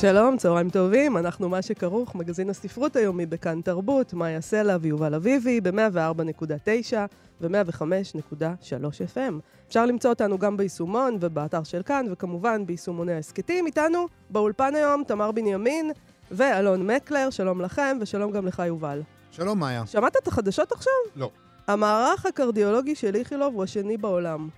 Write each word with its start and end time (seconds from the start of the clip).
שלום, 0.00 0.36
צהריים 0.36 0.70
טובים, 0.70 1.16
אנחנו 1.16 1.48
מה 1.48 1.62
שכרוך, 1.62 2.14
מגזין 2.14 2.50
הספרות 2.50 2.96
היומי 2.96 3.26
בכאן 3.26 3.60
תרבות, 3.60 4.14
מאיה 4.14 4.40
סלע 4.40 4.76
ויובל 4.80 5.14
אביבי 5.14 5.60
ב-104.9 5.60 6.94
ו-105.3 7.40 9.14
FM. 9.14 9.32
אפשר 9.68 9.86
למצוא 9.86 10.10
אותנו 10.10 10.38
גם 10.38 10.56
ביישומון 10.56 11.16
ובאתר 11.20 11.62
של 11.62 11.82
כאן, 11.82 12.06
וכמובן 12.10 12.66
ביישומוני 12.66 13.12
ההסכתים. 13.12 13.66
איתנו 13.66 14.06
באולפן 14.30 14.74
היום 14.74 15.02
תמר 15.06 15.32
בנימין 15.32 15.90
ואלון 16.30 16.86
מקלר, 16.86 17.30
שלום 17.30 17.60
לכם 17.60 17.98
ושלום 18.00 18.30
גם 18.32 18.46
לך 18.46 18.62
יובל. 18.66 19.02
שלום 19.30 19.58
מאיה. 19.58 19.86
שמעת 19.86 20.16
את 20.22 20.28
החדשות 20.28 20.72
עכשיו? 20.72 20.92
לא. 21.16 21.30
המערך 21.66 22.26
הקרדיולוגי 22.26 22.94
של 22.94 23.14
איכילוב 23.14 23.54
הוא 23.54 23.64
השני 23.64 23.96
בעולם. 23.96 24.48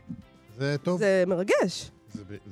זה 0.59 0.77
טוב. 0.83 0.99
זה 0.99 1.25
מרגש. 1.27 1.91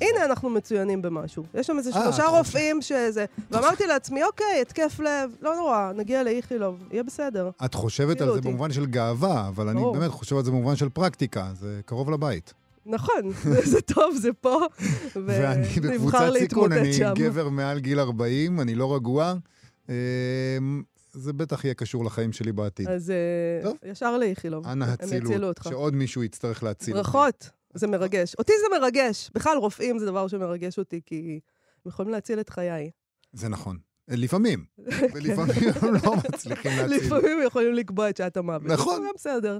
הנה, 0.01 0.25
אנחנו 0.25 0.51
מצוינים 0.51 1.03
במשהו. 1.03 1.45
יש 1.55 1.67
שם 1.67 1.79
איזה 1.79 1.91
אה, 1.91 2.03
שלושה 2.03 2.27
רופאים 2.27 2.83
שזה... 2.83 3.25
ואמרתי 3.51 3.87
לעצמי, 3.87 4.25
אוקיי, 4.25 4.61
התקף 4.63 5.01
לב, 5.01 5.31
לא 5.41 5.57
נורא, 5.57 5.93
נגיע 5.97 6.23
לאיכילוב, 6.23 6.83
יהיה 6.91 7.03
בסדר. 7.03 7.51
את 7.65 7.75
חושבת 7.75 8.21
על 8.21 8.27
זה 8.27 8.33
אותי. 8.33 8.49
במובן 8.49 8.73
של 8.73 8.87
גאווה, 8.87 9.49
אבל 9.49 9.69
אני. 9.69 9.83
באמת 9.93 10.11
חושב 10.11 10.37
על 10.37 10.45
זה 10.45 10.51
במובן 10.51 10.77
של 10.77 10.89
פרקטיקה, 10.89 11.51
זה 11.55 11.81
קרוב 11.85 12.11
לבית. 12.11 12.55
נכון, 12.87 13.33
זה 13.73 13.81
טוב, 13.81 14.17
זה 14.17 14.33
פה, 14.41 14.61
ואני 15.27 15.67
בקבוצת 15.81 16.33
סיכון, 16.39 16.73
אני. 16.73 16.99
גבר 17.15 17.49
מעל 17.49 17.79
גיל 17.79 18.01
40, 18.01 18.61
אני 18.61 18.75
לא 18.75 18.95
רגוע. 18.95 19.35
אמ, 19.89 19.95
זה 21.13 21.33
בטח 21.33 21.65
יהיה 21.65 21.75
קשור 21.75 22.05
לחיים 22.05 22.33
שלי 22.33 22.53
בעתיד. 22.53 22.89
אז 22.89 23.11
אה, 23.11 23.63
טוב. 23.63 23.77
ישר 23.85 24.19
לאיכילוב. 24.19 24.67
אנא 24.67 24.85
הם 24.85 25.09
יצילו 25.25 25.49
אותך. 25.49 25.67
שעוד 25.71 25.95
מישהו 25.95 26.25
יצטרך 26.25 26.63
להציל. 26.63 26.95
ברכות, 26.95 27.51
זה 27.75 27.87
מרגש. 27.87 28.35
אותי 28.35 28.53
זה 28.61 28.79
מרגש. 28.79 29.31
בכלל, 29.35 29.57
רופאים 29.57 29.99
זה 29.99 30.07
דבר 30.07 30.29
שמרגש 30.29 30.79
אותי, 30.79 31.01
כי 31.07 31.41
הם 31.85 31.89
יכולים 31.89 32.13
להציל 32.13 32.41
את 32.41 32.51
חיי. 32.51 32.91
זה 33.33 33.49
נכון. 33.49 33.79
לפעמים. 34.09 34.65
ולפעמים 35.15 35.69
הם 35.83 35.95
לא 36.05 36.15
מצליחים 36.17 36.73
להציל. 36.77 36.97
לפעמים 36.97 37.39
הם 37.39 37.47
יכולים 37.47 37.75
לקבוע 37.75 38.11
את 38.11 38.17
שעת 38.17 38.37
המוות. 38.37 38.67
נכון. 38.67 39.03
זה 39.03 39.09
גם 39.09 39.13
בסדר. 39.15 39.59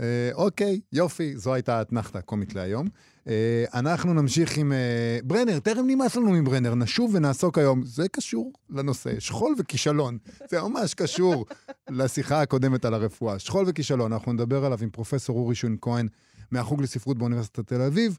אה, 0.00 0.30
אוקיי, 0.34 0.80
יופי, 0.92 1.36
זו 1.36 1.54
הייתה 1.54 1.78
האתנחתא 1.78 2.18
הקומית 2.18 2.54
להיום. 2.54 2.86
אה, 3.28 3.64
אנחנו 3.74 4.14
נמשיך 4.14 4.56
עם 4.56 4.72
אה, 4.72 5.18
ברנר, 5.24 5.58
תכף 5.58 5.80
נמאס 5.86 6.16
לנו 6.16 6.30
מברנר, 6.30 6.74
נשוב 6.74 7.14
ונעסוק 7.14 7.58
היום, 7.58 7.82
זה 7.84 8.08
קשור 8.08 8.52
לנושא, 8.70 9.20
שכול 9.20 9.54
וכישלון. 9.58 10.18
זה 10.50 10.60
ממש 10.60 10.94
קשור 10.94 11.46
לשיחה 11.90 12.42
הקודמת 12.42 12.84
על 12.84 12.94
הרפואה. 12.94 13.38
שכול 13.38 13.64
וכישלון, 13.68 14.12
אנחנו 14.12 14.32
נדבר 14.32 14.64
עליו 14.64 14.78
עם 14.82 14.90
פרופסור 14.90 15.38
אורי 15.38 15.54
שין 15.54 15.76
כהן 15.80 16.08
מהחוג 16.52 16.82
לספרות 16.82 17.18
באוניברסיטת 17.18 17.66
תל 17.66 17.82
אביב, 17.82 18.18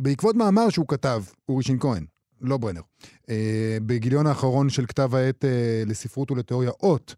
בעקבות 0.00 0.36
מאמר 0.36 0.68
שהוא 0.70 0.88
כתב, 0.88 1.22
אורי 1.48 1.62
שין 1.62 1.78
כהן, 1.80 2.04
לא 2.40 2.56
ברנר, 2.56 2.80
אה, 3.28 3.78
בגיליון 3.86 4.26
האחרון 4.26 4.70
של 4.70 4.86
כתב 4.86 5.14
העת 5.14 5.44
אה, 5.44 5.82
לספרות 5.86 6.30
ולתיאוריה 6.30 6.70
אות, 6.70 7.14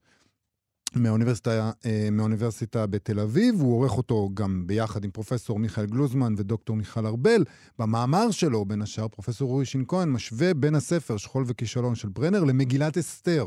מהאוניברסיטה, 0.94 1.70
אה, 1.86 2.08
מהאוניברסיטה 2.12 2.86
בתל 2.86 3.20
אביב, 3.20 3.60
הוא 3.60 3.74
עורך 3.74 3.96
אותו 3.96 4.30
גם 4.34 4.66
ביחד 4.66 5.04
עם 5.04 5.10
פרופסור 5.10 5.58
מיכאל 5.58 5.86
גלוזמן 5.86 6.34
ודוקטור 6.36 6.76
מיכל 6.76 7.06
ארבל. 7.06 7.44
במאמר 7.78 8.30
שלו, 8.30 8.64
בין 8.64 8.82
השאר, 8.82 9.08
פרופסור 9.08 9.52
אורי 9.52 9.64
שין 9.64 9.84
כהן 9.88 10.08
משווה 10.08 10.54
בין 10.54 10.74
הספר 10.74 11.16
שכול 11.16 11.44
וכישלון 11.46 11.94
של 11.94 12.08
ברנר 12.08 12.44
למגילת 12.44 12.98
אסתר. 12.98 13.46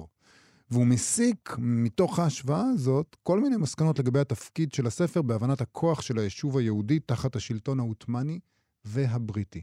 והוא 0.72 0.86
מסיק 0.86 1.56
מתוך 1.60 2.20
ההשוואה 2.20 2.64
הזאת 2.74 3.16
כל 3.24 3.40
מיני 3.40 3.58
מסקנות 3.58 4.00
לגבי 4.00 4.20
התפקיד 4.20 4.74
של 4.74 4.88
הספר 4.88 5.22
בהבנת 5.22 5.62
הכוח 5.62 6.02
של 6.02 6.18
היישוב 6.20 6.58
היהודי 6.58 7.00
תחת 7.00 7.36
השלטון 7.36 7.80
העות'מאני 7.80 8.40
והבריטי. 8.86 9.62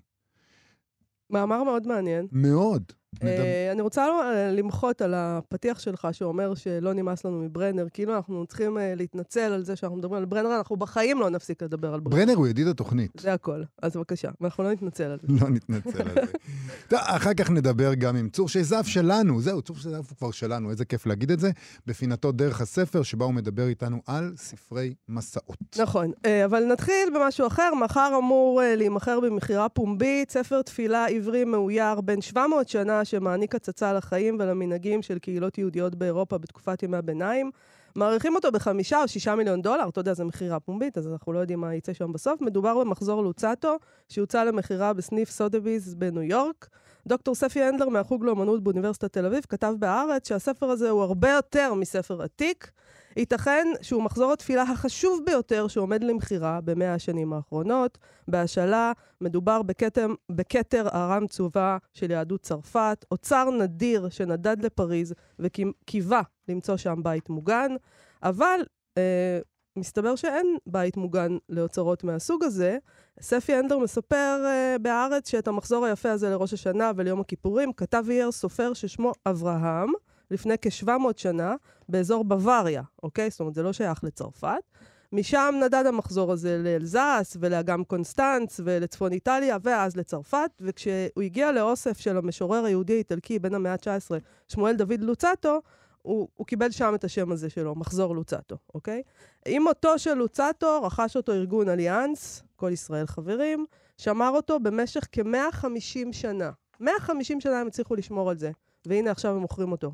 מאמר 1.31 1.63
מאוד 1.65 1.87
מעניין. 1.87 2.27
מאוד. 2.33 2.93
אה, 3.23 3.73
אני 3.73 3.83
רוצה 3.83 4.07
אה, 4.07 4.51
למחות 4.53 5.03
על 5.03 5.15
הפתיח 5.17 5.79
שלך 5.79 6.09
שאומר 6.13 6.55
שלא 6.55 6.93
נמאס 6.93 7.25
לנו 7.25 7.41
מברנר, 7.41 7.87
כאילו 7.93 8.17
אנחנו 8.17 8.47
צריכים 8.47 8.79
אה, 8.79 8.95
להתנצל 8.95 9.41
על 9.53 9.65
זה 9.65 9.77
שאנחנו 9.77 9.97
מדברים 9.97 10.19
על 10.19 10.25
ברנר, 10.25 10.57
אנחנו 10.57 10.77
בחיים 10.77 11.21
לא 11.21 11.31
נפסיק 11.31 11.63
לדבר 11.63 11.95
על 11.95 12.01
ברנר. 12.01 12.17
ברנר 12.17 12.35
הוא 12.35 12.47
ידיד 12.47 12.67
התוכנית. 12.67 13.11
זה 13.21 13.33
הכל. 13.33 13.63
אז 13.83 13.97
בבקשה, 13.97 14.31
ואנחנו 14.41 14.65
לא 14.65 14.73
נתנצל 14.73 15.05
על 15.05 15.19
זה. 15.23 15.29
לא 15.41 15.49
נתנצל 15.51 16.03
על 16.03 16.15
זה. 16.15 16.33
טוב, 16.89 16.99
אחר 17.03 17.35
כך 17.35 17.51
נדבר 17.51 17.95
גם 17.95 18.17
עם 18.17 18.29
צור 18.29 18.49
שזף 18.49 18.87
שלנו, 18.87 19.41
זהו, 19.41 19.63
צור 19.63 19.77
שזף 19.77 20.11
הוא 20.11 20.17
כבר 20.19 20.31
שלנו, 20.31 20.71
איזה 20.71 20.85
כיף 20.85 21.07
להגיד 21.07 21.31
את 21.31 21.41
זה, 21.41 21.51
בפינתו 21.87 22.33
דרך 22.33 22.61
הספר, 22.61 23.03
שבה 23.03 23.25
הוא 23.25 23.35
מדבר 23.35 23.67
איתנו 23.69 24.03
על 24.07 24.33
ספרי 24.37 24.95
מסעות. 25.09 25.77
נכון, 25.79 26.13
אבל 26.45 26.65
נתחיל 26.65 27.09
במשהו 27.15 27.47
אחר. 27.47 27.71
מחר 27.85 28.15
אמור 28.19 28.61
להימכר 28.77 29.21
במכירה 29.21 29.69
פומבית 29.69 30.31
ספר 30.31 30.63
תפילה 30.63 31.07
עברי 31.07 31.45
מאויר 31.45 32.01
בן 32.01 32.21
700 32.21 32.69
שנה 32.69 33.05
שמעניק 33.07 33.55
הצצה 33.55 33.93
לחיים 33.93 34.37
ולמנהגים 34.41 35.03
של 35.03 35.19
קהילות 35.19 35.59
יהודיות 35.59 35.95
באירופה 35.95 36.39
בתקופת 36.39 36.83
ימי 36.83 36.97
הביניים. 36.97 37.51
מעריכים 37.95 38.35
אותו 38.35 38.53
בחמישה 38.53 39.03
או 39.03 39.09
שישה 39.09 39.35
מיליון 39.35 39.63
דולר, 39.63 39.89
אתה 39.89 40.01
יודע, 40.01 40.15
זו 40.15 40.25
מכירה 40.25 40.61
פומבית, 40.61 40.99
אז 40.99 41.09
אנחנו 41.09 41.33
לא 41.33 41.39
יודעים 41.39 41.61
מה 41.61 41.75
יצא 41.75 41.93
שם 41.93 42.13
בסוף. 42.13 42.41
מדובר 42.41 42.79
במחזור 42.79 43.23
לוצטו, 43.23 43.77
שהוצא 44.09 44.45
למכירה 44.45 44.93
בסניף 44.93 45.31
סודביז 45.31 45.95
בניו 45.95 46.23
יורק. 46.23 46.69
דוקטור 47.07 47.35
ספי 47.35 47.63
הנדלר 47.63 47.89
מהחוג 47.89 48.25
לאמנות 48.25 48.63
באוניברסיטת 48.63 49.13
תל 49.13 49.27
אביב 49.27 49.47
כתב 49.49 49.75
בהארץ 49.79 50.29
שהספר 50.29 50.67
הזה 50.67 50.91
הוא 50.91 51.03
הרבה 51.03 51.31
יותר 51.31 51.75
מספר 51.75 52.23
עתיק. 52.23 52.71
ייתכן 53.17 53.67
שהוא 53.83 54.03
מחזור 54.03 54.33
התפילה 54.33 54.63
החשוב 54.63 55.23
ביותר 55.27 55.69
שעומד 55.69 56.05
למכירה 56.05 56.61
במאה 56.61 56.95
השנים 56.95 57.33
האחרונות. 57.33 57.99
בהשאלה 58.29 58.93
מדובר 59.21 59.63
בכתם, 59.63 60.15
בכתר 60.33 60.89
ארם 60.89 61.27
צובה 61.27 61.79
של 61.95 62.11
יהדות 62.11 62.41
צרפת, 62.43 63.05
אוצר 63.11 63.51
נדיר 63.51 64.09
שנדד 64.09 64.65
לפריז 64.65 65.15
וקיווה 65.39 66.23
למצוא 66.49 66.77
שם 66.77 67.03
בית 67.03 67.31
מוגן, 67.31 67.71
אבל 68.23 68.61
אה, 68.99 69.39
מסתבר 69.77 70.17
שאין 70.17 70.57
בית 70.67 70.97
מוגן 70.97 71.37
לאוצרות 71.49 72.05
מהסוג 72.05 72.45
הזה. 72.45 72.79
ספי 73.21 73.55
הנדר 73.55 73.79
מספר 73.79 74.43
אה, 74.45 74.77
בהארץ 74.83 75.31
שאת 75.31 75.49
המחזור 75.49 75.85
היפה 75.85 76.11
הזה 76.11 76.31
לראש 76.31 76.53
השנה 76.53 76.93
וליום 76.97 77.21
הכיפורים 77.21 77.73
כתב 77.73 78.03
וייר 78.07 78.33
סופר 78.33 78.75
ששמו 78.75 79.13
אברהם, 79.27 79.93
לפני 80.31 80.55
כ-700 80.63 80.89
שנה, 81.17 81.55
באזור 81.89 82.25
בוואריה, 82.25 82.83
אוקיי? 83.03 83.31
זאת 83.31 83.41
אומרת, 83.41 83.55
זה 83.55 83.63
לא 83.63 83.73
שייך 83.73 84.05
לצרפת. 84.05 84.63
משם 85.13 85.55
נדד 85.65 85.87
המחזור 85.87 86.33
הזה 86.33 86.59
לאלזס 86.59 87.37
ולאגם 87.41 87.85
קונסטנץ 87.85 88.61
ולצפון 88.65 89.13
איטליה 89.13 89.57
ואז 89.63 89.97
לצרפת, 89.97 90.51
וכשהוא 90.61 91.23
הגיע 91.25 91.53
לאוסף 91.53 91.99
של 91.99 92.17
המשורר 92.17 92.65
היהודי 92.65 92.93
האיטלקי 92.93 93.39
בן 93.39 93.55
המאה 93.55 93.73
ה-19, 93.73 94.11
שמואל 94.49 94.77
דוד 94.77 95.01
לוצטו, 95.01 95.61
הוא, 96.03 96.29
הוא 96.35 96.47
קיבל 96.47 96.71
שם 96.71 96.95
את 96.95 97.05
השם 97.05 97.33
הזה 97.33 97.51
שלו, 97.51 97.75
מחזור 97.75 98.15
לוצטו, 98.15 98.57
אוקיי? 98.75 99.03
עם 99.47 99.63
מותו 99.63 99.99
של 99.99 100.15
לוצטו 100.15 100.83
רכש 100.83 101.17
אותו 101.17 101.33
ארגון 101.33 101.69
אליאנס, 101.69 102.43
כל 102.57 102.71
ישראל 102.73 103.07
חברים, 103.07 103.67
שמר 103.99 104.31
אותו 104.31 104.61
במשך 104.61 105.07
כ-150 105.13 106.13
שנה. 106.13 106.51
150 106.81 107.41
שנה 107.41 107.61
הם 107.61 107.67
הצליחו 107.67 107.95
לשמור 107.95 108.31
על 108.31 108.39
זה, 108.39 108.51
והנה 108.87 109.11
עכשיו 109.11 109.35
הם 109.35 109.39
מוכרים 109.39 109.73
אותו. 109.73 109.93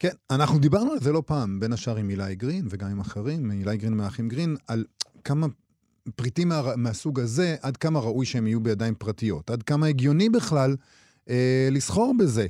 כן, 0.00 0.10
אנחנו 0.30 0.58
דיברנו 0.58 0.92
על 0.92 1.00
זה 1.00 1.12
לא 1.12 1.22
פעם, 1.26 1.60
בין 1.60 1.72
השאר 1.72 1.96
עם 1.96 2.10
אילי 2.10 2.34
גרין 2.34 2.66
וגם 2.70 2.90
עם 2.90 3.00
אחרים, 3.00 3.50
אילי 3.50 3.76
גרין 3.76 3.96
מהאחים 3.96 4.28
גרין, 4.28 4.56
על 4.66 4.84
כמה 5.24 5.46
פריטים 6.16 6.48
מה, 6.48 6.76
מהסוג 6.76 7.20
הזה, 7.20 7.56
עד 7.62 7.76
כמה 7.76 7.98
ראוי 8.00 8.26
שהם 8.26 8.46
יהיו 8.46 8.60
בידיים 8.60 8.94
פרטיות, 8.94 9.50
עד 9.50 9.62
כמה 9.62 9.86
הגיוני 9.86 10.28
בכלל 10.28 10.76
אה, 11.30 11.68
לסחור 11.70 12.14
בזה. 12.18 12.46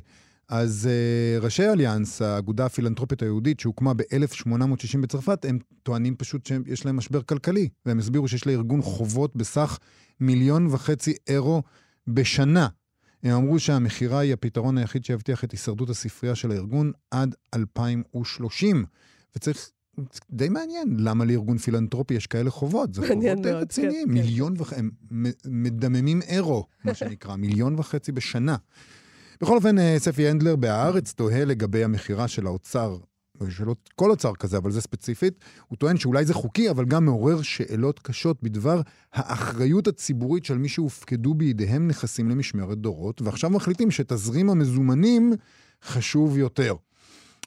אז 0.49 0.89
אה, 0.91 1.39
ראשי 1.39 1.69
אליאנס, 1.69 2.21
האגודה 2.21 2.65
הפילנטרופית 2.65 3.21
היהודית 3.21 3.59
שהוקמה 3.59 3.93
ב-1860 3.93 5.01
בצרפת, 5.01 5.45
הם 5.45 5.59
טוענים 5.83 6.15
פשוט 6.15 6.45
שיש 6.45 6.85
להם 6.85 6.97
משבר 6.97 7.21
כלכלי, 7.21 7.69
והם 7.85 7.99
הסבירו 7.99 8.27
שיש 8.27 8.47
לארגון 8.47 8.81
חובות 8.81 9.35
בסך 9.35 9.79
מיליון 10.19 10.67
וחצי 10.67 11.13
אירו 11.27 11.63
בשנה. 12.07 12.67
הם 13.23 13.31
אמרו 13.31 13.59
שהמכירה 13.59 14.19
היא 14.19 14.33
הפתרון 14.33 14.77
היחיד 14.77 15.05
שיבטיח 15.05 15.43
את 15.43 15.51
הישרדות 15.51 15.89
הספרייה 15.89 16.35
של 16.35 16.51
הארגון 16.51 16.91
עד 17.11 17.35
2030. 17.55 18.85
וצריך, 19.35 19.69
די 20.31 20.49
מעניין, 20.49 20.95
למה 20.99 21.25
לארגון 21.25 21.57
פילנטרופי 21.57 22.13
יש 22.13 22.27
כאלה 22.27 22.49
חובות? 22.49 22.93
זה 22.93 23.01
חובות 23.01 23.23
מאוד, 23.23 23.47
רציניים, 23.47 24.07
כן, 24.07 24.13
כן. 24.15 24.21
מיליון 24.21 24.53
וחצי, 24.57 24.79
הם 24.79 24.91
מדממים 25.45 26.21
אירו, 26.21 26.65
מה 26.83 26.93
שנקרא, 26.93 27.35
מיליון 27.45 27.79
וחצי 27.79 28.11
בשנה. 28.11 28.55
בכל 29.41 29.55
אופן, 29.55 29.79
אה, 29.79 29.95
ספי 29.99 30.27
הנדלר 30.27 30.55
בהארץ 30.55 31.13
תוהה 31.13 31.45
לגבי 31.45 31.83
המכירה 31.83 32.27
של 32.27 32.47
האוצר 32.47 32.97
יש 33.47 33.59
לו 33.59 33.75
כל 33.95 34.11
אוצר 34.11 34.35
כזה, 34.35 34.57
אבל 34.57 34.71
זה 34.71 34.81
ספציפית, 34.81 35.39
הוא 35.67 35.77
טוען 35.77 35.97
שאולי 35.97 36.25
זה 36.25 36.33
חוקי, 36.33 36.69
אבל 36.69 36.85
גם 36.85 37.05
מעורר 37.05 37.41
שאלות 37.41 37.99
קשות 37.99 38.43
בדבר 38.43 38.81
האחריות 39.13 39.87
הציבורית 39.87 40.45
של 40.45 40.57
מי 40.57 40.69
שהופקדו 40.69 41.33
בידיהם 41.33 41.87
נכסים 41.87 42.29
למשמרת 42.29 42.77
דורות, 42.77 43.21
ועכשיו 43.21 43.49
מחליטים 43.49 43.91
שתזרים 43.91 44.49
המזומנים 44.49 45.33
חשוב 45.83 46.37
יותר. 46.37 46.75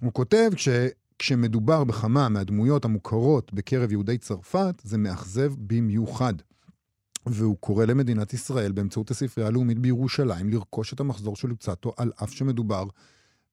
הוא 0.00 0.12
כותב, 0.12 0.50
כש, 0.54 0.68
כשמדובר 1.18 1.84
בכמה 1.84 2.28
מהדמויות 2.28 2.84
המוכרות 2.84 3.52
בקרב 3.52 3.92
יהודי 3.92 4.18
צרפת, 4.18 4.74
זה 4.84 4.98
מאכזב 4.98 5.52
במיוחד. 5.58 6.34
והוא 7.26 7.56
קורא 7.60 7.84
למדינת 7.84 8.34
ישראל 8.34 8.72
באמצעות 8.72 9.10
הספרייה 9.10 9.48
הלאומית 9.48 9.78
בירושלים 9.78 10.50
לרכוש 10.50 10.92
את 10.92 11.00
המחזור 11.00 11.36
של 11.36 11.48
לוצטו, 11.48 11.92
על 11.96 12.12
אף 12.22 12.30
שמדובר 12.30 12.84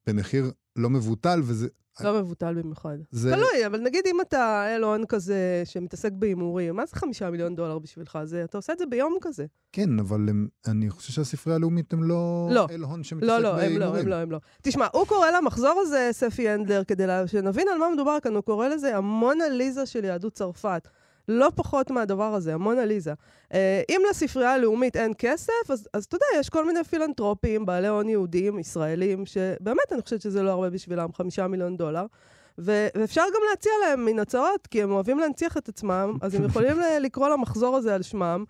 במחיר 0.07 0.51
לא 0.75 0.89
מבוטל, 0.89 1.41
וזה... 1.43 1.67
לא 2.03 2.19
מבוטל 2.19 2.53
במיוחד. 2.53 2.97
זה- 3.11 3.31
תלוי, 3.31 3.65
אבל 3.67 3.79
נגיד 3.81 4.03
אם 4.07 4.21
אתה 4.21 4.65
אל 4.75 4.83
הון 4.83 5.05
כזה 5.05 5.61
שמתעסק 5.65 6.11
בהימורים, 6.11 6.75
מה 6.75 6.85
זה 6.85 6.95
חמישה 6.95 7.29
מיליון 7.29 7.55
דולר 7.55 7.79
בשבילך? 7.79 8.19
זה, 8.23 8.43
אתה 8.43 8.57
עושה 8.57 8.73
את 8.73 8.79
זה 8.79 8.85
ביום 8.85 9.17
כזה. 9.21 9.45
כן, 9.71 9.99
אבל 9.99 10.29
הם, 10.29 10.47
אני 10.67 10.89
חושב 10.89 11.13
שהספרייה 11.13 11.55
הלאומית 11.57 11.93
הם 11.93 12.03
לא... 12.03 12.49
לא. 12.51 12.67
אל 12.71 12.81
הון 12.83 13.03
שמתעסק 13.03 13.27
לא, 13.29 13.38
לא, 13.39 13.49
לא, 13.49 13.55
בהימורים. 13.55 13.95
הם 14.01 14.07
לא, 14.07 14.15
הם 14.15 14.31
לא. 14.31 14.39
תשמע, 14.61 14.88
הוא 14.93 15.05
קורא 15.07 15.27
למחזור 15.31 15.79
הזה, 15.81 16.09
ספי 16.11 16.49
הנדלר, 16.49 16.83
כדי 16.83 17.07
לה- 17.07 17.27
שנבין 17.27 17.67
על 17.73 17.77
מה 17.77 17.85
מדובר 17.93 18.17
כאן, 18.23 18.33
הוא 18.35 18.41
קורא 18.41 18.67
לזה 18.67 18.97
המונליזה 18.97 19.85
של 19.85 20.05
יהדות 20.05 20.33
צרפת. 20.33 20.88
לא 21.27 21.51
פחות 21.56 21.91
מהדבר 21.91 22.33
הזה, 22.33 22.53
המונליזה. 22.53 23.13
אה, 23.53 23.81
אם 23.89 24.01
לספרייה 24.09 24.53
הלאומית 24.53 24.95
אין 24.95 25.13
כסף, 25.18 25.51
אז, 25.69 25.88
אז 25.94 26.06
אתה 26.06 26.15
יודע, 26.15 26.25
יש 26.39 26.50
כל 26.50 26.65
מיני 26.65 26.83
פילנטרופים, 26.83 27.65
בעלי 27.65 27.88
הון 27.88 28.09
יהודים, 28.09 28.59
ישראלים, 28.59 29.25
שבאמת 29.25 29.91
אני 29.91 30.01
חושבת 30.01 30.21
שזה 30.21 30.44
לא 30.44 30.50
הרבה 30.51 30.69
בשבילם, 30.69 31.13
חמישה 31.13 31.47
מיליון 31.47 31.77
דולר. 31.77 32.06
ו- 32.59 32.88
ואפשר 32.95 33.21
גם 33.35 33.41
להציע 33.50 33.71
להם 33.85 34.06
מין 34.06 34.19
הצעות, 34.19 34.68
כי 34.68 34.83
הם 34.83 34.91
אוהבים 34.91 35.19
להנציח 35.19 35.57
את 35.57 35.69
עצמם, 35.69 36.18
אז 36.21 36.35
הם 36.35 36.44
יכולים 36.45 36.79
ל- 36.79 37.00
לקרוא 37.06 37.29
למחזור 37.29 37.77
הזה 37.77 37.95
על 37.95 38.01
שמם. 38.01 38.44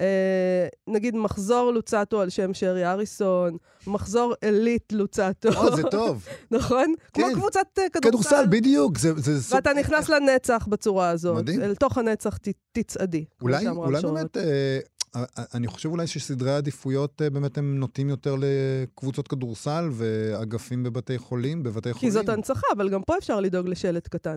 אה, 0.00 0.68
נגיד 0.86 1.16
מחזור 1.16 1.70
לוצטו 1.72 2.20
על 2.20 2.30
שם 2.30 2.54
שרי 2.54 2.86
אריסון, 2.86 3.56
מחזור 3.86 4.34
עילית 4.42 4.92
לוצטו, 4.92 5.48
או, 5.56 5.76
זה 5.76 5.82
טוב. 5.82 6.26
נכון? 6.50 6.94
כמו 7.14 7.24
כן. 7.26 7.34
קבוצת 7.34 7.66
אה, 7.78 7.84
כדורסל. 7.92 8.08
כדורסל, 8.28 8.46
בדיוק. 8.50 8.98
זה, 8.98 9.12
זה 9.16 9.42
סוג- 9.42 9.54
ואתה 9.54 9.70
נכנס 9.72 10.08
לנצח 10.08 10.66
בצורה 10.70 11.10
הזאת. 11.10 11.36
מדהים. 11.36 11.62
אל 11.62 11.74
תוך 11.74 11.98
הנצח 11.98 12.36
ת, 12.36 12.48
תצעדי. 12.72 13.24
כמו 13.38 13.48
אולי, 13.48 13.68
אולי. 13.68 14.02
באמת, 14.02 14.36
אה, 14.36 14.78
אה, 15.16 15.24
אני 15.54 15.66
חושב 15.66 15.88
אולי 15.88 16.06
שסדרי 16.06 16.50
העדיפויות 16.50 17.22
אה, 17.22 17.30
באמת 17.30 17.58
הם 17.58 17.78
נוטים 17.78 18.08
יותר 18.08 18.36
לקבוצות 18.38 19.28
כדורסל 19.28 19.88
ואגפים 19.92 20.82
בבתי 20.82 21.18
חולים, 21.18 21.62
בבתי 21.62 21.88
כי 21.92 21.98
חולים. 21.98 22.12
זאת 22.12 22.28
הנצחה, 22.28 22.66
אבל 22.76 22.88
גם 22.88 23.02
פה 23.02 23.18
אפשר 23.18 23.40
לדאוג 23.40 23.68
לשלט 23.68 24.08
קטן. 24.08 24.36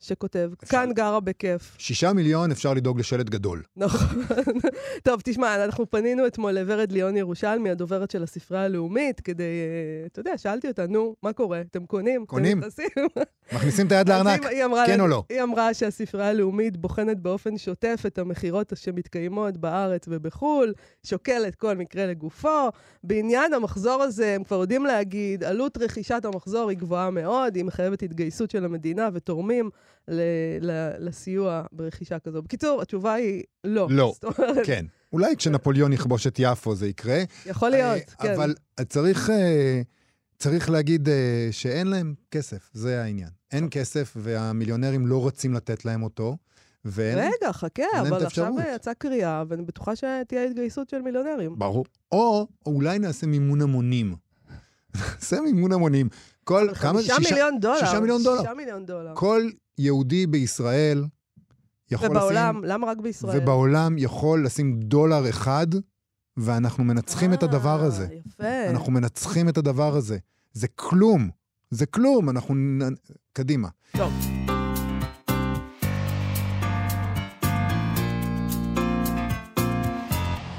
שכותב, 0.00 0.50
אפשר. 0.62 0.76
כאן 0.76 0.92
גרה 0.92 1.20
בכיף. 1.20 1.76
שישה 1.78 2.12
מיליון 2.12 2.50
אפשר 2.50 2.74
לדאוג 2.74 2.98
לשלט 2.98 3.30
גדול. 3.30 3.62
נכון. 3.76 4.22
טוב, 5.04 5.20
תשמע, 5.24 5.64
אנחנו 5.64 5.90
פנינו 5.90 6.26
אתמול 6.26 6.52
לוורד 6.52 6.92
ליאון 6.92 7.16
ירושלמי, 7.16 7.70
הדוברת 7.70 8.10
של 8.10 8.22
הספרייה 8.22 8.64
הלאומית, 8.64 9.20
כדי, 9.20 9.42
אה, 9.42 10.06
אתה 10.06 10.20
יודע, 10.20 10.38
שאלתי 10.38 10.68
אותה, 10.68 10.86
נו, 10.86 11.14
מה 11.22 11.32
קורה? 11.32 11.60
אתם 11.60 11.86
קונים? 11.86 12.26
קונים. 12.26 12.58
אתם? 12.58 13.22
מכניסים 13.56 13.86
את 13.86 13.92
היד 13.92 14.08
לארנק, 14.08 14.46
כן 14.86 15.00
או 15.00 15.06
לא? 15.06 15.24
היא 15.28 15.42
אמרה 15.42 15.74
שהספרייה 15.74 16.28
הלאומית 16.28 16.76
בוחנת 16.76 17.20
באופן 17.20 17.58
שוטף 17.58 18.02
את 18.06 18.18
המכירות 18.18 18.72
שמתקיימות 18.76 19.56
בארץ 19.56 20.04
ובחו"ל, 20.08 20.74
שוקלת 21.06 21.54
כל 21.54 21.76
מקרה 21.76 22.06
לגופו. 22.06 22.68
בעניין 23.04 23.54
המחזור 23.54 24.02
הזה, 24.02 24.34
הם 24.34 24.44
כבר 24.44 24.56
יודעים 24.56 24.84
להגיד, 24.84 25.44
עלות 25.44 25.78
רכישת 25.78 26.24
המחזור 26.24 26.70
היא 26.70 26.78
גבוהה 26.78 27.10
מאוד, 27.10 27.56
היא 27.56 27.64
מחייבת 27.64 28.02
התגייסות 28.02 28.50
של 28.50 28.64
המדינה 28.64 29.08
ותורמים 29.12 29.70
ל- 30.10 30.20
ל- 30.70 31.08
לסיוע 31.08 31.62
ברכישה 31.72 32.18
כזו. 32.18 32.42
בקיצור, 32.42 32.82
התשובה 32.82 33.14
היא 33.14 33.42
לא. 33.64 33.88
לא. 33.90 34.14
אומרת, 34.22 34.66
כן. 34.66 34.86
אולי 35.12 35.36
כשנפוליאון 35.36 35.92
יכבוש 35.92 36.26
את 36.26 36.36
יפו 36.38 36.74
זה 36.74 36.88
יקרה. 36.88 37.22
יכול 37.46 37.70
להיות, 37.70 37.98
אה, 37.98 38.14
כן. 38.22 38.34
אבל 38.34 38.54
צריך, 38.88 39.30
אה, 39.30 39.80
צריך 40.38 40.70
להגיד 40.70 41.08
אה, 41.08 41.48
שאין 41.50 41.86
להם 41.86 42.14
כסף, 42.30 42.70
זה 42.72 43.02
העניין. 43.02 43.28
אין 43.52 43.68
כסף 43.70 44.12
והמיליונרים 44.16 45.06
לא 45.06 45.18
רוצים 45.20 45.54
לתת 45.54 45.84
להם 45.84 46.02
אותו. 46.02 46.36
ואין... 46.84 47.18
רגע, 47.18 47.52
חכה, 47.52 47.82
אבל 48.00 48.26
עכשיו. 48.26 48.52
יצאה 48.74 48.94
קריאה, 48.94 49.44
ואני 49.48 49.62
בטוחה 49.62 49.96
שתהיה 49.96 50.44
התגייסות 50.44 50.88
של 50.88 51.02
מיליונרים. 51.02 51.58
ברור. 51.58 51.84
או 52.12 52.46
אולי 52.66 52.98
נעשה 52.98 53.26
מימון 53.26 53.60
המונים. 53.60 54.14
נעשה 54.94 55.40
מימון 55.40 55.72
המונים. 55.72 56.08
כל, 56.44 56.68
כמה 56.80 57.02
זה? 57.02 57.14
חמישה 57.14 57.30
מיליון 57.30 57.60
דולר. 57.60 57.78
שישה 57.80 58.00
מיליון 58.00 58.22
דולר. 58.22 58.40
שישה 58.40 58.54
מיליון 58.54 58.86
דולר. 58.86 59.12
כל 59.14 59.50
יהודי 59.80 60.26
בישראל 60.26 61.04
יכול 61.90 62.10
ובעולם, 62.10 62.56
לשים... 62.56 62.70
למה 62.70 62.86
רק 62.86 62.98
בישראל? 62.98 63.38
ובעולם 63.38 63.98
יכול 63.98 64.44
לשים 64.44 64.80
דולר 64.80 65.28
אחד, 65.28 65.66
ואנחנו 66.36 66.84
מנצחים 66.84 67.32
את 67.32 67.42
הדבר 67.42 67.80
אה, 67.80 67.86
הזה. 67.86 68.06
יפה. 68.26 68.70
אנחנו 68.70 68.92
מנצחים 68.92 69.48
את 69.48 69.58
הדבר 69.58 69.96
הזה. 69.96 70.18
זה 70.52 70.68
כלום. 70.68 71.30
זה 71.70 71.86
כלום. 71.86 72.30
אנחנו... 72.30 72.54
קדימה. 73.32 73.68
טוב. 73.96 74.12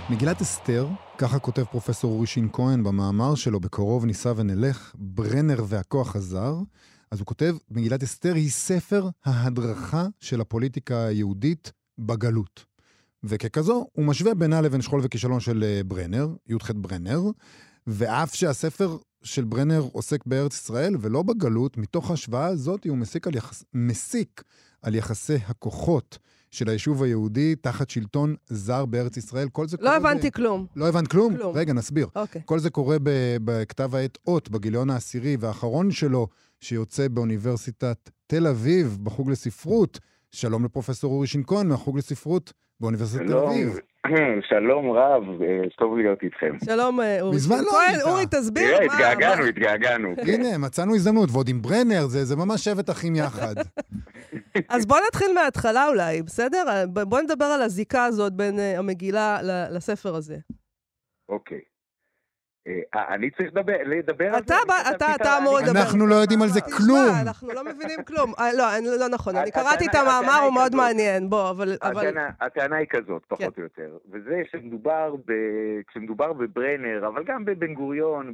מגילת 0.10 0.42
אסתר, 0.42 0.88
ככה 1.18 1.40
כותב 1.40 1.64
פרופסור 1.64 2.12
אורי 2.12 2.28
שין 2.28 2.48
כהן 2.54 2.84
במאמר 2.84 3.36
שלו, 3.36 3.60
בקרוב 3.60 4.06
ניסע 4.06 4.34
ונלך, 4.36 4.96
ברנר 4.98 5.64
והכוח 5.68 6.16
הזר. 6.16 6.56
אז 7.12 7.20
הוא 7.20 7.26
כותב, 7.26 7.56
מגילת 7.72 8.04
אסתר 8.04 8.34
היא 8.36 8.50
ספר 8.50 9.10
ההדרכה 9.26 10.08
של 10.20 10.42
הפוליטיקה 10.42 11.06
היהודית 11.06 11.72
בגלות. 11.98 12.66
וככזו, 13.24 13.88
הוא 13.94 14.06
משווה 14.06 14.34
בינה 14.34 14.62
לבין 14.62 14.82
שכול 14.82 15.02
וכישלון 15.04 15.40
של 15.40 15.64
אה, 15.64 15.82
ברנר, 15.84 16.28
י"ח 16.48 16.72
ברנר, 16.76 17.22
ואף 17.88 18.36
שהספר 18.36 18.98
של 19.24 19.44
ברנר 19.44 19.82
עוסק 19.92 20.26
בארץ 20.26 20.54
ישראל 20.54 20.96
ולא 21.00 21.24
בגלות, 21.24 21.78
מתוך 21.78 22.10
ההשוואה 22.10 22.46
הזאת 22.46 22.88
הוא 22.88 22.98
מסיק 22.98 23.28
על, 23.28 23.36
יחס, 23.36 23.64
מסיק 23.74 24.44
על 24.82 24.96
יחסי 24.96 25.38
הכוחות 25.46 26.18
של 26.52 26.70
היישוב 26.70 27.04
היהודי 27.04 27.56
תחת 27.56 27.90
שלטון 27.90 28.36
זר 28.48 28.86
בארץ 28.86 29.18
ישראל. 29.18 29.50
כל 29.50 29.68
זה 29.68 29.78
לא 29.78 29.84
קורה 29.84 29.96
הבנתי 29.96 30.30
ב... 30.30 30.34
כלום. 30.34 30.66
לא 30.76 30.88
הבנת 30.88 31.08
כלום? 31.08 31.36
כלום. 31.38 31.56
רגע, 31.56 31.74
נסביר. 31.74 32.08
אוקיי. 32.16 32.42
כל 32.46 32.60
זה 32.60 32.70
קורה 32.70 32.98
ב- 33.04 33.38
בכתב 33.46 33.96
העת 33.96 34.18
אות, 34.28 34.50
בגיליון 34.50 34.90
העשירי 34.90 35.38
והאחרון 35.40 35.92
שלו, 35.92 36.28
שיוצא 36.60 37.08
באוניברסיטת 37.08 38.10
תל 38.28 38.48
אביב, 38.48 38.98
בחוג 39.04 39.30
לספרות. 39.32 40.00
שלום 40.32 40.66
לפרופסור 40.66 41.14
אורי 41.14 41.28
שין 41.28 41.44
כהן 41.48 41.68
מהחוג 41.68 41.98
לספרות 41.98 42.54
באוניברסיטת 42.80 43.22
תל 43.22 43.28
שלום, 43.28 43.50
אביב. 43.50 43.78
שלום 44.50 44.92
רב, 44.92 45.42
אה, 45.42 45.70
טוב 45.78 45.98
להיות 45.98 46.24
איתכם. 46.24 46.56
שלום, 46.66 47.02
אה, 47.02 47.22
אורי. 47.22 47.36
מזמן 47.36 47.58
לא 47.64 47.82
היית. 47.82 48.02
אורי, 48.04 48.26
תסביר 48.26 48.78
תראה. 48.78 48.94
התגעגענו, 48.94 49.46
התגעגענו. 49.46 50.16
כן. 50.16 50.34
הנה, 50.34 50.58
מצאנו 50.58 50.96
הזדמנות, 50.96 51.30
ועוד 51.32 51.50
עם 51.50 51.62
ברנר, 51.62 52.08
זה, 52.08 52.36
ממש 52.36 52.64
שבט 52.64 52.90
אחים 52.90 53.16
יחד. 53.16 53.56
אז 54.70 54.86
בוא 54.86 54.98
נתחיל 55.08 55.28
מההתחלה 55.36 55.88
אולי, 55.88 56.22
בסדר? 56.22 56.86
בוא 56.88 57.22
נדבר 57.22 57.46
על 57.46 57.62
הזיקה 57.62 58.06
הזאת 58.06 58.34
בין 58.34 58.60
אה, 58.60 58.80
המגילה 58.80 59.40
לספר 59.72 60.16
הזה. 60.16 60.38
אוקיי. 61.30 61.60
אה, 62.68 63.14
אני 63.16 63.30
צריך 63.32 63.48
לדבר 63.56 63.78
לדבר 63.86 64.26
על 64.36 64.42
זה? 64.48 64.56
אתה 64.96 65.16
אתה- 65.16 65.38
אמור 65.38 65.60
לדבר. 65.60 65.80
אנחנו 65.80 66.08
לא 66.08 66.16
יודעים 66.16 66.42
על 66.42 66.48
זה 66.48 66.62
תשמע, 66.62 66.78
כלום. 66.78 67.10
אנחנו 67.22 67.54
לא 67.54 67.64
מבינים 67.64 68.04
כלום. 68.04 68.34
אה, 68.40 68.54
לא, 68.54 68.66
לא 69.00 69.08
נכון, 69.10 69.36
אני 69.36 69.52
קראתי 69.52 69.86
את 69.86 69.96
המאמר, 69.96 70.40
הוא 70.46 70.54
מאוד. 70.54 70.76
מעניין. 70.76 71.30
בוא, 71.30 71.50
אבל... 71.50 71.78
הטענה, 72.42 72.76
היא 72.76 72.88
כזאת, 72.90 73.26
כן. 73.30 73.36
פחות 73.36 73.58
או 73.58 73.64
יותר. 73.64 73.98
וזה 74.12 74.42
שמדובר, 74.52 75.16
ב, 75.26 75.32
כשמדובר 75.88 76.34
בברנר, 76.34 77.08
אבל 77.08 77.24
גם 77.24 77.46
בבן 77.46 77.74
גוריון, 77.74 78.34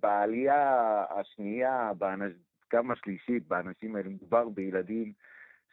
בעלייה 0.00 0.78
השנייה, 1.10 1.90
גם 2.72 2.90
השלישית, 2.90 3.48
באנשים 3.48 3.96
האלה, 3.96 4.08
מדובר 4.08 4.48
בילדים 4.48 5.12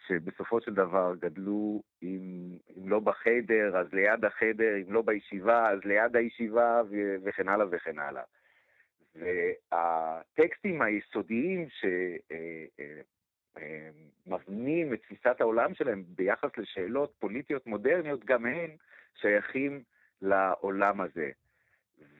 שבסופו 0.07 0.61
של 0.61 0.73
דבר 0.73 1.13
גדלו, 1.19 1.81
אם, 2.03 2.57
אם 2.77 2.89
לא 2.89 2.99
בחדר, 2.99 3.77
אז 3.77 3.93
ליד 3.93 4.25
החדר, 4.25 4.75
אם 4.87 4.93
לא 4.93 5.01
בישיבה, 5.01 5.69
אז 5.69 5.79
ליד 5.85 6.15
הישיבה, 6.15 6.81
ו, 6.89 7.15
וכן 7.23 7.49
הלאה 7.49 7.65
וכן 7.71 7.99
הלאה. 7.99 8.23
והטקסטים 9.15 10.81
היסודיים 10.81 11.69
ש... 11.69 11.85
אה, 12.31 12.65
אה, 12.79 13.01
אה, 13.57 13.89
את 14.93 15.01
תפיסת 15.01 15.41
העולם 15.41 15.73
שלהם 15.73 16.03
ביחס 16.07 16.57
לשאלות 16.57 17.13
פוליטיות 17.19 17.67
מודרניות, 17.67 18.25
גם 18.25 18.45
הם 18.45 18.69
שייכים 19.21 19.83
לעולם 20.21 21.01
הזה. 21.01 21.29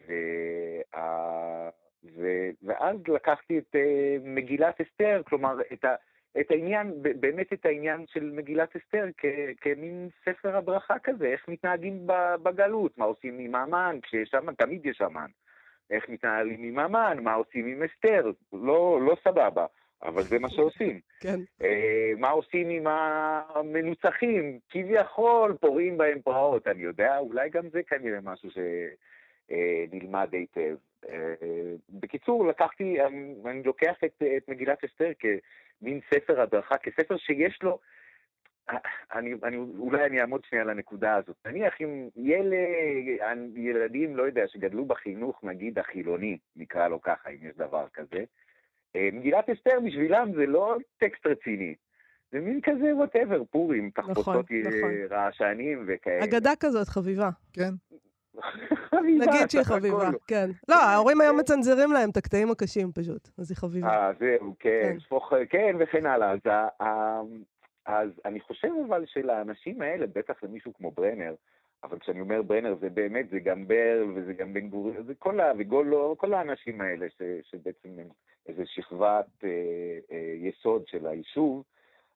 וה... 0.08 1.70
ו... 2.16 2.28
ואז 2.64 2.98
לקחתי 3.08 3.58
את 3.58 3.76
מגילת 4.24 4.82
אסתר, 4.82 5.22
כלומר, 5.26 5.56
את, 5.74 5.86
ה... 5.86 5.96
את 6.40 6.52
העניין, 6.52 6.94
באמת 7.02 7.54
את 7.54 7.66
העניין 7.66 8.06
של 8.08 8.32
מגילת 8.34 8.76
אסתר 8.76 9.06
כ... 9.18 9.26
כמין 9.62 10.10
ספר 10.26 10.58
הדרכה 10.58 11.00
כזה, 11.04 11.26
איך 11.26 11.48
מתנהגים 11.48 12.08
בגלות, 12.44 12.98
מה 12.98 13.06
עושים 13.06 13.40
עם 13.40 13.56
המן, 13.56 14.00
כשיש 14.02 14.34
המן, 14.34 14.54
תמיד 14.54 14.86
יש 14.86 15.02
המן. 15.02 15.30
איך 15.92 16.10
מתנהלים 16.10 16.64
עם 16.64 16.80
המן, 16.80 17.18
מה 17.22 17.34
עושים 17.34 17.66
עם 17.66 17.84
אסתר, 17.84 18.32
לא, 18.54 19.00
לא 19.02 19.16
סבבה. 19.24 19.66
אבל 20.04 20.22
זה 20.22 20.40
מה 20.40 20.50
שעושים. 20.50 21.00
כן. 21.24 21.40
אה, 21.64 22.12
מה 22.18 22.30
עושים 22.30 22.70
עם 22.70 22.88
המנוצחים? 22.88 24.60
כביכול 24.70 25.58
פורעים 25.62 25.98
בהם 25.98 26.22
פרעות, 26.22 26.68
אני 26.68 26.84
יודע, 26.84 27.18
אולי 27.18 27.50
גם 27.50 27.70
זה 27.70 27.84
כנראה 27.84 28.20
משהו 28.24 28.50
שנלמד 29.52 30.30
היטב. 30.32 30.76
בקיצור, 31.90 32.48
לקחתי, 32.48 33.02
אני, 33.02 33.36
אני 33.46 33.64
לוקח 33.64 33.96
את, 34.06 34.24
את 34.38 34.50
מגילת 34.50 34.84
אסתר 34.84 35.12
כמין 35.20 36.00
ספר 36.14 36.42
הדרכה, 36.42 36.78
כספר 36.78 37.18
שיש 37.18 37.60
לו, 37.64 37.80
אני, 39.14 39.34
אני, 39.44 39.58
אולי 39.58 40.06
אני 40.06 40.22
אעמוד 40.22 40.42
שנייה 40.50 40.64
על 40.64 40.70
הנקודה 40.70 41.16
הזאת. 41.16 41.36
נניח 41.46 41.74
אם 41.82 42.10
ילד, 42.16 42.54
ילדים, 43.56 44.16
לא 44.16 44.24
יודע, 44.24 44.44
שגדלו 44.48 44.86
בחינוך, 44.86 45.44
נגיד 45.44 45.80
החילוני, 45.80 46.38
נקרא 46.56 46.88
לו 46.88 47.02
ככה, 47.02 47.30
אם 47.30 47.50
יש 47.50 47.56
דבר 47.58 47.86
כזה, 47.94 48.24
אה, 48.96 49.10
מגילת 49.14 49.50
אסתר 49.50 49.80
בשבילם 49.86 50.32
זה 50.36 50.46
לא 50.46 50.78
טקסט 50.98 51.28
רציני. 51.28 51.76
זה 52.32 52.40
מין 52.40 52.60
כזה 52.64 52.96
whatever, 52.96 53.44
פורים, 53.44 53.90
תחפושות 53.90 54.26
נכון, 54.26 54.74
נכון. 54.78 54.92
רעשנים 55.10 55.86
וכאלה. 55.88 56.24
אגדה 56.24 56.52
כזאת, 56.60 56.88
חביבה. 56.88 57.30
כן. 57.54 57.96
חביבה, 58.90 59.26
נגיד 59.26 59.50
שהיא. 59.50 59.64
חביבה, 59.64 60.10
כן. 60.28 60.50
לא, 60.68 60.76
ההורים 60.76 61.22
היום 61.22 61.40
מצנזרים 61.40 61.92
להם 61.92 62.10
את 62.10 62.18
הקטעים 62.18 62.52
הקשים 62.52 62.92
פשוט, 62.92 63.30
אז 63.38 63.52
היא 63.52 63.58
חביבה. 63.58 63.88
אה, 63.88 64.12
זהו, 64.20 64.56
כן, 64.60 64.82
כן. 64.84 65.00
שפוך, 65.00 65.34
כן, 65.50 65.76
וכן 65.80 66.06
הלאה. 66.06 66.32
אז, 66.32 66.40
אז 67.86 68.10
אני 68.26 68.40
חושב 68.40 68.70
אבל 68.88 69.06
שלאנשים 69.06 69.82
האלה, 69.82 70.08
בטח 70.08 70.44
למישהו 70.44 70.74
כמו 70.74 70.92
ברנר, 70.92 71.36
אבל 71.84 72.00
כשאני 72.00 72.22
אומר 72.22 72.42
ברנר 72.42 72.76
זה 72.82 72.90
באמת, 72.90 73.30
זה 73.30 73.40
גם 73.40 73.68
ברל 73.68 74.12
וזה 74.16 74.34
גם 74.34 74.54
בן 74.54 74.70
גוריון, 74.70 75.04
זה 75.06 75.14
כל 75.20 75.40
ה... 75.40 75.52
וגולו, 75.58 76.16
כל 76.18 76.34
האנשים 76.34 76.82
האלה 76.82 77.06
ש, 77.10 77.22
שבעצם 77.52 77.90
הם 78.00 78.08
איזו 78.48 78.64
שכבת 78.66 79.26
אה, 79.44 79.50
אה, 80.12 80.36
יסוד 80.38 80.88
של 80.88 81.08
היישוב, 81.08 81.64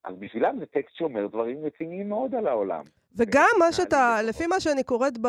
אז 0.03 0.15
בשבילם 0.19 0.59
זה 0.59 0.65
טקסט 0.65 0.95
שאומר 0.95 1.27
דברים 1.27 1.65
רציניים 1.65 2.09
מאוד 2.09 2.35
על 2.35 2.47
העולם. 2.47 2.83
וגם 3.15 3.45
מה 3.59 3.65
אה, 3.65 3.71
שאתה, 3.71 4.17
לפי 4.29 4.47
מה 4.47 4.59
שאני 4.59 4.83
קוראת, 4.83 5.17
ב, 5.21 5.27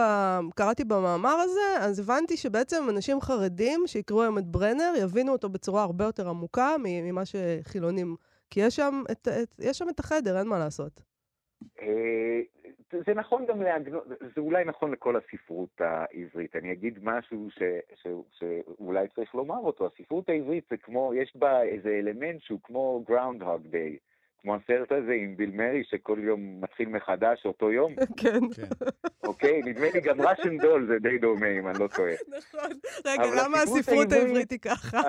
קראתי 0.55 0.85
במאמר 0.85 1.35
הזה, 1.45 1.61
אז 1.81 1.99
הבנתי 2.01 2.37
שבעצם 2.37 2.83
אנשים 2.91 3.21
חרדים 3.21 3.81
שיקראו 3.87 4.23
היום 4.23 4.39
את 4.39 4.47
ברנר, 4.47 4.93
יבינו 5.03 5.33
אותו 5.33 5.49
בצורה 5.49 5.83
הרבה 5.83 6.05
יותר 6.05 6.29
עמוקה 6.29 6.77
ממה 6.85 7.23
שחילונים. 7.25 8.17
כי 8.51 8.61
יש 8.61 8.77
שם 8.77 9.03
את, 9.13 9.29
את, 9.43 9.55
יש 9.59 9.79
שם 9.79 9.89
את 9.89 10.01
החדר, 10.01 10.39
אין 10.39 10.47
מה 10.47 10.59
לעשות. 10.59 11.03
אה, 11.83 12.41
זה- 12.93 12.99
זה 13.07 13.15
נכון 13.15 13.47
גם 13.47 13.63
להגנות, 13.63 14.05
זה 14.09 14.41
אולי 14.41 14.65
נכון 14.65 14.91
לכל 14.93 15.15
הספרות 15.17 15.81
העברית. 15.81 16.57
אני 16.57 16.73
אגיד 16.73 16.99
משהו 17.03 17.49
ש, 17.51 17.59
ש, 18.03 18.07
שאולי 18.39 19.09
צריך 19.15 19.35
לומר 19.35 19.59
אותו. 19.59 19.87
הספרות 19.87 20.29
העברית 20.29 20.65
זה 20.71 20.77
כמו, 20.77 21.13
יש 21.15 21.37
בה 21.37 21.63
איזה 21.63 21.89
אלמנט 21.89 22.43
שהוא 22.43 22.59
כמו 22.63 23.05
Groundhog 23.09 23.73
Day. 23.73 24.10
כמו 24.43 24.55
הסרט 24.55 24.93
הזה 24.93 25.13
עם 25.13 25.37
ביל 25.37 25.51
מרי, 25.51 25.85
שכל 25.85 26.19
יום 26.23 26.61
מתחיל 26.61 26.89
מחדש 26.89 27.47
אותו 27.47 27.73
יום, 27.73 27.95
כן. 28.21 28.41
כן. 28.57 28.87
אוקיי? 29.25 29.61
נדמה 29.65 29.87
לי 29.95 30.01
גם 30.01 30.21
ראשן 30.21 30.59
דול 30.59 30.87
זה 30.87 30.99
די 30.99 31.19
דומה, 31.19 31.47
אם 31.59 31.69
אני 31.69 31.79
לא 31.79 31.89
טועה. 31.97 32.13
נכון. 32.39 32.71
רגע, 33.07 33.23
למה 33.45 33.59
הספרות 33.63 34.13
העברית- 34.13 34.51
היא 34.51 34.59
ככה? 34.59 35.01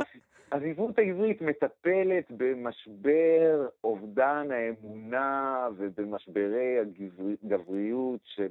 הספרות 0.51 0.99
העברית 0.99 1.41
מטפלת 1.41 2.25
במשבר 2.31 3.67
אובדן 3.83 4.47
האמונה 4.51 5.67
ובמשברי 5.77 6.77
הגבריות 6.79 8.19
של 8.23 8.49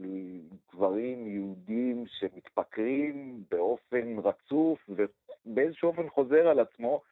גברים 0.74 1.26
יהודים 1.26 2.04
שמתפקרים 2.06 3.42
באופן 3.50 4.16
רצוף 4.24 4.78
ובאיזשהו 4.88 5.88
אופן 5.88 6.08
חוזר 6.08 6.48
על 6.48 6.60
עצמו 6.60 7.02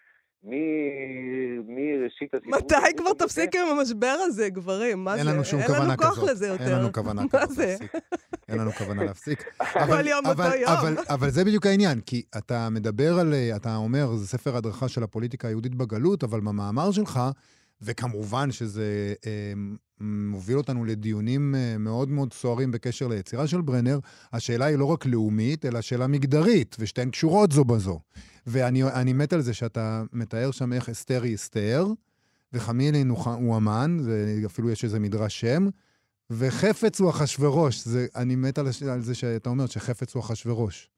מראשית 0.44 2.34
הספרות. 2.34 2.62
מתי. 2.64 2.96
כבר 2.96 3.12
תפסיק 3.18 3.56
עם 3.56 3.78
המשבר 3.78 4.16
הזה, 4.26 4.48
גברים? 4.48 5.04
מה 5.04 5.14
זה? 5.14 5.18
אין 5.18 5.26
לנו 5.26 5.44
שום 5.44 5.60
אין 5.60 5.68
כוונה 5.68 5.84
לנו 5.84 5.96
כוח 5.96 6.16
כזאת. 6.16 6.30
לזה 6.30 6.46
יותר. 6.46 6.64
אין 6.64 6.72
לנו 6.72 6.92
כוונה 6.92 7.22
מה 7.22 7.28
כזאת 7.28 7.56
זה? 7.56 7.66
להפסיק. 7.66 7.94
אין 8.48 8.58
לנו 8.58 8.72
כוונה 8.72 9.04
להפסיק. 9.04 9.44
כל 9.86 10.06
יום 10.06 10.26
אותו 10.26 10.42
אבל, 10.42 10.52
יום. 10.60 10.72
אבל, 10.72 10.96
אבל 11.08 11.30
זה 11.30 11.44
בדיוק 11.44 11.66
העניין, 11.66 12.00
כי 12.00 12.22
אתה 12.38 12.68
מדבר 12.70 13.18
על, 13.18 13.34
אה, 13.34 13.56
אתה 13.56 13.76
אומר, 13.76 14.16
זה 14.16 14.26
ספר 14.26 14.56
הדרכה 14.56 14.88
של 14.88 15.02
הפוליטיקה 15.02 15.48
היהודית 15.48 15.74
בגלות, 15.74 16.24
אבל 16.24 16.40
במאמר 16.40 16.90
שלך, 16.90 17.20
וכמובן 17.82 18.52
שזה 18.52 19.14
אה, 19.26 19.52
מוביל 20.00 20.56
אותנו 20.56 20.84
לדיונים 20.84 21.54
אה, 21.54 21.78
מאוד 21.78 22.08
מאוד 22.08 22.32
סוערים 22.32 22.70
בקשר 22.70 23.08
ליצירה 23.08 23.46
של 23.46 23.60
ברנר, 23.60 23.98
השאלה 24.32 24.64
היא 24.64 24.76
לא 24.76 24.84
רק 24.84 25.06
לאומית, 25.06 25.64
אלא 25.64 25.80
שאלה 25.80 26.06
מגדרית, 26.06 26.76
ושתיהן 26.78 27.10
קשורות 27.10 27.52
זו 27.52 27.64
בזו. 27.64 28.00
ואני 28.52 28.82
אני 29.00 29.12
מת 29.12 29.32
על 29.32 29.40
זה 29.40 29.54
שאתה 29.54 30.02
מתאר 30.12 30.50
שם 30.50 30.72
איך 30.72 30.88
אסתר 30.88 31.22
היא 31.22 31.34
אסתר, 31.34 31.84
וחמילין 32.52 33.08
הוא, 33.08 33.18
הוא 33.18 33.56
המן, 33.56 33.96
זה, 33.98 34.46
אפילו 34.46 34.70
יש 34.70 34.84
איזה 34.84 35.00
מדרש 35.00 35.40
שם, 35.40 35.62
וחפץ 36.30 37.00
הוא 37.00 37.10
אחשורוש. 37.10 37.74
אני 38.16 38.36
מת 38.36 38.58
על, 38.58 38.66
על 38.92 39.00
זה 39.00 39.14
שאתה 39.14 39.48
אומר 39.48 39.66
שחפץ 39.66 40.14
הוא 40.14 40.20
אחשורוש. 40.20 40.90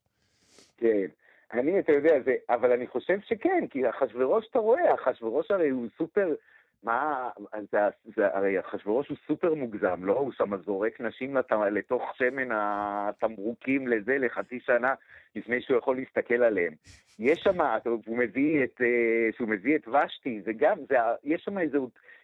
כן. 0.77 1.07
אני, 1.53 1.79
אתה 1.79 1.91
יודע, 1.91 2.13
זה, 2.25 2.35
אבל 2.49 2.71
אני 2.71 2.87
חושב 2.87 3.17
שכן, 3.27 3.65
כי 3.69 3.89
אחשוורוש, 3.89 4.47
אתה 4.51 4.59
רואה, 4.59 4.93
אחשוורוש 4.93 5.51
הרי 5.51 5.69
הוא 5.69 5.87
סופר, 5.97 6.33
מה, 6.83 7.29
זה, 7.71 7.77
זה, 8.15 8.35
הרי 8.35 8.59
אחשוורוש 8.59 9.09
הוא 9.09 9.17
סופר 9.27 9.53
מוגזם, 9.53 10.05
לא? 10.05 10.13
הוא 10.13 10.31
שם 10.31 10.57
זורק 10.57 11.01
נשים 11.01 11.37
לת, 11.37 11.51
לתוך 11.71 12.03
שמן 12.17 12.49
התמרוקים 12.51 13.87
לזה 13.87 14.17
לחצי 14.17 14.59
שנה 14.59 14.93
לפני 15.35 15.61
שהוא 15.61 15.77
יכול 15.77 15.95
להסתכל 15.95 16.43
עליהם. 16.43 16.73
יש 17.19 17.39
שם, 17.39 17.57
הוא 18.05 18.17
מביא 18.17 18.63
את, 18.63 18.81
אה, 18.81 19.29
שהוא 19.37 19.49
מביא 19.49 19.75
את 19.75 19.87
ושתי, 19.87 20.41
זה 20.45 20.51
גם, 20.53 20.77
זה, 20.89 20.95
יש 21.23 21.43
שם 21.43 21.57
איזה, 21.57 21.77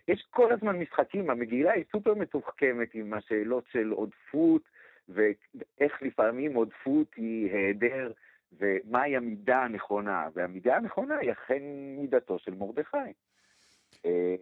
יש 0.08 0.28
כל 0.30 0.52
הזמן 0.52 0.80
משחקים, 0.80 1.30
המגילה 1.30 1.72
היא 1.72 1.84
סופר 1.92 2.14
מתוחכמת 2.14 2.94
עם 2.94 3.14
השאלות 3.14 3.64
של 3.72 3.92
עודפות, 3.92 4.62
ואיך 5.10 6.02
לפעמים 6.02 6.54
עודפות 6.54 7.08
היא 7.16 7.52
היעדר 7.54 8.12
ומהי 8.60 9.16
המידה 9.16 9.64
הנכונה, 9.64 10.28
והמידה 10.34 10.76
הנכונה 10.76 11.18
היא 11.18 11.32
אכן 11.32 11.62
מידתו 11.98 12.40
של 12.40 12.54
מרדכי. 12.54 12.98
אה, 14.06 14.36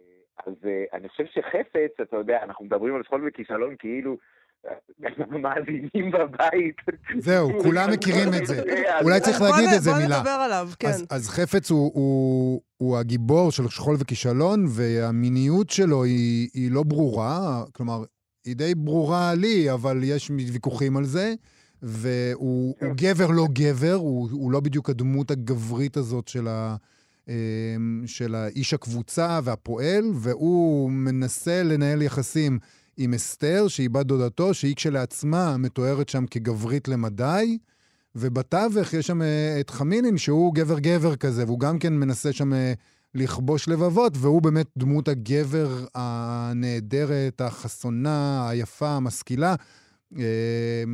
אז 0.46 0.54
אה, 0.64 0.84
אני 0.92 1.08
חושב 1.08 1.24
שחפץ, 1.26 2.00
אתה 2.02 2.16
יודע, 2.16 2.38
אנחנו 2.42 2.64
מדברים 2.64 2.94
על 2.94 3.02
שכול 3.02 3.28
וכישלון 3.28 3.74
כאילו 3.78 4.16
המאזינים 5.18 6.10
בבית. 6.10 6.76
זהו, 7.18 7.50
כולם 7.62 7.90
מכירים 7.92 8.28
את 8.42 8.46
זה. 8.46 8.62
אולי 9.04 9.20
צריך 9.20 9.38
בוא 9.38 9.48
להגיד 9.48 9.68
איזה 9.68 9.90
בוא 9.90 9.98
מילה. 9.98 10.18
נדבר 10.18 10.30
עליו, 10.30 10.68
כן. 10.78 10.88
אז, 10.88 11.06
אז 11.10 11.28
חפץ 11.28 11.70
הוא, 11.70 11.90
הוא, 11.94 12.60
הוא 12.76 12.98
הגיבור 12.98 13.50
של 13.50 13.68
שכול 13.68 13.96
וכישלון, 13.98 14.64
והמיניות 14.68 15.70
שלו 15.70 16.04
היא, 16.04 16.48
היא 16.54 16.70
לא 16.72 16.82
ברורה, 16.82 17.64
כלומר, 17.72 18.04
היא 18.44 18.56
די 18.56 18.74
ברורה 18.74 19.34
לי, 19.34 19.72
אבל 19.72 20.00
יש 20.04 20.30
ויכוחים 20.52 20.96
על 20.96 21.04
זה. 21.04 21.34
והוא 21.82 22.74
הוא 22.80 22.94
גבר 22.94 23.30
לא 23.30 23.46
גבר, 23.52 23.94
הוא, 23.94 24.28
הוא 24.32 24.52
לא 24.52 24.60
בדיוק 24.60 24.90
הדמות 24.90 25.30
הגברית 25.30 25.96
הזאת 25.96 26.28
של, 26.28 26.48
ה, 26.48 26.76
של 28.06 28.34
האיש 28.34 28.74
הקבוצה 28.74 29.40
והפועל, 29.44 30.04
והוא 30.14 30.90
מנסה 30.90 31.62
לנהל 31.62 32.02
יחסים 32.02 32.58
עם 32.96 33.14
אסתר, 33.14 33.68
שהיא 33.68 33.90
בת 33.90 34.06
דודתו, 34.06 34.54
שהיא 34.54 34.74
כשלעצמה 34.74 35.56
מתוארת 35.56 36.08
שם 36.08 36.24
כגברית 36.30 36.88
למדי. 36.88 37.58
ובתווך 38.18 38.94
יש 38.94 39.06
שם 39.06 39.22
אה, 39.22 39.60
את 39.60 39.70
חמינין, 39.70 40.18
שהוא 40.18 40.54
גבר-גבר 40.54 41.16
כזה, 41.16 41.44
והוא 41.44 41.60
גם 41.60 41.78
כן 41.78 41.92
מנסה 41.92 42.32
שם 42.32 42.52
אה, 42.52 42.72
לכבוש 43.14 43.68
לבבות, 43.68 44.12
והוא 44.16 44.42
באמת 44.42 44.66
דמות 44.76 45.08
הגבר 45.08 45.84
הנהדרת, 45.94 47.40
החסונה, 47.40 48.48
היפה, 48.48 48.88
המשכילה. 48.88 49.54
אה, 50.18 50.84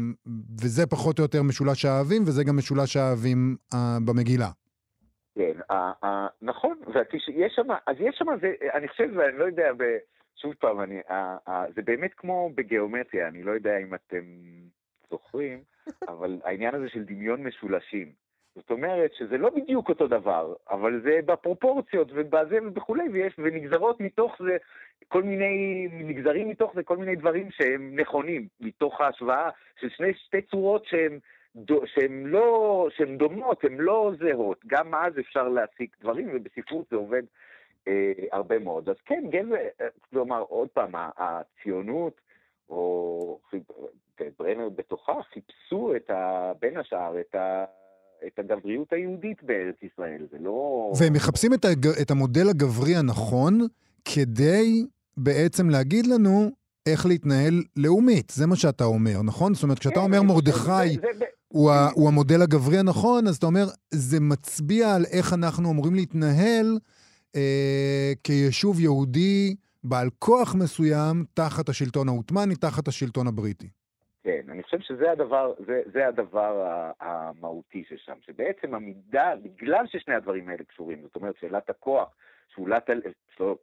וזה 0.61 0.87
פחות 0.87 1.19
או 1.19 1.25
יותר 1.25 1.43
משולש 1.43 1.85
האהבים, 1.85 2.23
וזה 2.27 2.45
גם 2.45 2.57
משולש 2.57 2.97
האהבים 2.97 3.57
אה, 3.75 3.99
במגילה. 4.05 4.51
כן, 5.35 5.53
נכון, 6.43 6.79
והכיש- 6.95 7.29
יש 7.29 7.53
שם, 7.57 7.69
אז 7.87 7.97
יש 8.01 8.17
שם, 8.19 8.27
אני 8.75 8.89
חושב, 8.89 9.09
ואני 9.17 9.39
לא 9.39 9.45
יודע, 9.45 9.71
שוב 10.37 10.55
פעם, 10.55 10.81
אני, 10.81 11.01
זה 11.75 11.83
באמת 11.83 12.15
כמו 12.15 12.51
בגיאומטריה, 12.55 13.29
אני 13.29 13.43
לא 13.43 13.53
יודע 13.53 13.79
אם 13.79 13.95
אתם 13.95 14.25
זוכרים, 15.11 15.63
אבל 16.09 16.41
העניין 16.45 16.75
הזה 16.75 16.89
של 16.89 17.05
דמיון 17.05 17.43
משולשים. 17.43 18.13
זאת 18.55 18.71
אומרת 18.71 19.15
שזה 19.15 19.39
לא 19.39 19.51
בדיוק 19.51 19.89
אותו 19.89 20.07
דבר, 20.07 20.55
אבל 20.71 21.01
זה 21.05 21.21
בפרופורציות 21.27 22.09
ובזה 22.15 22.59
וכולי, 22.75 23.09
ויש, 23.13 23.35
ונגזרות 23.39 24.01
מתוך 24.01 24.37
זה 24.45 24.57
כל 25.09 25.23
מיני, 25.23 25.89
נגזרים 25.93 26.49
מתוך 26.49 26.73
זה 26.75 26.83
כל 26.83 26.97
מיני 26.97 27.17
דברים 27.17 27.51
שהם 27.51 27.97
נכונים, 28.01 28.49
מתוך 28.61 29.01
ההשוואה 29.01 29.51
של 29.81 29.89
שני, 29.89 30.15
שתי 30.15 30.43
צורות 30.43 30.85
שהן 30.85 31.19
שהן 31.87 32.23
לא, 32.27 32.47
שהן 32.97 33.19
דומות, 33.19 33.65
הן 33.65 33.77
לא 33.79 34.13
זהות. 34.21 34.59
גם 34.67 34.95
אז 34.95 35.13
אפשר 35.21 35.49
להסיק 35.49 35.97
דברים, 36.01 36.29
ובספרות 36.35 36.85
זה 36.91 36.97
עובד 36.97 37.23
אה, 37.89 37.93
הרבה 38.33 38.59
מאוד. 38.59 38.89
אז 38.89 38.97
כן, 39.07 39.25
גבר, 39.31 39.55
אה, 39.81 39.87
כלומר, 40.11 40.41
עוד 40.41 40.69
פעם, 40.69 40.91
הציונות, 40.95 42.21
או 42.71 43.39
חיפ- 43.51 43.73
ברנר 44.39 44.69
בתוכה, 44.69 45.13
חיפשו 45.35 45.97
את 45.97 46.11
ה, 46.11 46.53
בין 46.61 46.77
השאר 46.77 47.21
את, 47.21 47.35
ה, 47.35 47.65
את 48.27 48.39
הגבריות 48.39 48.93
היהודית 48.93 49.43
בארץ 49.43 49.77
ישראל, 49.83 50.27
זה 50.31 50.37
לא... 50.41 50.93
והם 51.01 51.13
מחפשים 51.13 51.55
את, 51.55 51.65
הג... 51.65 51.87
את 52.03 52.11
המודל 52.11 52.49
הגברי 52.51 52.97
הנכון 52.97 53.59
כדי 54.15 54.85
בעצם 55.17 55.69
להגיד 55.71 56.07
לנו 56.07 56.51
איך 56.89 57.07
להתנהל 57.07 57.55
לאומית. 57.77 58.31
זה 58.31 58.47
מה 58.47 58.57
שאתה 58.57 58.85
אומר, 58.85 59.23
נכון? 59.25 59.55
זאת 59.55 59.63
אומרת, 59.63 59.79
כשאתה 59.79 59.95
כן, 59.95 60.01
אומר 60.01 60.23
מרדכי 60.23 60.89
זה- 61.01 61.19
זה- 61.19 61.25
הוא, 61.53 61.71
ה... 61.71 61.89
הוא 61.95 62.09
המודל 62.09 62.43
הגברי 62.43 62.79
הנכון, 62.79 63.27
אז 63.27 63.37
אתה 63.37 63.47
אומר, 63.47 63.65
זה 63.91 64.19
מצביע 64.21 64.95
על 64.95 65.03
איך 65.13 65.33
אנחנו 65.33 65.71
אמורים 65.73 65.95
להתנהל 65.95 66.79
אה, 67.37 68.13
כיישוב 68.25 68.81
יהודי 68.81 69.55
בעל 69.85 70.09
כוח 70.19 70.55
מסוים 70.55 71.25
תחת 71.35 71.69
השלטון 71.69 72.09
העות'מאני, 72.09 72.55
תחת 72.57 72.89
השלטון 72.89 73.27
הבריטי. 73.27 73.69
כן, 74.25 74.41
אני 74.49 74.63
חושב 74.63 74.81
שזה 74.81 75.11
הדבר, 75.11 75.53
זה, 75.67 75.83
זה 75.93 76.09
הדבר 76.09 76.65
המהותי 77.01 77.85
ששם, 77.89 78.17
שבעצם 78.27 78.75
המידה, 78.75 79.33
בגלל 79.43 79.85
ששני 79.87 80.15
הדברים 80.15 80.49
האלה 80.49 80.65
קשורים, 80.65 80.99
זאת 81.03 81.17
אומרת, 81.17 81.35
שאלת 81.41 81.71
הכוח, 81.71 82.09
שאלת, 82.57 82.91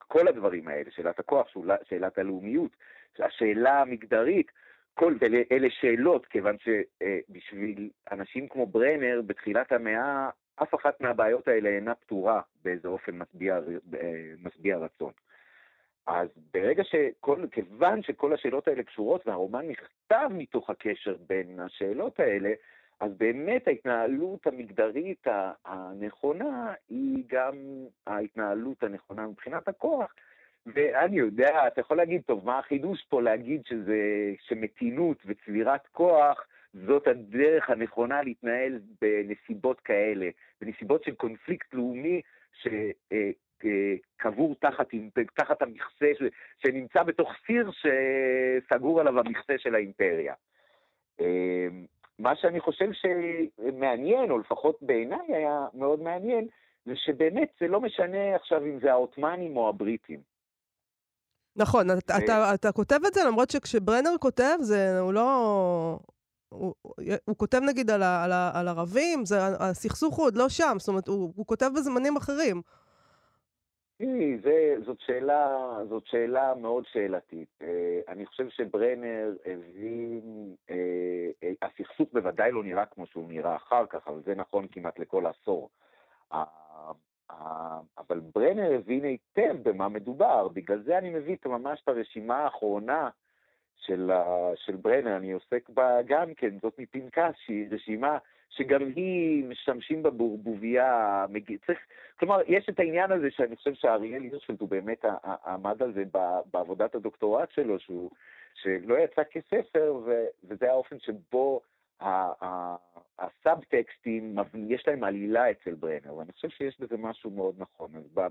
כל 0.08 0.28
הדברים 0.28 0.68
האלה, 0.68 0.90
שאלת 0.96 1.20
הכוח, 1.20 1.48
שאלת 1.90 2.18
הלאומיות, 2.18 2.72
השאלה 3.20 3.82
המגדרית, 3.82 4.52
כל 5.00 5.16
אלה, 5.24 5.42
אלה 5.52 5.68
שאלות, 5.70 6.26
כיוון 6.26 6.56
שבשביל 6.60 7.90
אנשים 8.12 8.48
כמו 8.48 8.66
ברנר, 8.66 9.22
בתחילת 9.26 9.72
המאה, 9.72 10.30
אף 10.64 10.76
אחת 10.76 11.02
מהבעיות 11.02 11.48
האלה 11.48 11.70
אינה 11.70 11.96
פתורה 11.96 12.42
באיזה 12.64 12.88
אופן 12.88 13.18
משביע, 13.18 13.60
אה, 14.02 14.34
משביע 14.44 14.78
רצון. 14.78 15.12
אז 16.08 16.28
ברגע 16.54 16.84
שכל, 16.84 17.46
כיוון 17.52 18.04
שכל 18.04 18.34
השאלות 18.34 18.68
האלה 18.68 18.84
קשורות 18.84 19.28
והרומן 19.28 19.66
נכתב 19.68 20.30
מתוך 20.32 20.70
הקשר 20.70 21.16
בין 21.28 21.60
השאלות 21.60 22.20
האלה, 22.20 22.54
אז 23.00 23.12
באמת 23.18 23.68
ההתנהלות 23.68 24.48
המגדרית 24.48 25.28
הנכונה 25.66 26.74
היא 26.90 27.24
גם 27.28 27.56
ההתנהלות 28.08 28.84
הנכונה 28.84 29.28
מבחינת 29.28 29.68
הכוח. 29.68 30.14
ואני 30.74 31.18
יודע, 31.18 31.68
אתה 31.68 31.82
יכול 31.82 31.98
להגיד, 31.98 32.22
טוב, 32.26 32.46
מה 32.46 32.60
החידוש 32.60 33.06
פה 33.10 33.22
להגיד 33.22 33.62
שזה, 33.66 33.98
שמתינות 34.48 35.18
וצבירת 35.26 35.88
כוח 35.92 36.46
זאת 36.74 37.08
הדרך 37.08 37.70
הנכונה 37.70 38.22
להתנהל 38.22 38.80
בנסיבות 39.02 39.80
כאלה, 39.80 40.30
בנסיבות 40.62 41.04
של 41.04 41.16
קונפליקט 41.16 41.74
לאומי 41.74 42.22
ש... 42.54 42.68
אה, 43.12 43.30
אה, 43.66 43.96
תחת, 44.60 44.88
תחת 45.36 45.62
המכסה, 45.62 46.12
שנמצא 46.58 47.04
בתוך 47.04 47.32
סיר 47.46 47.72
שסגור 47.72 49.00
עליו 49.00 49.20
המכסה 49.20 49.54
של 49.58 49.76
האימפריה. 49.76 50.34
אה, 51.22 51.68
מה 52.20 52.36
שאני 52.36 52.60
חושב 52.60 52.90
שמעניין, 52.94 54.32
או 54.32 54.38
לפחות 54.38 54.78
בעיניי 54.82 55.36
היה 55.36 55.66
מאוד 55.74 56.02
מעניין, 56.02 56.48
זה 56.86 56.96
שבאמת 56.96 57.50
זה 57.60 57.68
לא 57.68 57.82
משנה 57.82 58.36
עכשיו 58.36 58.66
אם 58.66 58.80
זה 58.80 58.92
העות'מאנים 58.92 59.58
או 59.58 59.70
הבריטים. 59.70 60.20
נכון, 61.56 61.92
אתה, 61.92 62.14
ו- 62.14 62.24
אתה, 62.24 62.54
אתה 62.54 62.72
כותב 62.72 63.00
את 63.08 63.14
זה 63.14 63.22
למרות 63.28 63.50
שכשברנר 63.50 64.16
כותב, 64.20 64.58
זה, 64.60 65.00
הוא 65.00 65.14
לא... 65.14 66.00
הוא, 66.50 66.74
הוא, 67.26 67.38
כותב 67.38 67.60
נגיד 67.68 67.90
על, 67.90 68.04
ה, 68.04 68.24
על, 68.24 68.32
ה, 68.32 68.52
על 68.54 68.68
ערבים, 68.68 69.26
זה, 69.26 69.38
הסכסוך 69.60 70.16
הוא 70.16 70.26
עוד 70.26 70.38
לא 70.38 70.50
שם, 70.50 70.76
זאת 70.80 70.88
אומרת, 70.88 71.08
הוא, 71.08 71.34
הוא 71.36 71.46
כותב 71.46 71.70
בזמנים 71.76 72.18
אחרים. 72.18 72.62
תראי, 73.98 74.38
זה, 74.44 74.76
זאת, 74.86 74.98
שאלה, 75.00 75.58
זאת 75.90 76.04
שאלה 76.06 76.56
מאוד 76.56 76.84
שאלתית. 76.92 77.50
אה, 77.62 78.00
אני 78.08 78.26
חושב 78.26 78.50
שברנר 78.50 79.36
הבין, 79.46 80.56
אה, 80.70 80.76
אה, 81.44 81.52
הסכסוך 81.62 82.10
בוודאי 82.14 82.52
לא 82.52 82.64
נראה 82.64 82.86
כמו 82.86 83.06
שהוא 83.06 83.30
נראה 83.30 83.56
אחר 83.56 83.86
כך, 83.90 84.08
אבל 84.08 84.22
זה 84.26 84.36
נכון 84.36 84.68
כמעט 84.72 85.00
לכל 85.00 85.26
עשור. 85.26 85.70
ה- 87.30 87.34
ה- 87.34 87.80
אבל 87.98 88.20
ברנר 88.36 88.72
הבין 88.76 89.04
היטב 89.04 89.56
במה 89.64 89.90
מדובר, 89.90 90.48
בגלל 90.48 90.82
זה 90.84 90.98
אני 90.98 91.10
מביא 91.10 91.36
את- 91.36 91.46
ממש 91.48 91.82
את 91.84 91.88
הרשימה 91.88 92.38
האחרונה 92.38 93.10
של, 93.76 94.12
של 94.56 94.76
ברנר, 94.76 95.16
אני 95.18 95.32
עוסק 95.32 95.70
בה 95.70 96.02
גם 96.06 96.34
כן, 96.34 96.60
זאת 96.62 96.80
מפנקס, 96.80 97.34
שהיא 97.46 97.68
רשימה 97.72 98.18
שגם 98.50 98.82
היא 98.96 99.46
משתמשים 99.46 100.04
בה 100.04 100.10
בערבוביה, 100.10 101.26
צריך, 101.66 101.80
כלומר, 102.20 102.42
יש 102.48 102.70
את 102.70 102.80
העניין 102.80 103.12
הזה 103.12 103.32
שאני 103.32 103.56
חושב 103.56 103.74
שאריאל 103.74 104.22
הירשפלד 104.22 104.62
הוא 104.62 104.70
באמת 104.70 105.06
עמד 105.46 105.84
על 105.84 105.94
זה 105.94 106.04
בעבודת 106.54 106.96
הדוקטורט 106.96 107.52
שלו, 107.52 107.80
שהוא, 107.80 108.10
שלא 108.54 108.96
יצא 109.00 109.22
כספר, 109.32 109.96
ו, 110.06 110.26
וזה 110.44 110.70
האופן 110.72 111.00
שבו 111.00 111.62
הסאבטקסטים, 113.20 114.36
יש 114.68 114.84
להם 114.88 115.04
עלילה 115.04 115.52
אצל 115.52 115.74
ברנר, 115.74 116.16
ואני 116.16 116.32
חושב 116.32 116.50
שיש 116.50 116.80
בזה 116.80 116.98
משהו 116.98 117.32
מאוד 117.32 117.56
נכון. 117.58 117.90
אז 117.96 118.24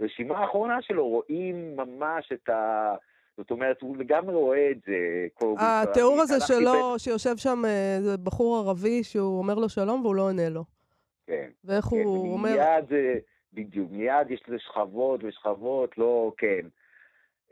ברשימה 0.00 0.38
האחרונה 0.38 0.82
שלו 0.82 1.08
רואים 1.08 1.76
ממש 1.76 2.32
את 2.32 2.48
ה... 2.48 2.94
זאת 3.36 3.50
אומרת, 3.50 3.80
הוא 3.80 3.96
לגמרי 3.96 4.34
רואה 4.34 4.70
את 4.70 4.76
זה. 4.86 5.26
התיאור 5.58 6.20
הזה 6.20 6.40
שלו, 6.40 6.98
שיושב 6.98 7.36
שם 7.36 7.62
איזה 7.96 8.16
בחור 8.16 8.56
ערבי 8.56 9.04
שהוא 9.04 9.38
אומר 9.38 9.54
לו 9.54 9.68
שלום 9.68 10.00
והוא 10.00 10.14
לא 10.14 10.22
עונה 10.22 10.48
לו. 10.48 10.64
כן. 11.26 11.48
ואיך 11.64 11.84
כן, 11.84 11.96
הוא 12.04 12.32
אומר... 12.32 12.50
מיד 12.50 12.84
בדיוק, 13.54 13.90
מיד 13.90 14.30
יש 14.30 14.42
לזה 14.48 14.58
שכבות 14.58 15.20
ושכבות, 15.24 15.98
לא, 15.98 16.32
כן. 16.36 16.66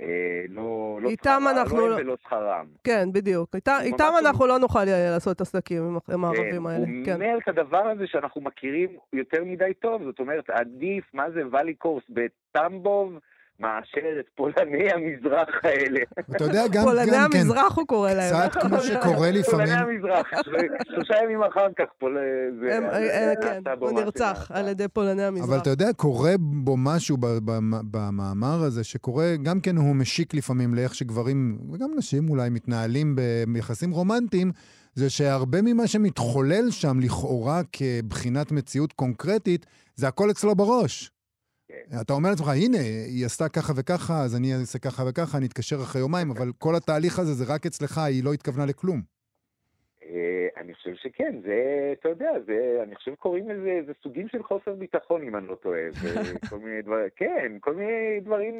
אה, 0.02 0.08
לא, 0.48 0.62
לא 1.02 1.08
איתם 1.08 1.22
שכרם, 1.42 1.48
אנחנו 1.48 1.76
לא 1.80 1.88
לא- 1.90 1.94
הם 1.94 2.00
ולא 2.00 2.16
שכרם. 2.24 2.66
כן, 2.84 3.08
בדיוק. 3.12 3.54
ממש 3.54 3.84
איתם 3.84 4.08
הוא- 4.12 4.18
אנחנו 4.28 4.46
לא 4.46 4.58
נוכל 4.58 4.78
אה, 4.88 5.10
לעשות 5.10 5.40
עסקים 5.40 5.82
עם, 5.82 5.98
עם 6.14 6.24
הערבים 6.24 6.66
האלה. 6.66 6.78
הוא 6.78 7.04
כן. 7.04 7.12
אומר 7.14 7.38
את 7.42 7.48
הדבר 7.48 7.86
הזה 7.88 8.06
שאנחנו 8.06 8.40
מכירים 8.40 8.88
יותר 9.12 9.44
מדי 9.44 9.74
טוב, 9.80 10.02
זאת 10.04 10.18
אומרת, 10.20 10.50
עדיף, 10.50 11.04
מה 11.14 11.30
זה 11.30 11.40
ואלי 11.50 11.74
קורס 11.74 12.04
בטמבוב, 12.10 13.18
מאשר 13.60 14.20
את 14.20 14.24
פולני 14.34 14.92
המזרח 14.92 15.48
האלה. 15.62 16.00
אתה 16.36 16.44
יודע, 16.44 16.64
גם, 16.72 16.84
פולני 16.84 17.10
גם 17.14 17.30
כן, 17.32 17.38
המזרח 17.38 17.76
הוא 17.76 17.86
קורא 17.86 18.12
להם. 18.12 18.48
קצת 18.48 18.60
כמו 18.60 18.80
שקורה 18.80 19.16
פולני 19.16 19.38
לפעמים, 19.38 19.68
המזרח, 19.72 20.26
שלושה 20.92 21.14
ימים 21.24 21.42
אחר 21.42 21.66
כך 21.78 21.84
פול... 21.98 22.18
אה, 22.18 22.22
זה 22.60 22.78
כן, 23.42 23.62
הוא 23.80 23.90
נרצח. 24.00 24.50
על 24.54 24.68
ידי 24.68 24.88
פולני 24.88 25.24
המזרח. 25.24 25.48
אבל 25.48 25.58
אתה 25.58 25.70
יודע, 25.70 25.92
קורה 25.96 26.32
בו 26.38 26.76
משהו 26.76 27.16
ב- 27.16 27.26
ב- 27.26 27.80
במאמר 27.90 28.62
הזה, 28.62 28.84
שקורה, 28.84 29.36
גם 29.42 29.60
כן 29.60 29.76
הוא 29.76 29.96
משיק 29.96 30.34
לפעמים 30.34 30.74
לאיך 30.74 30.94
שגברים, 30.94 31.58
וגם 31.72 31.90
נשים 31.96 32.28
אולי, 32.30 32.50
מתנהלים 32.50 33.16
ביחסים 33.48 33.90
רומנטיים, 33.90 34.52
זה 34.94 35.10
שהרבה 35.10 35.62
ממה 35.62 35.86
שמתחולל 35.86 36.70
שם 36.70 37.00
לכאורה 37.00 37.60
כבחינת 37.72 38.52
מציאות 38.52 38.92
קונקרטית, 38.92 39.66
זה 39.94 40.08
הכל 40.08 40.30
אצלו 40.30 40.54
בראש. 40.54 41.10
כן. 41.72 41.96
אתה 42.00 42.12
אומר 42.12 42.30
לעצמך, 42.30 42.48
הנה, 42.48 42.78
היא 43.06 43.26
עשתה 43.26 43.48
ככה 43.48 43.72
וככה, 43.76 44.14
אז 44.24 44.36
אני 44.36 44.54
אעשה 44.54 44.78
ככה 44.78 45.02
וככה, 45.08 45.38
אני 45.38 45.46
אתקשר 45.46 45.76
אחרי 45.76 46.00
יומיים, 46.00 46.30
אבל 46.30 46.48
כל 46.58 46.76
התהליך 46.76 47.18
הזה 47.18 47.32
זה 47.32 47.54
רק 47.54 47.66
אצלך, 47.66 47.98
היא 47.98 48.24
לא 48.24 48.32
התכוונה 48.32 48.66
לכלום. 48.66 49.00
אה, 50.04 50.48
אני 50.56 50.74
חושב 50.74 50.94
שכן, 50.94 51.40
זה, 51.44 51.92
אתה 52.00 52.08
יודע, 52.08 52.30
זה, 52.46 52.80
אני 52.82 52.94
חושב 52.94 53.14
קוראים 53.14 53.48
לזה, 53.50 53.80
זה 53.86 53.92
סוגים 54.02 54.28
של 54.28 54.42
חוסר 54.42 54.74
ביטחון, 54.74 55.22
אם 55.22 55.36
אני 55.36 55.46
לא 55.46 55.54
טועה. 55.54 55.80
כל 56.50 56.58
מיני 56.58 56.82
דברים, 56.82 57.08
כן, 57.16 57.52
כל 57.60 57.74
מיני 57.74 58.20
דברים, 58.20 58.54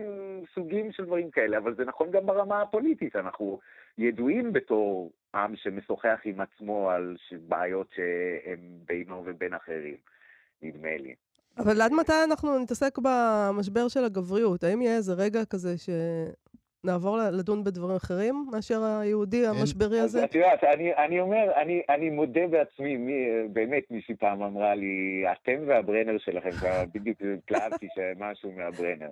סוגים 0.55 0.93
של 0.93 1.05
דברים 1.05 1.31
כאלה, 1.31 1.59
אבל 1.59 1.75
זה 1.75 1.85
נכון 1.85 2.11
גם 2.11 2.27
ברמה 2.27 2.63
הפוליטית. 2.63 3.17
אנחנו 3.17 3.59
ידועים 3.99 4.53
בתור 4.53 5.11
עם 5.35 5.57
שמשוחח 5.57 6.21
עם 6.25 6.41
עצמו 6.41 6.91
על 6.91 7.17
בעיות 7.49 7.89
שהן 7.95 8.59
בינו 8.87 9.23
ובין 9.27 9.55
אחרים, 9.55 9.97
נדמה 10.63 10.97
לי. 10.97 11.15
אבל 11.59 11.81
עד 11.81 11.93
מתי 11.93 12.13
אנחנו 12.25 12.59
נתעסק 12.59 12.99
במשבר 12.99 13.89
של 13.89 14.05
הגבריות? 14.05 14.65
האם 14.65 14.83
יהיה 14.83 14.97
איזה 14.97 15.13
רגע 15.13 15.45
כזה 15.45 15.75
שנעבור 16.85 17.17
ל- 17.19 17.31
לדון 17.39 17.65
בדברים 17.65 17.97
אחרים 17.97 18.47
מאשר 18.53 18.85
היהודי 18.85 19.47
המשברי 19.47 20.01
הזה? 20.01 20.25
את 20.25 20.35
יודעת, 20.35 20.65
אני, 20.65 20.95
אני 20.95 21.21
אומר, 21.21 21.53
אני, 21.63 21.83
אני 21.89 22.11
מודה 22.11 22.47
בעצמי, 22.47 22.97
מי, 22.97 23.13
באמת 23.53 23.83
מישהי 23.91 24.15
פעם 24.17 24.43
אמרה 24.43 24.75
לי, 24.75 25.25
אתם 25.33 25.59
והברנר 25.67 26.19
שלכם, 26.19 26.51
בדיוק 26.95 27.19
התלהבתי 27.39 27.89
שמשהו 27.95 28.53
מהברנר. 28.57 29.09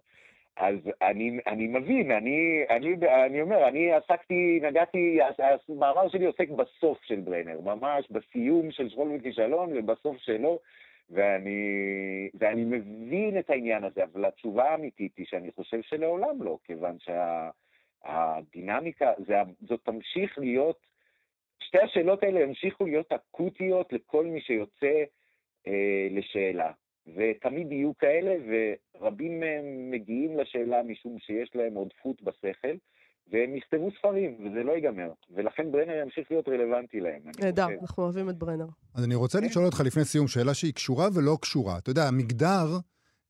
אז 0.57 0.75
אני, 1.03 1.39
אני 1.47 1.67
מבין, 1.67 2.11
אני, 2.11 2.65
אני, 2.71 2.95
אני 3.27 3.43
אומר, 3.43 3.69
אני 3.69 3.93
עסקתי, 3.93 4.61
נגעתי, 4.63 5.19
המאמר 5.69 6.09
שלי 6.09 6.27
עוסק 6.27 6.49
בסוף 6.49 6.99
של 7.03 7.21
ברנר, 7.21 7.61
ממש 7.65 8.11
בסיום 8.11 8.71
של 8.71 8.89
שכול 8.89 9.09
וכישלון 9.19 9.71
ובסוף 9.79 10.17
שלו, 10.19 10.59
ואני, 11.11 12.29
ואני 12.35 12.65
מבין 12.65 13.39
את 13.39 13.51
העניין 13.51 13.85
הזה, 13.85 14.05
אבל 14.05 14.25
התשובה 14.25 14.71
האמיתית 14.71 15.17
היא 15.17 15.27
שאני 15.27 15.53
חושב 15.53 15.83
שלעולם 15.83 16.43
לא, 16.43 16.59
כיוון 16.65 16.97
שהדינמיקה, 18.05 19.13
שה, 19.27 19.43
זאת 19.61 19.81
תמשיך 19.85 20.39
להיות, 20.39 20.87
שתי 21.61 21.79
השאלות 21.79 22.23
האלה 22.23 22.41
ימשיכו 22.41 22.87
להיות 22.87 23.13
אקוטיות 23.13 23.93
לכל 23.93 24.27
מי 24.27 24.41
שיוצא 24.41 25.05
אה, 25.67 26.09
לשאלה. 26.11 26.73
ותמיד 27.17 27.73
יהיו 27.73 27.99
כאלה, 27.99 28.35
ורבים 28.49 29.41
מהם 29.41 29.91
מגיעים 29.91 30.39
לשאלה 30.39 30.83
משום 30.83 31.19
שיש 31.19 31.51
להם 31.55 31.75
עודפות 31.75 32.23
בשכל, 32.23 32.77
והם 33.33 33.57
יכתבו 33.57 33.91
ספרים, 33.99 34.35
וזה 34.41 34.63
לא 34.63 34.73
ייגמר. 34.73 35.13
ולכן 35.35 35.73
ברנר 35.73 35.95
ימשיך 36.03 36.31
להיות 36.31 36.49
רלוונטי 36.49 37.01
להם. 37.01 37.21
נהדר. 37.41 37.67
אנחנו 37.83 38.03
אוהבים 38.03 38.31
את 38.31 38.39
ברנר. 38.39 38.67
אז 38.95 39.05
אני 39.05 39.15
רוצה 39.15 39.41
לשאול 39.41 39.65
אותך 39.65 39.81
לפני 39.85 40.05
סיום 40.05 40.29
שאלה 40.29 40.55
שהיא 40.55 40.75
קשורה 40.75 41.09
ולא 41.15 41.39
קשורה. 41.41 41.79
אתה 41.79 41.91
יודע, 41.91 42.09
המגדר 42.09 42.67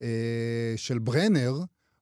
אה, 0.03 0.73
של 0.77 0.99
ברנר 0.99 1.53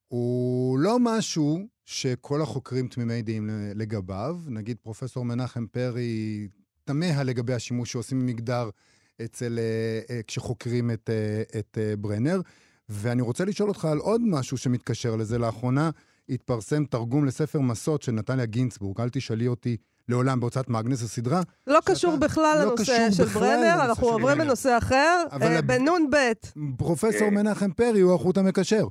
הוא 0.09 0.79
לא 0.79 0.97
משהו 1.01 1.59
שכל 1.85 2.43
החוקרים 2.43 2.89
תמימי 2.89 3.23
דעים 3.23 3.51
לגביו. 3.75 4.37
נגיד 4.49 4.77
פרופסור 4.83 5.25
מנחם 5.25 5.67
פרי 5.67 6.49
תמה 6.85 7.23
לגבי 7.25 7.53
השימוש 7.53 7.93
שעושים 7.93 8.21
במגדר 8.21 8.71
אצל, 9.25 9.59
אה, 9.59 10.01
אה, 10.11 10.23
כשחוקרים 10.27 10.91
את, 10.91 11.11
אה, 11.11 11.59
את 11.61 11.79
אה, 11.81 11.97
ברנר. 11.97 12.41
ואני 12.89 13.23
רוצה 13.23 13.45
לשאול 13.45 13.69
אותך 13.69 13.85
על 13.85 13.99
עוד 13.99 14.21
משהו 14.25 14.57
שמתקשר 14.57 15.17
לזה. 15.17 15.39
לאחרונה 15.39 15.91
התפרסם 16.31 16.85
תרגום 16.85 17.25
לספר 17.25 17.61
מסות 17.61 18.03
של 18.03 18.13
נתניה 18.13 18.45
גינצבורג, 18.47 19.01
אל 19.01 19.09
תשאלי 19.09 19.49
אותי 19.49 19.77
לעולם 20.09 20.41
בהוצאת 20.41 20.69
מאגנס 20.69 21.03
הסדרה. 21.03 21.43
לא 21.67 21.81
שאתה- 21.81 21.93
קשור 21.93 22.17
בכלל 22.17 22.55
לא 22.59 22.65
לנושא 22.65 23.11
של 23.11 23.25
ברנר, 23.25 23.75
אנחנו 23.85 24.07
עוברים. 24.09 24.39
לנושא 24.39 24.79
אחר, 24.79 25.23
אבל 25.33 25.57
אה, 25.57 25.63
בנ"ב. 25.63 26.17
פרופסור 26.77 27.29
כן. 27.29 27.35
מנחם 27.35 27.71
פרי 27.73 28.01
הוא 28.01 28.15
החוט 28.15 28.39
המקשר. 28.39 28.87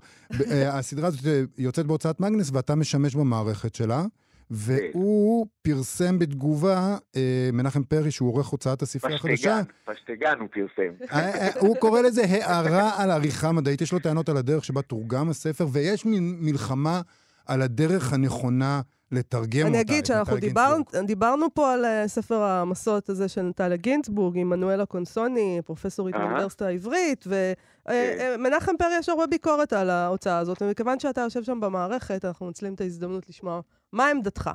אה, 0.51 0.69
הסדרה 0.77 1.07
הזאת 1.07 1.25
אה, 1.25 1.41
יוצאת 1.57 1.85
בהוצאת 1.85 2.19
מאגנס 2.19 2.49
ואתה 2.53 2.75
משמש 2.75 3.15
במערכת 3.15 3.75
שלה, 3.75 4.05
והוא 4.51 5.47
פרסם 5.61 6.19
בתגובה, 6.19 6.97
אה, 7.15 7.49
מנחם 7.53 7.83
פרי, 7.83 8.11
שהוא 8.11 8.33
עורך 8.33 8.47
הוצאת 8.47 8.81
הספרייה 8.81 9.15
החדשה, 9.15 9.35
פשטגן, 9.35 9.93
פשטגן 9.93 10.39
הוא 10.39 10.47
פרסם. 10.53 11.03
אה, 11.11 11.35
אה, 11.47 11.49
הוא 11.59 11.75
קורא 11.79 12.01
לזה 12.01 12.21
הערה 12.25 13.03
על 13.03 13.11
עריכה 13.11 13.51
מדעית, 13.51 13.81
יש 13.81 13.91
לו 13.93 13.99
טענות 13.99 14.29
על 14.29 14.37
הדרך 14.37 14.65
שבה 14.65 14.81
תורגם 14.81 15.29
הספר, 15.29 15.67
ויש 15.71 16.05
מין 16.05 16.37
מלחמה 16.39 17.01
על 17.47 17.61
הדרך 17.61 18.13
הנכונה 18.13 18.81
לתרגם 19.11 19.59
אותה. 19.59 19.67
אני 19.67 19.81
אגיד 19.81 20.05
שאנחנו 20.05 20.37
נטליה 20.37 21.03
דיברנו, 21.05 21.53
פה 21.53 21.73
על 21.73 21.85
אה, 21.85 22.07
ספר 22.07 22.41
המסות 22.43 23.09
הזה 23.09 23.27
של 23.27 23.41
נטליה 23.41 23.77
גינצבורג, 23.77 24.37
עם 24.37 24.49
מנואלה 24.49 24.85
קונסוני, 24.85 25.59
פרופסורית. 25.65 26.15
באוניברסיטה 26.15 26.67
העברית, 26.67 27.23
כן. 27.23 28.35
ומנחם 28.35 28.77
פרי 28.79 28.97
יש 28.99 29.09
הרבה 29.09 29.27
ביקורת 29.27 29.73
על 29.73 29.89
ההוצאה 29.89 30.37
הזאת, 30.37 30.61
ומכיוון 30.61 30.99
שאתה 30.99 31.21
יושב 31.21 31.43
שם 31.43 31.59
במערכת, 31.59 32.25
אנחנו 32.25 32.45
מנצלים 32.45 32.73
את 32.73 32.81
ההזדמנות 32.81 33.29
לשמוע 33.29 33.61
מה 33.93 34.09
עמדתך. 34.09 34.49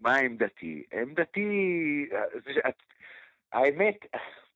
מה 0.00 0.16
עמדתי? 0.16 0.82
עמדתי, 1.02 1.48
זה- 2.44 2.60
האמת, 3.52 3.96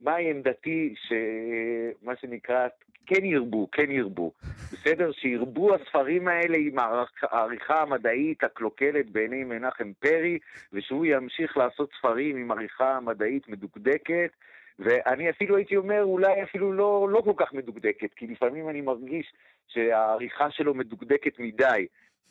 מהי 0.00 0.30
עמדתי 0.30 0.94
שמה 1.08 2.12
שנקרא, 2.20 2.66
כן 3.08 3.24
ירבו, 3.24 3.68
כן 3.72 3.90
ירבו. 3.90 4.32
בסדר? 4.72 5.12
שירבו 5.12 5.74
הספרים 5.74 6.28
האלה 6.28 6.56
עם 6.58 6.76
העריכה 7.22 7.82
המדעית 7.82 8.44
הקלוקלת 8.44 9.10
בעיני 9.10 9.44
מנחם 9.44 9.92
פרי, 9.98 10.38
ושהוא 10.72 11.06
ימשיך 11.06 11.56
לעשות 11.56 11.90
ספרים 11.98 12.36
עם 12.36 12.50
עריכה 12.50 13.00
מדעית 13.00 13.48
מדוקדקת. 13.48 14.30
ואני 14.78 15.30
אפילו 15.30 15.56
הייתי 15.56 15.76
אומר, 15.76 16.02
אולי 16.02 16.42
אפילו 16.42 16.72
לא, 16.72 17.08
לא 17.10 17.20
כל 17.20 17.32
כך 17.36 17.52
מדוקדקת, 17.52 18.14
כי 18.16 18.26
לפעמים 18.26 18.68
אני 18.68 18.80
מרגיש 18.80 19.32
שהעריכה 19.68 20.50
שלו 20.50 20.74
מדוקדקת 20.74 21.38
מדי 21.38 21.86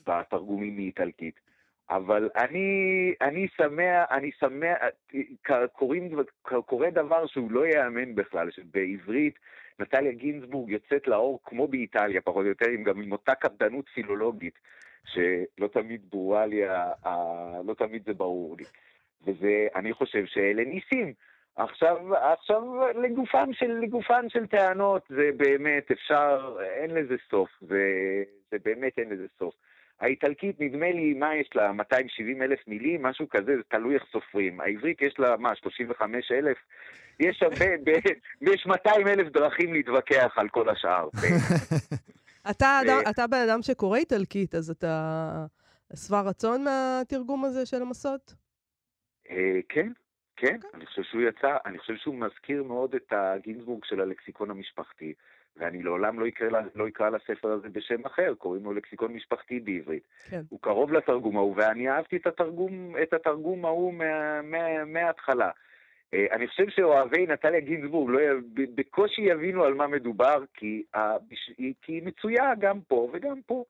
בתרגומים 0.08 0.76
מאיטלקית. 0.76 1.47
אבל 1.90 2.30
אני, 2.36 3.14
אני 3.22 3.48
שמח, 3.58 4.08
אני 4.12 4.32
שמח, 4.40 4.78
קוראים, 5.72 6.12
קורה 6.42 6.90
דבר 6.90 7.26
שהוא 7.28 7.52
לא 7.52 7.66
ייאמן 7.66 8.16
בכלל, 8.16 8.52
שבעברית 8.52 9.40
נטליה 9.80 10.12
גינזבורג 10.12 10.70
יוצאת 10.70 11.08
לאור 11.08 11.40
כמו 11.44 11.68
באיטליה, 11.68 12.22
פחות 12.22 12.44
או 12.44 12.50
יותר, 12.50 12.70
עם 12.70 12.84
גם 12.84 13.02
עם 13.02 13.12
אותה 13.12 13.36
קפדנות 13.36 13.90
פילולוגית, 13.94 14.60
שלא 15.06 15.68
תמיד 15.68 16.02
ברורה 16.10 16.46
לי, 16.46 16.68
ה- 16.68 16.92
ה- 17.06 17.62
לא 17.66 17.74
תמיד 17.74 18.04
זה 18.06 18.14
ברור 18.14 18.56
לי. 18.58 18.66
וזה, 19.26 19.68
אני 19.76 19.94
חושב 19.94 20.26
שאלה 20.26 20.64
ניסים. 20.66 21.14
עכשיו, 21.56 22.16
עכשיו 22.16 22.62
לגופם 22.96 23.50
של, 23.54 23.72
לגופן 23.72 24.30
של 24.30 24.48
טענות, 24.48 25.02
זה 25.10 25.30
באמת 25.38 25.92
אפשר, 25.92 26.58
אין 26.62 26.92
לזה 26.92 27.16
סוף, 27.30 27.50
זה, 27.62 27.84
זה 28.52 28.58
באמת 28.66 29.00
אין 29.00 29.10
לזה 29.10 29.26
סוף. 29.40 29.56
האיטלקית, 30.00 30.56
נדמה 30.60 30.92
לי, 30.92 31.14
מה 31.14 31.36
יש 31.36 31.50
לה? 31.56 31.72
270 31.72 32.42
אלף 32.42 32.60
מילים? 32.68 33.04
משהו 33.04 33.30
כזה, 33.30 33.56
זה 33.58 33.64
תלוי 33.68 33.96
איך 33.96 34.04
סופרים. 34.12 34.62
העברית 34.62 35.02
יש 35.02 35.20
לה, 35.20 35.38
מה, 35.38 35.56
35 35.56 36.32
אלף? 36.32 36.58
יש 37.20 37.44
הרבה, 37.44 37.66
ב- 37.86 38.50
יש 38.50 38.66
200 38.66 39.08
אלף 39.08 39.28
דרכים 39.34 39.74
להתווכח 39.74 40.34
על 40.36 40.50
כל 40.50 40.70
השאר. 40.70 41.10
אתה, 42.52 42.80
אדם, 42.86 43.00
אתה 43.10 43.28
בן 43.28 43.50
אדם 43.50 43.62
שקורא 43.62 43.98
איטלקית, 43.98 44.56
אז 44.56 44.70
אתה 44.70 45.46
שבע 45.96 46.22
רצון 46.22 46.64
מהתרגום 46.64 47.46
הזה 47.46 47.66
של 47.66 47.82
המסות? 47.82 48.34
אה, 49.30 49.60
כן, 49.70 49.92
כן, 50.36 50.60
אני 50.74 50.86
חושב 50.86 51.04
שהוא 51.04 51.22
יצא, 51.22 51.58
אני 51.66 51.78
חושב 51.78 51.96
שהוא 51.96 52.16
מזכיר 52.16 52.64
מאוד 52.64 52.96
את 52.96 53.14
הגינזבורג 53.14 53.84
של 53.86 54.02
הלקסיקון 54.02 54.52
המשפחתי, 54.52 55.14
ואני 55.58 55.84
לעולם 55.84 56.20
לא 56.20 56.28
אקרא, 56.28 56.48
לא 56.76 56.88
אקרא 56.88 57.10
לספר 57.10 57.52
הזה 57.52 57.70
בשם 57.70 58.06
אחר, 58.06 58.34
קוראים 58.38 58.64
לו 58.64 58.74
לקסיקון 58.74 59.14
משפחתי 59.14 59.60
בעברית. 59.60 60.04
כן. 60.30 60.42
הוא 60.50 60.60
קרוב 60.62 60.94
לתרגום 60.94 61.38
ההוא, 61.38 61.54
ואני 61.58 61.90
אהבתי 61.90 62.16
את 62.18 62.28
התרגום, 62.28 62.96
את 63.04 63.14
התרגום 63.14 63.66
ההוא 63.66 63.94
מה- 63.94 64.42
מה- 64.42 64.86
מההתחלה. 64.86 65.50
אה, 66.14 66.26
אני 66.32 66.48
חושב 66.48 66.70
שאוהבי 66.70 67.28
נטליה 67.28 67.60
גינזבורג 67.60 68.10
לא, 68.12 68.20
בקושי 68.76 69.22
יבינו 69.22 69.64
על 69.64 69.74
מה 69.74 69.88
מדובר, 69.88 70.44
כי, 70.54 70.84
כי 71.82 71.92
היא 71.94 72.04
מצויה 72.06 72.56
גם 72.60 72.80
פה 72.88 73.10
וגם 73.14 73.42
פה. 73.46 73.64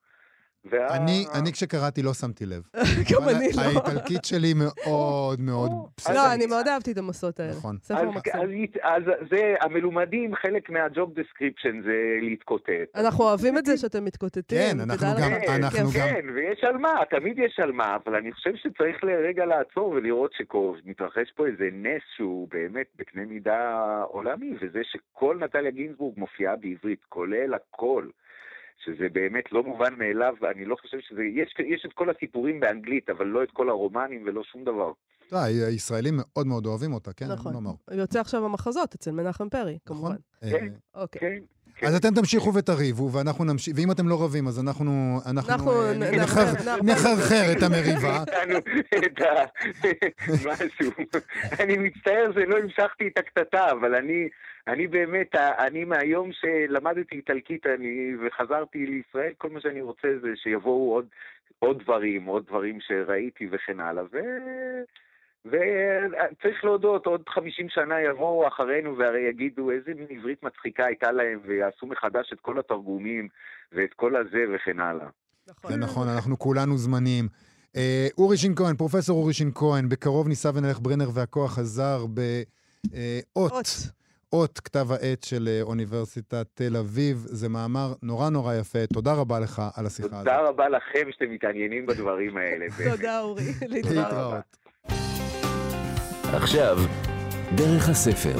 וה... 0.70 0.96
אני, 0.98 1.26
אני 1.42 1.52
כשקראתי 1.52 2.02
לא 2.04 2.14
שמתי 2.14 2.46
לב. 2.46 2.62
גם 3.14 3.30
אני 3.30 3.50
לא. 3.56 3.62
האיטלקית 3.62 4.26
שלי 4.26 4.54
מאוד 4.64 5.40
מאוד 5.42 5.72
או, 5.72 5.90
בסדר. 5.98 6.14
לא, 6.16 6.34
אני 6.34 6.46
מאוד 6.46 6.68
אהבתי 6.68 6.92
את 6.92 6.98
המסות 6.98 7.40
האלה. 7.40 7.52
נכון. 7.52 7.78
ספר 7.82 7.98
אז, 8.10 8.16
מקסים. 8.16 8.66
אז, 8.84 9.04
זה, 9.30 9.56
המלומדים, 9.62 10.36
חלק 10.36 10.70
מה 10.70 10.87
job 10.87 11.14
description 11.20 11.82
זה 11.82 11.94
להתקוטט. 12.22 12.70
אנחנו 12.96 13.24
אוהבים 13.24 13.58
את 13.58 13.66
זה 13.66 13.78
שאתם 13.78 14.06
מתקוטטים. 14.06 14.58
כן, 14.58 14.78
אנחנו. 14.80 15.08
גם- 15.08 15.30
כן, 15.42 15.52
אנחנו. 15.64 15.80
גם- 15.80 15.92
כן, 15.94 16.26
ויש 16.36 16.64
על 16.64 16.78
מה, 16.78 16.94
תמיד 17.10 17.40
יש 17.40 17.60
על 17.64 17.72
מה, 17.72 17.98
אבל 18.06 18.16
אני 18.16 18.32
חושב 18.32 18.52
שצריך 18.56 19.04
לרגע 19.04 19.46
לעצור 19.46 19.90
ולראות 19.90 20.32
שמתרחש 20.38 21.32
פה 21.36 21.48
איזה 21.48 21.70
נס 21.74 22.02
שהוא 22.16 22.48
באמת 22.52 22.86
בקנה 22.96 23.26
מידה 23.26 23.82
עולמי, 24.08 24.54
וזה 24.62 24.80
שכל 24.84 25.38
נטליה 25.44 25.72
גינזבורג 25.72 26.20
מופיעה 26.20 26.56
בעברית, 26.56 27.00
כולל 27.10 27.54
הכל. 27.54 28.06
שזה 28.86 29.08
באמת 29.14 29.52
לא 29.52 29.64
מובן 29.64 29.94
מאליו, 29.98 30.34
ואני 30.42 30.66
לא 30.66 30.76
חושב 30.82 30.98
שזה... 31.00 31.22
יש, 31.24 31.54
יש 31.76 31.86
את 31.86 31.94
כל 31.94 32.10
הסיפורים 32.10 32.60
באנגלית, 32.60 33.10
אבל 33.10 33.26
לא 33.26 33.44
את 33.44 33.52
כל 33.52 33.70
הרומנים 33.70 34.24
ולא 34.26 34.44
שום 34.44 34.64
דבר. 34.64 34.92
אתה 35.28 35.36
יודע, 35.36 35.66
הישראלים 35.68 36.14
מאוד 36.18 36.48
מאוד 36.48 36.66
אוהבים 36.66 36.94
אותה, 36.94 37.14
כן? 37.14 37.26
נכון. 37.32 37.54
יוצא 37.92 38.20
עכשיו 38.20 38.46
המחזות 38.46 38.96
אצל 38.96 39.12
מנחם 39.12 39.50
פרי, 39.50 39.78
נכון? 39.86 39.98
כמובן. 39.98 40.16
אה, 40.44 40.50
כן. 40.52 40.74
אוקיי. 40.96 41.20
כן, 41.22 41.38
כן. 41.40 41.57
אז 41.82 41.96
אתם 41.96 42.14
תמשיכו 42.16 42.54
ותריבו, 42.54 43.12
ואנחנו 43.12 43.46
נמשיך, 43.46 43.74
ואם 43.78 43.92
אתם 43.92 44.08
לא 44.08 44.24
רבים, 44.24 44.48
אז 44.48 44.60
אנחנו 44.60 45.22
אה, 45.26 45.32
נחרחר 46.84 47.52
את 47.58 47.64
המריבה. 47.64 48.18
נתנו 48.24 48.58
את 49.06 49.22
ה... 49.22 49.46
משהו. 50.46 50.92
אני 51.60 51.78
מצטער 51.78 52.32
שלא 52.34 52.58
המשכתי 52.58 53.08
את 53.08 53.18
הקטטה, 53.18 53.72
אבל 53.72 53.96
אני, 53.96 54.30
אני 54.68 54.88
באמת, 54.88 55.36
אני 55.36 55.84
מהיום 55.84 56.30
שלמדתי 56.34 57.16
איטלקית 57.16 57.68
אני, 57.68 58.12
וחזרתי 58.26 58.86
לישראל, 58.86 59.32
כל 59.38 59.50
מה 59.50 59.62
שאני 59.62 59.82
רוצה 59.82 60.08
זה 60.22 60.28
שיבואו 60.36 60.94
עוד, 60.94 61.06
עוד 61.60 61.84
דברים, 61.84 62.26
עוד 62.26 62.46
דברים 62.48 62.80
שראיתי 62.82 63.48
וכן 63.52 63.80
הלאה. 63.80 64.04
ו... 64.04 64.18
וצריך 65.48 66.66
להודות, 66.66 67.06
עוד 67.06 67.22
50 67.30 67.70
שנה 67.70 68.02
יבואו 68.02 68.48
אחרינו 68.48 68.98
והרי 68.98 69.30
יגידו 69.30 69.72
איזה 69.72 69.92
מין 69.96 70.08
עברית 70.10 70.44
מצחיקה 70.44 70.86
הייתה 70.86 71.12
להם 71.12 71.40
ויעשו 71.46 71.86
מחדש 71.88 72.34
את 72.34 72.40
כל 72.40 72.60
התרגומים 72.60 73.28
ואת 73.72 73.94
כל 73.94 74.16
הזה 74.16 74.46
וכן 74.56 74.80
הלאה. 74.80 75.08
נכון. 75.48 75.72
זה 75.72 75.78
נכון, 75.78 76.08
אנחנו 76.08 76.40
כולנו 76.40 76.78
זמניים. 76.78 77.28
אה, 77.76 78.08
אורי 78.18 78.38
שין 78.38 78.56
כהן, 78.56 78.76
פרופסור 78.76 79.20
אורי 79.22 79.34
שין 79.34 79.52
כהן, 79.56 79.90
בקרוב 79.90 80.28
ניסע 80.28 80.52
ונלך 80.56 80.80
ברנר 80.82 81.10
והכוח 81.14 81.58
הזר 81.58 82.06
באות, 82.06 83.52
אות. 83.52 83.66
אות 84.34 84.60
כתב 84.60 84.88
העת 84.92 85.24
של 85.24 85.48
אה, 85.48 85.62
אוניברסיטת 85.62 86.48
תל 86.54 86.78
אביב. 86.78 87.18
זה 87.18 87.50
מאמר 87.50 87.94
נורא 88.04 88.30
נורא 88.30 88.54
יפה. 88.56 88.80
תודה 88.94 89.14
רבה 89.14 89.40
לך 89.40 89.62
על 89.76 89.86
השיחה 89.86 90.08
הזאת. 90.08 90.20
תודה 90.20 90.42
רבה 90.42 90.70
לכם 90.70 91.12
שאתם 91.12 91.32
מתעניינים 91.32 91.86
בדברים 91.86 92.38
האלה. 92.38 92.66
תודה, 92.96 93.22
אורי. 93.22 93.44
להתראות. 93.70 94.67
עכשיו, 96.34 96.78
דרך 97.56 97.90
הספר. 97.90 98.36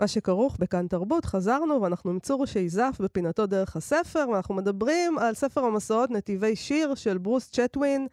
מה 0.00 0.08
שכרוך 0.08 0.56
בכאן 0.58 0.86
תרבות, 0.86 1.24
חזרנו 1.24 1.82
ואנחנו 1.82 2.10
עם 2.10 2.18
צור 2.18 2.46
שייזף 2.46 2.96
בפינתו 3.00 3.46
דרך 3.46 3.76
הספר, 3.76 4.24
ואנחנו 4.32 4.54
מדברים 4.54 5.18
על 5.18 5.34
ספר 5.34 5.60
המסעות 5.64 6.10
נתיבי 6.10 6.56
שיר 6.56 6.94
של 6.94 7.18
ברוס 7.18 7.50
צ'טווין. 7.50 8.06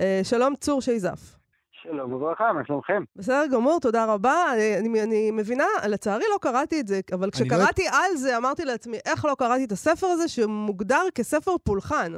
אה, 0.00 0.20
שלום 0.22 0.54
צור 0.56 0.80
שייזף. 0.80 1.36
שלום 1.82 2.12
וברכה, 2.12 2.52
מה 2.52 2.60
שלומכם? 2.66 3.02
בסדר 3.16 3.44
גמור, 3.52 3.80
תודה 3.80 4.04
רבה. 4.04 4.44
אני, 4.54 4.78
אני, 4.78 5.02
אני 5.02 5.30
מבינה, 5.30 5.66
לצערי 5.88 6.24
לא 6.32 6.38
קראתי 6.40 6.80
את 6.80 6.86
זה, 6.86 7.00
אבל 7.12 7.26
לא- 7.26 7.30
כשקראתי 7.30 7.88
על 7.88 8.16
זה, 8.16 8.36
אמרתי 8.36 8.64
לעצמי, 8.64 8.96
איך 9.04 9.24
לא 9.24 9.34
קראתי 9.38 9.64
את 9.64 9.72
הספר 9.72 10.06
הזה, 10.06 10.28
שמוגדר 10.28 11.02
כספר 11.14 11.52
פולחן. 11.64 12.12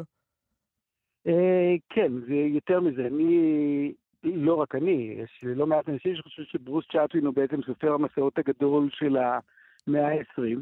אה, 1.29 1.75
כן, 1.89 2.13
זה 2.27 2.35
יותר 2.35 2.81
מזה. 2.81 3.07
אני, 3.07 3.93
לא 4.25 4.55
רק 4.55 4.75
אני, 4.75 5.17
יש 5.23 5.45
לא 5.45 5.67
מעט 5.67 5.89
אנשים 5.89 6.17
שחושבים 6.17 6.47
שברוס 6.47 6.85
צ'אטווין 6.93 7.27
הוא 7.27 7.35
בעצם 7.35 7.63
סופר 7.63 7.93
המסעות 7.93 8.39
הגדול 8.39 8.89
של 8.93 9.17
המאה 9.17 10.09
ה-20. 10.09 10.59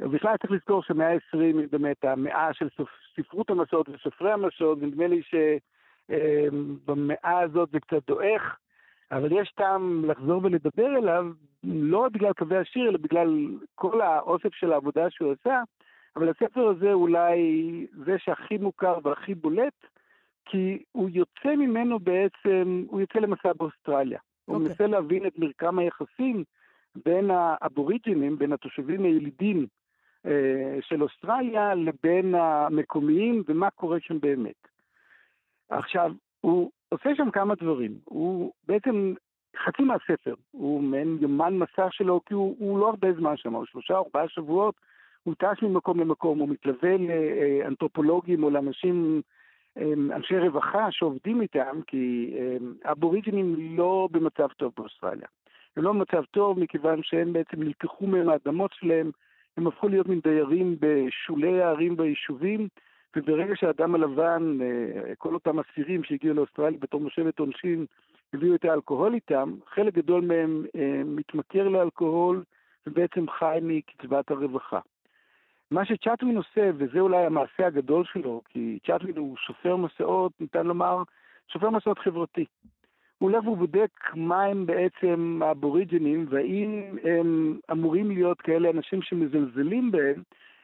ובכלל 0.00 0.36
צריך 0.36 0.52
לזכור 0.52 0.82
שהמאה 0.82 1.12
ה-20 1.12 1.38
היא 1.38 1.68
באמת 1.70 2.04
המאה 2.04 2.52
של. 2.52 2.68
ספרות 3.20 3.50
המסעות 3.50 3.88
וסופרי 3.88 4.32
המסעות, 4.32 4.78
ונדמה 4.80 5.06
לי 5.06 5.22
שבמאה 6.08 7.40
הזאת 7.40 7.70
זה 7.72 7.80
קצת 7.80 8.06
דועך, 8.06 8.56
אבל 9.12 9.32
יש 9.32 9.52
טעם 9.56 10.04
לחזור 10.04 10.40
ולדבר 10.44 10.96
אליו, 10.96 11.26
לא 11.64 11.98
רק 11.98 12.12
בגלל 12.12 12.32
קווי 12.32 12.56
השיר, 12.56 12.88
אלא 12.88 12.98
בגלל 12.98 13.48
כל 13.74 14.00
האוסף 14.00 14.54
של 14.54 14.72
העבודה 14.72 15.10
שהוא 15.10 15.32
עשה, 15.32 15.62
אבל 16.16 16.28
הספר 16.28 16.68
הזה 16.68 16.92
אולי 16.92 17.86
זה 18.04 18.16
שהכי 18.18 18.58
מוכר 18.58 18.98
והכי 19.02 19.34
בולט, 19.34 19.86
כי 20.48 20.82
הוא 20.92 21.10
יוצא 21.12 21.56
ממנו 21.56 21.98
בעצם, 21.98 22.84
הוא 22.88 23.00
יוצא 23.00 23.18
למסע 23.18 23.52
באוסטרליה. 23.52 24.18
הוא 24.44 24.56
אוקיי. 24.56 24.68
מנסה 24.68 24.86
להבין 24.86 25.26
את 25.26 25.38
מרקם 25.38 25.78
היחסים 25.78 26.44
בין 27.04 27.30
האבוריג'ינים, 27.30 28.38
בין 28.38 28.52
התושבים 28.52 29.04
הילידים 29.04 29.66
אה, 30.26 30.78
של 30.80 31.02
אוסטרליה, 31.02 31.74
לבין 31.74 32.34
המקומיים, 32.34 33.42
ומה 33.48 33.70
קורה 33.70 33.98
שם 34.00 34.20
באמת. 34.20 34.68
עכשיו, 35.68 36.12
הוא 36.40 36.70
עושה 36.88 37.10
שם 37.16 37.30
כמה 37.30 37.54
דברים. 37.54 37.98
הוא 38.04 38.52
בעצם, 38.68 39.14
חצי 39.64 39.82
מהספר, 39.82 40.34
הוא 40.50 40.82
מעין 40.82 41.18
יומן 41.20 41.58
מסע 41.58 41.86
שלו, 41.90 42.20
כי 42.26 42.34
הוא, 42.34 42.56
הוא 42.58 42.78
לא 42.78 42.88
הרבה 42.88 43.12
זמן 43.12 43.36
שם, 43.36 43.54
הוא 43.54 43.66
שלושה, 43.66 43.94
ארבעה 43.94 44.28
שבועות, 44.28 44.74
הוא 45.22 45.34
טס 45.34 45.62
ממקום 45.62 46.00
למקום, 46.00 46.38
הוא 46.38 46.48
מתלווה 46.48 46.96
לאנתרופולוגים 46.96 48.44
או 48.44 48.50
לאנשים, 48.50 49.22
אנשי 50.12 50.38
רווחה 50.38 50.92
שעובדים 50.92 51.40
איתם, 51.40 51.80
כי 51.86 52.34
הם, 52.38 52.74
האבוריג'ינים 52.84 53.76
לא 53.76 54.08
במצב 54.12 54.48
טוב 54.56 54.72
באוסטרליה. 54.76 55.28
הם 55.76 55.82
לא 55.82 55.92
במצב 55.92 56.24
טוב 56.30 56.58
מכיוון 56.58 57.02
שהם 57.02 57.32
בעצם 57.32 57.62
נלקחו 57.62 58.06
מהם 58.06 58.28
האדמות 58.28 58.72
שלהם, 58.74 59.10
הם 59.56 59.66
הפכו 59.66 59.88
להיות 59.88 60.08
מין 60.08 60.20
דיירים 60.20 60.76
בשולי 60.80 61.62
הערים 61.62 61.94
והיישובים, 61.98 62.68
וברגע 63.16 63.56
שהאדם 63.56 63.94
הלבן, 63.94 64.58
אה, 64.62 65.14
כל 65.18 65.34
אותם 65.34 65.58
אסירים 65.58 66.04
שהגיעו 66.04 66.34
לאוסטרליה 66.34 66.78
בתור 66.78 67.00
מושבת 67.00 67.38
עונשין, 67.38 67.86
הביאו 68.34 68.54
את 68.54 68.64
האלכוהול 68.64 69.14
איתם, 69.14 69.54
חלק 69.66 69.94
גדול 69.94 70.24
מהם 70.24 70.64
אה, 70.76 71.02
מתמכר 71.04 71.68
לאלכוהול 71.68 72.44
ובעצם 72.86 73.30
חי 73.38 73.58
מקצבת 73.62 74.30
הרווחה. 74.30 74.80
מה 75.70 75.84
שצ'טווין 75.84 76.36
עושה, 76.36 76.70
וזה 76.74 77.00
אולי 77.00 77.26
המעשה 77.26 77.66
הגדול 77.66 78.04
שלו, 78.04 78.42
כי 78.48 78.78
צ'טווין 78.86 79.16
הוא 79.16 79.36
שופר 79.36 79.76
מסעות, 79.76 80.32
ניתן 80.40 80.66
לומר, 80.66 81.02
שופר 81.48 81.70
מסעות 81.70 81.98
חברתי. 81.98 82.44
הוא 83.18 83.30
הולך 83.30 83.46
ובודק 83.46 83.90
מה 84.14 84.42
הם 84.42 84.66
בעצם 84.66 85.40
האבוריג'ינים, 85.44 86.26
והאם 86.28 86.98
הם 87.04 87.58
אמורים 87.72 88.10
להיות 88.10 88.40
כאלה 88.40 88.70
אנשים 88.70 89.02
שמזלזלים 89.02 89.90
בהם, 89.90 90.22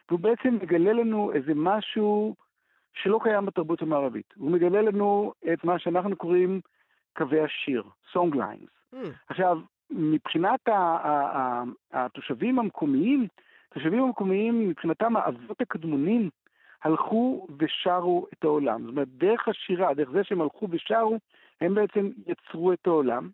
והוא 0.09 0.21
בעצם 0.21 0.59
מגלה 0.63 0.93
לנו 0.93 1.33
איזה 1.33 1.53
משהו 1.55 2.35
שלא 2.95 3.21
קיים 3.23 3.47
בתרבות 3.47 3.83
המערבית. 3.83 4.35
הוא 4.37 4.51
מגלה 4.51 4.83
לנו 4.83 5.33
את 5.53 5.65
מה 5.65 5.79
שאנחנו 5.79 6.17
קוראים 6.17 6.61
קווי 7.17 7.41
השיר, 7.41 7.83
song 8.13 8.35
lines. 8.35 8.95
Mm. 8.95 8.97
עכשיו, 9.29 9.59
מבחינת 9.91 10.61
התושבים 11.93 12.59
המקומיים, 12.59 13.27
התושבים 13.75 14.03
המקומיים, 14.03 14.69
מבחינתם 14.69 15.17
האבות 15.17 15.61
הקדמונים 15.61 16.31
הלכו 16.85 17.47
ושרו 17.59 18.27
את 18.33 18.45
העולם. 18.45 18.83
זאת 18.83 18.91
אומרת, 18.91 19.09
דרך 19.09 19.49
השירה, 19.49 19.95
דרך 19.95 20.11
זה 20.11 20.25
שהם 20.25 20.41
הלכו 20.41 20.69
ושרו, 20.71 21.19
הם 21.61 21.75
בעצם 21.75 22.11
יצרו 22.27 22.73
את 22.73 22.87
העולם, 22.87 23.29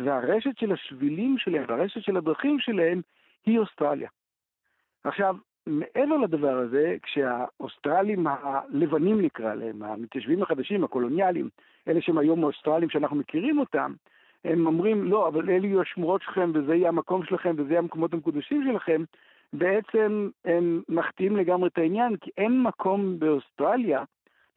והרשת 0.00 0.58
של 0.58 0.72
השבילים 0.72 1.38
שלהם, 1.38 1.64
והרשת 1.68 2.02
של 2.02 2.16
הדרכים 2.16 2.58
שלהם, 2.60 3.00
היא 3.46 3.58
אוסטרליה. 3.58 4.08
עכשיו, 5.04 5.36
מעבר 5.66 6.16
לדבר 6.16 6.56
הזה, 6.56 6.96
כשהאוסטרלים 7.02 8.26
הלבנים 8.26 9.20
נקרא 9.20 9.54
להם, 9.54 9.82
המתיישבים 9.82 10.42
החדשים, 10.42 10.84
הקולוניאלים, 10.84 11.48
אלה 11.88 12.00
שהם 12.02 12.18
היום 12.18 12.44
האוסטרלים 12.44 12.90
שאנחנו 12.90 13.16
מכירים 13.16 13.58
אותם, 13.58 13.92
הם 14.44 14.66
אומרים, 14.66 15.04
לא, 15.04 15.28
אבל 15.28 15.50
אלה 15.50 15.66
יהיו 15.66 15.80
השמורות 15.80 16.22
שלכם, 16.22 16.50
וזה 16.54 16.74
יהיה 16.74 16.88
המקום 16.88 17.24
שלכם, 17.24 17.54
וזה 17.58 17.70
יהיה 17.70 17.78
המקומות 17.78 18.14
המקודשים 18.14 18.64
שלכם, 18.70 19.02
בעצם 19.52 20.30
הם 20.44 20.82
מחטיאים 20.88 21.36
לגמרי 21.36 21.68
את 21.68 21.78
העניין, 21.78 22.16
כי 22.16 22.30
אין 22.36 22.62
מקום 22.62 23.18
באוסטרליה, 23.18 24.04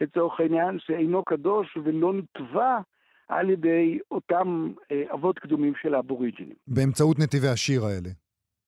לצורך 0.01 0.39
העניין, 0.39 0.79
שאינו 0.79 1.23
קדוש 1.23 1.77
ולא 1.83 2.13
נתבע 2.13 2.77
על 3.27 3.49
ידי 3.49 3.99
אותם 4.11 4.71
אה, 4.91 5.03
אבות 5.13 5.39
קדומים 5.39 5.73
של 5.81 5.95
האבוריג'ינים. 5.95 6.55
באמצעות 6.67 7.19
נתיבי 7.19 7.47
השיר 7.47 7.85
האלה. 7.85 8.09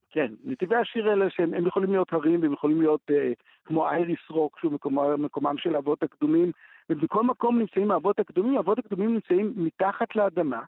כן, 0.09 0.33
נתיבי 0.43 0.75
השיר 0.75 1.09
האלה 1.09 1.25
שהם 1.29 1.53
הם 1.53 1.67
יכולים 1.67 1.91
להיות 1.91 2.13
הרים 2.13 2.41
והם 2.41 2.53
יכולים 2.53 2.81
להיות 2.81 3.01
אה, 3.11 3.31
כמו 3.65 3.89
אייריס 3.89 4.29
רוק, 4.29 4.59
שהוא 4.59 4.71
מקומם, 4.71 5.23
מקומם 5.23 5.57
של 5.57 5.75
האבות 5.75 6.03
הקדומים, 6.03 6.51
ובכל 6.89 7.23
מקום 7.23 7.59
נמצאים 7.59 7.91
האבות 7.91 8.19
הקדומים, 8.19 8.57
האבות 8.57 8.79
הקדומים 8.79 9.13
נמצאים 9.13 9.53
מתחת 9.55 10.15
לאדמה, 10.15 10.61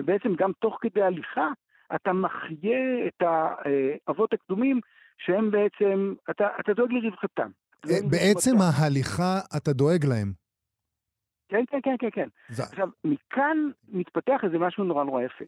ובעצם 0.00 0.34
גם 0.34 0.50
תוך 0.58 0.78
כדי 0.80 1.02
הליכה 1.02 1.48
אתה 1.94 2.12
מחיה 2.12 3.06
את 3.06 3.22
האבות 4.06 4.32
הקדומים 4.32 4.80
שהם 5.18 5.50
בעצם, 5.50 6.14
אתה, 6.30 6.48
אתה 6.60 6.74
דואג 6.74 6.92
לרווחתם. 6.92 7.48
אה, 7.90 7.96
בעצם 8.10 8.50
ההליכה, 8.60 9.38
אתה 9.56 9.72
דואג 9.72 10.06
להם. 10.06 10.32
כן, 11.48 11.64
כן, 11.70 11.78
כן, 11.82 11.94
כן, 11.98 12.08
כן. 12.12 12.28
זה- 12.48 12.62
עכשיו, 12.62 12.88
מכאן 13.04 13.56
מתפתח 13.88 14.40
איזה 14.44 14.58
משהו 14.58 14.84
נורא 14.84 15.04
נורא 15.04 15.22
יפה. 15.22 15.44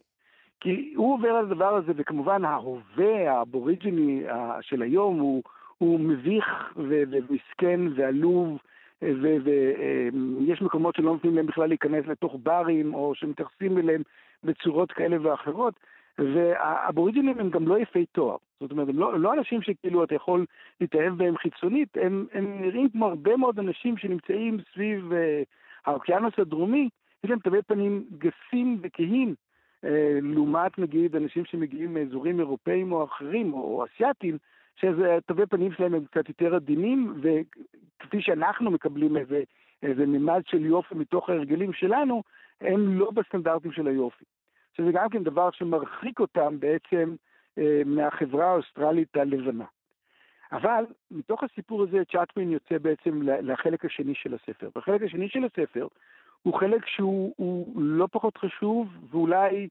כי 0.59 0.93
הוא 0.95 1.13
עובר 1.13 1.27
על 1.29 1.45
הדבר 1.45 1.75
הזה, 1.75 1.91
וכמובן 1.95 2.45
ההווה 2.45 3.31
האבוריג'יני 3.31 4.23
של 4.61 4.81
היום 4.81 5.19
הוא, 5.19 5.43
הוא 5.77 5.99
מביך 5.99 6.45
ו- 6.77 7.03
ומסכן 7.11 7.79
ועלוב, 7.95 8.57
ויש 9.01 10.61
מקומות 10.61 10.95
שלא 10.95 11.11
נותנים 11.13 11.35
להם 11.35 11.45
בכלל 11.45 11.67
להיכנס 11.67 12.05
לתוך 12.05 12.35
ברים, 12.43 12.93
או 12.93 13.15
שמתייחסים 13.15 13.77
אליהם 13.77 14.01
בצורות 14.43 14.91
כאלה 14.91 15.17
ואחרות. 15.21 15.73
והאבוריג'ינים 16.17 17.39
הם 17.39 17.49
גם 17.49 17.67
לא 17.67 17.79
יפי 17.79 18.05
תואר. 18.05 18.37
זאת 18.59 18.71
אומרת, 18.71 18.89
הם 18.89 18.99
לא, 18.99 19.19
לא 19.19 19.33
אנשים 19.33 19.61
שכאילו 19.61 20.03
אתה 20.03 20.15
יכול 20.15 20.45
להתאהב 20.81 21.13
בהם 21.13 21.37
חיצונית, 21.37 21.97
הם, 22.01 22.25
הם 22.33 22.61
נראים 22.61 22.89
כמו 22.89 23.05
הרבה 23.05 23.37
מאוד 23.37 23.59
אנשים 23.59 23.97
שנמצאים 23.97 24.57
סביב 24.73 25.13
אה, 25.13 25.43
האוקיינוס 25.85 26.33
הדרומי, 26.37 26.89
יש 27.23 27.29
להם 27.29 27.39
תווי 27.39 27.61
פנים 27.61 28.05
גסים 28.17 28.79
וכהים, 28.81 29.35
אה, 29.83 30.19
לעומת 30.21 30.79
נגיד 30.79 31.15
אנשים 31.15 31.45
שמגיעים 31.45 31.93
מאזורים 31.93 32.39
אירופאים 32.39 32.91
או 32.91 33.03
אחרים, 33.03 33.53
או, 33.53 33.59
או 33.59 33.85
אסיאתים, 33.85 34.37
שתווי 34.75 35.45
פנים 35.45 35.71
שלהם 35.71 35.93
הם 35.93 36.05
קצת 36.05 36.29
יותר 36.29 36.55
עדינים, 36.55 37.13
וכפי 37.21 38.21
שאנחנו 38.21 38.71
מקבלים 38.71 39.17
איזה, 39.17 39.43
איזה 39.83 40.05
מימד 40.05 40.41
של 40.45 40.65
יופי 40.65 40.95
מתוך 40.95 41.29
ההרגלים 41.29 41.73
שלנו, 41.73 42.23
הם 42.61 42.99
לא 42.99 43.11
בסטנדרטים 43.11 43.71
של 43.71 43.87
היופי. 43.87 44.25
שזה 44.77 44.91
גם 44.91 45.09
כן 45.09 45.23
דבר 45.23 45.51
שמרחיק 45.51 46.19
אותם 46.19 46.59
בעצם 46.59 47.15
אה, 47.57 47.81
מהחברה 47.85 48.45
האוסטרלית 48.45 49.17
הלבנה. 49.17 49.65
אבל 50.51 50.85
מתוך 51.11 51.43
הסיפור 51.43 51.83
הזה 51.83 52.05
צ'טווין 52.05 52.51
יוצא 52.51 52.77
בעצם 52.77 53.21
לחלק 53.21 53.85
השני 53.85 54.15
של 54.15 54.33
הספר. 54.33 54.69
והחלק 54.75 55.01
השני 55.01 55.29
של 55.29 55.43
הספר 55.43 55.87
הוא 56.43 56.53
חלק 56.53 56.85
שהוא 56.85 57.33
הוא 57.37 57.81
לא 57.81 58.07
פחות 58.11 58.37
חשוב, 58.37 58.87
ואולי 59.09 59.67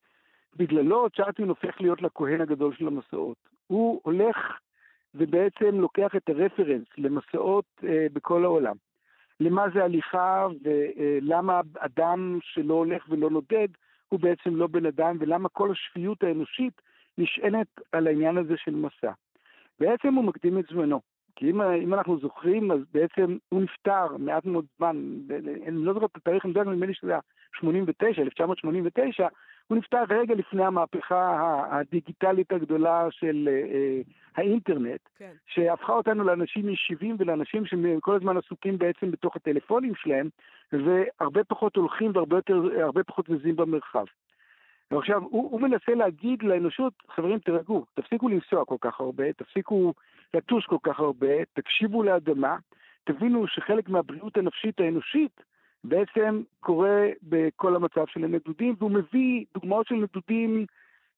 בגללו 0.56 1.10
צ'טווין 1.10 1.48
הופך 1.48 1.80
להיות 1.80 2.02
לכהן 2.02 2.40
הגדול 2.40 2.74
של 2.74 2.86
המסעות. 2.86 3.36
הוא 3.66 4.00
הולך 4.02 4.36
ובעצם 5.14 5.80
לוקח 5.80 6.16
את 6.16 6.28
הרפרנס 6.28 6.86
למסעות 6.98 7.64
אה, 7.84 8.06
בכל 8.12 8.44
העולם. 8.44 8.76
למה 9.40 9.66
זה 9.74 9.84
הליכה 9.84 10.46
ולמה 10.62 11.60
אדם 11.78 12.38
שלא 12.42 12.74
הולך 12.74 13.04
ולא 13.08 13.30
נודד 13.30 13.68
הוא 14.08 14.20
בעצם 14.20 14.56
לא 14.56 14.66
בן 14.66 14.86
אדם, 14.86 15.16
ולמה 15.20 15.48
כל 15.48 15.70
השפיות 15.70 16.22
האנושית 16.22 16.80
נשענת 17.18 17.66
על 17.92 18.06
העניין 18.06 18.36
הזה 18.38 18.54
של 18.56 18.74
מסע. 18.74 19.12
בעצם 19.80 20.14
הוא 20.14 20.24
מקדים 20.24 20.58
את 20.58 20.64
זמנו. 20.70 21.00
כי 21.36 21.50
אם, 21.50 21.62
אם 21.62 21.94
אנחנו 21.94 22.18
זוכרים, 22.18 22.70
אז 22.70 22.80
בעצם 22.92 23.36
הוא 23.48 23.62
נפטר 23.62 24.16
מעט 24.18 24.44
מאוד 24.44 24.64
זמן, 24.78 24.96
אני 25.66 25.84
לא 25.84 25.94
זוכר 25.94 26.06
את 26.06 26.16
התאריך 26.16 26.44
המדויק, 26.44 26.66
נדמה 26.66 26.86
לי 26.86 26.94
שזה 26.94 27.10
היה 27.10 27.20
89, 27.58 28.22
1989, 28.22 29.28
הוא 29.66 29.78
נפטר 29.78 30.02
רגע 30.08 30.34
לפני 30.34 30.64
המהפכה 30.64 31.64
הדיגיטלית 31.70 32.52
הגדולה 32.52 33.06
של 33.10 33.48
אה, 33.48 34.00
האינטרנט, 34.36 35.00
כן. 35.18 35.32
שהפכה 35.46 35.92
אותנו 35.92 36.24
לאנשים 36.24 36.68
ישיבים 36.68 37.16
ולאנשים 37.18 37.66
שכל 37.66 38.14
הזמן 38.14 38.36
עסוקים 38.36 38.78
בעצם 38.78 39.10
בתוך 39.10 39.36
הטלפונים 39.36 39.94
שלהם, 39.94 40.28
והרבה 40.72 41.44
פחות 41.44 41.76
הולכים 41.76 42.10
והרבה 42.14 42.36
יותר, 42.36 42.62
פחות 43.06 43.26
זזים 43.28 43.56
במרחב. 43.56 44.04
ועכשיו, 44.90 45.22
הוא, 45.22 45.50
הוא 45.50 45.60
מנסה 45.60 45.94
להגיד 45.94 46.42
לאנושות, 46.42 46.92
חברים, 47.08 47.38
תירגעו, 47.38 47.84
תפסיקו 47.94 48.28
לנסוע 48.28 48.64
כל 48.64 48.76
כך 48.80 49.00
הרבה, 49.00 49.32
תפסיקו 49.32 49.92
לטוס 50.34 50.66
כל 50.66 50.78
כך 50.82 51.00
הרבה, 51.00 51.44
תקשיבו 51.52 52.02
לאדמה, 52.02 52.56
תבינו 53.04 53.46
שחלק 53.46 53.88
מהבריאות 53.88 54.36
הנפשית 54.36 54.80
האנושית 54.80 55.40
בעצם 55.88 56.42
קורה 56.60 57.06
בכל 57.22 57.76
המצב 57.76 58.04
של 58.06 58.24
הנדודים, 58.24 58.74
והוא 58.78 58.90
מביא 58.90 59.44
דוגמאות 59.54 59.86
של 59.86 59.94
נדודים 59.94 60.66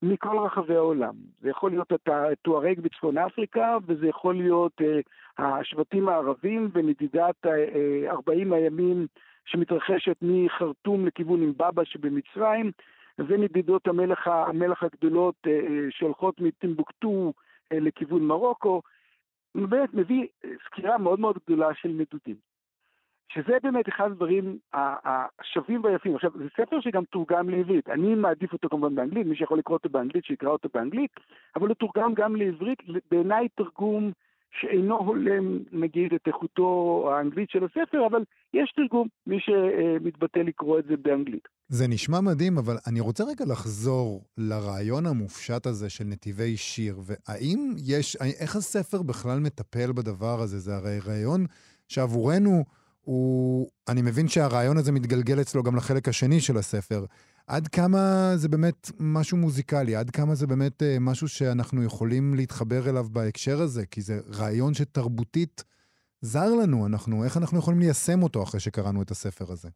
מכל 0.03 0.39
רחבי 0.39 0.75
העולם. 0.75 1.15
זה 1.41 1.51
יכול 1.51 1.71
להיות 1.71 1.93
הטוארג 2.07 2.81
בצפון 2.81 3.19
אפריקה, 3.19 3.77
וזה 3.87 4.09
יכול 4.09 4.35
להיות 4.35 4.81
uh, 4.81 5.43
השבטים 5.43 6.09
הערבים 6.09 6.71
ונדידת 6.73 7.47
uh, 7.47 8.11
40 8.11 8.53
הימים 8.53 9.07
שמתרחשת 9.45 10.17
מחרטום 10.23 11.07
לכיוון 11.07 11.43
אימבאבא 11.43 11.85
שבמצרים, 11.85 12.71
ונדידות 13.19 13.89
המלך, 13.89 14.29
המלך 14.29 14.83
הגדולות 14.83 15.35
uh, 15.47 15.51
שהולכות 15.91 16.41
מטימבוקטו 16.41 17.33
uh, 17.75 17.77
לכיוון 17.81 18.23
מרוקו. 18.23 18.83
באמת 19.55 19.95
מביא 19.95 20.27
סקירה 20.67 20.99
מאוד 20.99 21.21
מאוד 21.21 21.39
גדולה 21.47 21.75
של 21.75 21.89
נדודים. 21.89 22.48
שזה 23.29 23.53
באמת 23.63 23.89
אחד 23.89 24.05
הדברים 24.05 24.59
השווים 24.75 25.85
והיפים. 25.85 26.15
עכשיו, 26.15 26.31
זה 26.39 26.45
ספר 26.57 26.81
שגם 26.81 27.05
תורגם 27.05 27.51
לעברית. 27.51 27.89
אני 27.89 28.15
מעדיף 28.15 28.53
אותו 28.53 28.69
כמובן 28.69 28.95
באנגלית, 28.95 29.27
מי 29.27 29.37
שיכול 29.37 29.59
לקרוא 29.59 29.77
אותו 29.77 29.89
באנגלית, 29.89 30.25
שיקרא 30.25 30.49
אותו 30.49 30.69
באנגלית, 30.75 31.11
אבל 31.57 31.69
הוא 31.69 31.75
תורגם 31.75 32.15
גם 32.15 32.37
לעברית, 32.37 32.79
בעיניי 33.11 33.49
תרגום 33.49 34.13
שאינו 34.61 34.97
הולם, 34.97 35.59
נגיד, 35.73 36.15
את 36.15 36.27
איכותו 36.27 36.69
האנגלית 37.13 37.51
של 37.51 37.65
הספר, 37.65 38.07
אבל 38.07 38.25
יש 38.55 38.73
תרגום, 38.77 39.09
מי 39.27 39.39
שמתבטא 39.41 40.39
לקרוא 40.39 40.79
את 40.79 40.85
זה 40.85 40.97
באנגלית. 40.97 41.49
זה 41.69 41.89
נשמע 41.89 42.21
מדהים, 42.21 42.59
אבל 42.59 42.77
אני 42.87 43.01
רוצה 43.01 43.25
רגע 43.25 43.45
לחזור 43.45 44.25
לרעיון 44.39 45.07
המופשט 45.07 45.67
הזה 45.67 45.91
של 45.91 46.05
נתיבי 46.05 46.57
שיר, 46.57 46.99
והאם 46.99 47.75
יש, 47.87 48.17
איך 48.41 48.57
הספר 48.57 49.03
בכלל 49.03 49.39
מטפל 49.41 49.93
בדבר 49.93 50.41
הזה? 50.41 50.59
זה 50.59 50.77
הרי 50.77 50.99
רעיון 51.07 51.47
שעבורנו... 51.89 52.78
הוא... 53.09 53.69
אני 53.89 54.03
מבין 54.03 54.29
שהרעיון 54.29 54.77
הזה 54.77 54.93
מתגלגל 54.93 55.41
אצלו 55.41 55.63
גם 55.63 55.77
לחלק 55.77 56.09
השני 56.09 56.41
של 56.41 56.57
הספר. 56.57 57.05
עד 57.47 57.69
כמה 57.69 57.99
זה 58.35 58.49
באמת 58.49 58.91
משהו 59.01 59.37
מוזיקלי, 59.37 59.97
עד 59.97 60.11
כמה 60.11 60.35
זה 60.35 60.47
באמת 60.47 60.83
אה, 60.83 60.97
משהו 61.01 61.29
שאנחנו 61.29 61.83
יכולים 61.83 62.35
להתחבר 62.35 62.91
אליו 62.91 63.05
בהקשר 63.13 63.57
הזה, 63.65 63.87
כי 63.87 64.01
זה 64.01 64.15
רעיון 64.41 64.75
שתרבותית 64.75 65.65
זר 66.21 66.51
לנו, 66.63 66.87
אנחנו, 66.87 67.25
איך 67.25 67.37
אנחנו 67.37 67.59
יכולים 67.59 67.81
ליישם 67.81 68.23
אותו 68.23 68.43
אחרי 68.43 68.61
שקראנו 68.61 69.03
את 69.03 69.11
הספר 69.11 69.45
הזה? 69.53 69.69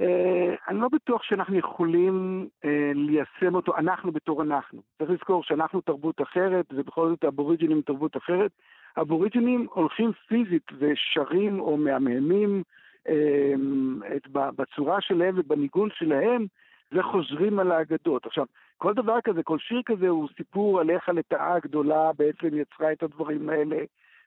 אה, 0.00 0.54
אני 0.68 0.78
לא 0.80 0.88
בטוח 0.92 1.22
שאנחנו 1.22 1.58
יכולים 1.58 2.48
אה, 2.64 2.92
ליישם 2.94 3.54
אותו, 3.54 3.76
אנחנו 3.76 4.12
בתור 4.12 4.42
אנחנו. 4.42 4.82
צריך 4.98 5.10
לזכור 5.10 5.42
שאנחנו 5.42 5.80
תרבות 5.80 6.22
אחרת, 6.22 6.66
ובכל 6.72 7.08
זאת 7.08 7.24
האבוריג'ינים 7.24 7.82
תרבות 7.82 8.16
אחרת. 8.16 8.50
אבוריג'ינים 8.98 9.66
הולכים 9.70 10.12
פיזית 10.28 10.66
ושרים 10.78 11.60
או 11.60 11.76
מהמהמים 11.76 12.62
אה, 13.08 13.54
בצורה 14.34 15.00
שלהם 15.00 15.34
ובניגון 15.38 15.88
שלהם, 15.92 16.46
וחוזרים 16.92 17.58
על 17.58 17.72
האגדות. 17.72 18.26
עכשיו, 18.26 18.44
כל 18.78 18.94
דבר 18.94 19.20
כזה, 19.24 19.42
כל 19.42 19.58
שיר 19.58 19.82
כזה 19.86 20.08
הוא 20.08 20.28
סיפור 20.36 20.80
על 20.80 20.90
איך 20.90 21.08
הלטאה 21.08 21.54
הגדולה 21.54 22.10
בעצם 22.18 22.48
יצרה 22.52 22.92
את 22.92 23.02
הדברים 23.02 23.48
האלה, 23.48 23.76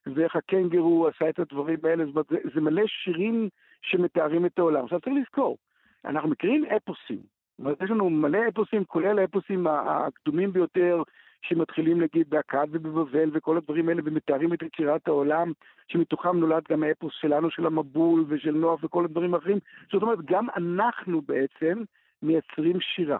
ואיך 0.07 0.35
הקנגרו 0.35 1.07
עשה 1.07 1.29
את 1.29 1.39
הדברים 1.39 1.79
האלה, 1.83 2.05
זאת 2.05 2.13
אומרת, 2.13 2.25
זה, 2.29 2.37
זה 2.55 2.61
מלא 2.61 2.83
שירים 2.87 3.49
שמתארים 3.81 4.45
את 4.45 4.59
העולם. 4.59 4.83
עכשיו 4.83 4.99
צריך 4.99 5.15
לזכור, 5.21 5.57
אנחנו 6.05 6.29
מכירים 6.29 6.65
אפוסים. 6.65 7.19
זאת 7.19 7.59
אומרת, 7.59 7.81
יש 7.81 7.89
לנו 7.89 8.09
מלא 8.09 8.39
אפוסים, 8.47 8.83
כולל 8.85 9.19
האפוסים 9.19 9.67
הקדומים 9.67 10.53
ביותר, 10.53 11.01
שמתחילים 11.47 12.01
להגיד 12.01 12.29
באכד 12.29 12.67
ובבבל 12.71 13.29
וכל 13.33 13.57
הדברים 13.57 13.89
האלה, 13.89 14.01
ומתארים 14.05 14.53
את 14.53 14.61
יצירת 14.61 15.07
העולם, 15.07 15.51
שמתוכם 15.87 16.37
נולד 16.37 16.63
גם 16.69 16.83
האפוס 16.83 17.13
שלנו, 17.21 17.51
של 17.51 17.65
המבול 17.65 18.25
ושל 18.27 18.51
נוח 18.51 18.83
וכל 18.83 19.05
הדברים 19.05 19.33
האחרים. 19.33 19.57
זאת 19.91 20.01
אומרת, 20.01 20.19
גם 20.25 20.47
אנחנו 20.55 21.21
בעצם 21.21 21.83
מייצרים 22.21 22.81
שירה. 22.81 23.17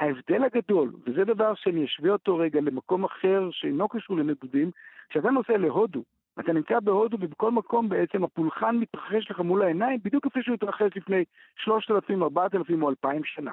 ההבדל 0.00 0.44
הגדול, 0.44 0.92
וזה 1.06 1.24
דבר 1.24 1.54
שאני 1.54 1.84
אשווה 1.84 2.10
אותו 2.10 2.36
רגע 2.36 2.60
למקום 2.60 3.04
אחר 3.04 3.48
שאינו 3.52 3.88
קשור 3.88 4.16
לנדודים, 4.16 4.70
כשאתה 5.08 5.30
נוסע 5.30 5.56
להודו, 5.56 6.02
אתה 6.40 6.52
נמצא 6.52 6.80
בהודו 6.80 7.16
ובכל 7.20 7.50
מקום 7.50 7.88
בעצם 7.88 8.24
הפולחן 8.24 8.76
מתרחש 8.76 9.30
לך 9.30 9.40
מול 9.40 9.62
העיניים, 9.62 9.98
בדיוק 10.04 10.28
כפי 10.28 10.42
שהוא 10.42 10.54
התרחש 10.54 10.90
לפני 10.96 11.24
3,000, 11.56 12.22
4,000 12.22 12.82
או 12.82 12.90
2,000 12.90 13.24
שנה. 13.24 13.52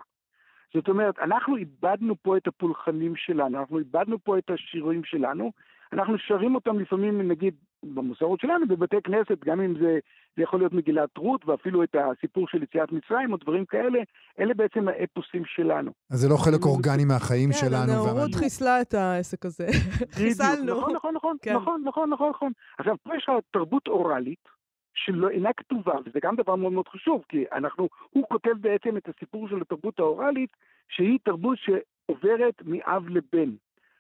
זאת 0.73 0.88
אומרת, 0.88 1.19
אנחנו 1.19 1.58
איבדנו 1.58 2.15
פה 2.21 2.38
את 2.38 2.47
הפולחנים 2.47 3.15
שלנו, 3.15 3.60
אנחנו 3.60 3.80
איבדנו 3.80 4.17
פה 4.23 4.38
את 4.38 4.49
השירים 4.49 5.04
שלנו, 5.04 5.51
אנחנו 5.93 6.15
שרים 6.17 6.56
אותם 6.56 6.80
לפעמים, 6.80 7.28
נגיד, 7.28 7.54
במסורת 7.84 8.39
שלנו, 8.39 8.67
בבתי 8.67 8.95
כנסת, 9.04 9.45
גם 9.45 9.62
אם 9.62 9.73
זה, 9.80 9.99
זה 10.38 10.43
יכול 10.43 10.60
להיות 10.60 10.73
מגילת 10.73 11.17
רות, 11.17 11.45
ואפילו 11.45 11.84
את 11.84 11.95
הסיפור 11.95 12.47
של 12.47 12.63
יציאת 12.63 12.91
מצרים, 12.91 13.32
או 13.32 13.38
דברים 13.38 13.65
כאלה, 13.65 13.99
אלה 14.39 14.54
בעצם 14.54 14.88
האפוסים 14.88 15.43
שלנו. 15.45 15.91
אז 16.12 16.19
זה 16.19 16.30
לא 16.30 16.38
חלק 16.38 16.65
אורגני 16.65 17.06
מהחיים 17.06 17.51
כן, 17.51 17.58
שלנו. 17.58 17.86
כן, 17.86 17.91
הנאורות 17.91 18.36
חיסלה 18.36 18.82
את 18.82 18.93
העסק 18.93 19.45
הזה. 19.45 19.67
חיסלנו. 20.12 20.78
נכון, 20.78 20.93
נכון, 20.95 21.13
נכון, 21.15 21.38
כן. 21.41 21.56
נכון, 21.56 21.84
נכון, 21.86 22.10
נכון, 22.10 22.30
נכון. 22.30 22.51
עכשיו, 22.78 22.95
פה 23.04 23.15
יש 23.15 23.25
לך 23.30 23.36
תרבות 23.51 23.88
אוראלית, 23.88 24.54
שלא 24.95 25.29
אינה 25.29 25.53
כתובה, 25.53 25.95
וזה 26.05 26.19
גם 26.23 26.36
דבר 26.36 26.55
מאוד 26.55 26.73
מאוד 26.73 26.88
חשוב, 26.88 27.23
כי 27.29 27.45
אנחנו, 27.51 27.89
הוא 28.10 28.23
כותב 28.29 28.53
בעצם 28.62 28.97
את 28.97 29.10
הסיפור 29.10 29.47
של 29.47 29.62
התרבות 29.62 29.99
האוראלית, 29.99 30.49
שהיא 30.89 31.19
תרבות 31.23 31.58
שעוברת 31.58 32.62
מאב 32.65 33.10
לבן. 33.10 33.51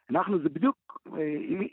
אנחנו, 0.09 0.39
זה 0.39 0.49
בדיוק, 0.49 0.99
אה, 1.17 1.21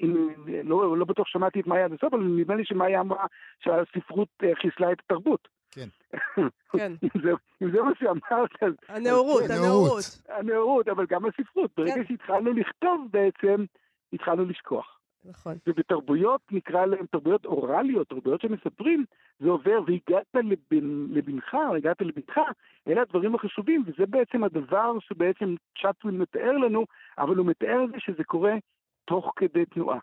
אם, 0.01 0.29
לא, 0.65 0.99
לא 0.99 1.05
בטוח 1.05 1.27
שמעתי 1.27 1.61
את 1.61 1.67
מאיה 1.67 1.85
עד 1.85 1.93
הסוף, 1.93 2.15
אבל 2.15 2.23
נדמה 2.23 2.55
לי 2.55 2.65
שמאיה 2.65 3.01
אמרה 3.01 3.27
שהספרות 3.61 4.29
אה, 4.43 4.55
חיסלה 4.55 4.93
את 4.93 5.01
התרבות. 5.05 5.49
כן. 5.71 5.89
כן. 6.79 6.93
אם, 7.03 7.23
זה, 7.23 7.31
אם 7.63 7.71
זה 7.71 7.83
מה 7.83 7.91
שאמרת, 7.99 8.63
אז... 8.63 8.73
הנאורות, 8.89 9.43
כן, 9.43 9.55
הנאורות. 9.55 10.05
הנאורות, 10.29 10.89
אבל 10.89 11.07
גם 11.07 11.25
הספרות. 11.27 11.71
ברגע 11.77 11.95
כן. 11.95 12.05
שהתחלנו 12.09 12.53
לכתוב 12.53 13.09
בעצם, 13.11 13.65
התחלנו 14.13 14.45
לשכוח. 14.45 14.99
נכון. 15.25 15.55
ובתרבויות, 15.67 16.41
נקרא 16.51 16.87
להן 16.87 17.07
תרבויות 17.07 17.45
אוראליות, 17.45 18.09
תרבויות 18.09 18.41
שמספרים, 18.41 19.05
זה 19.39 19.49
עובר, 19.49 19.81
והגעת 19.87 20.35
לבן, 20.35 21.07
לבנך, 21.11 21.55
או 21.69 21.77
הגעת 21.77 22.01
לבנך, 22.01 22.41
אלה 22.89 23.03
הדברים 23.03 23.35
החשובים, 23.35 23.83
וזה 23.87 24.07
בעצם 24.07 24.45
הדבר 24.45 24.99
שבעצם 25.01 25.55
צ'אטווין 25.83 26.19
מתאר 26.19 26.53
לנו, 26.53 26.87
אבל 27.19 27.37
הוא 27.37 27.47
מתאר 27.47 27.85
זה 27.93 28.01
שזה 28.01 28.25
קורה 28.25 28.55
תוך 29.05 29.33
כדי 29.37 29.65
תנועה. 29.65 29.99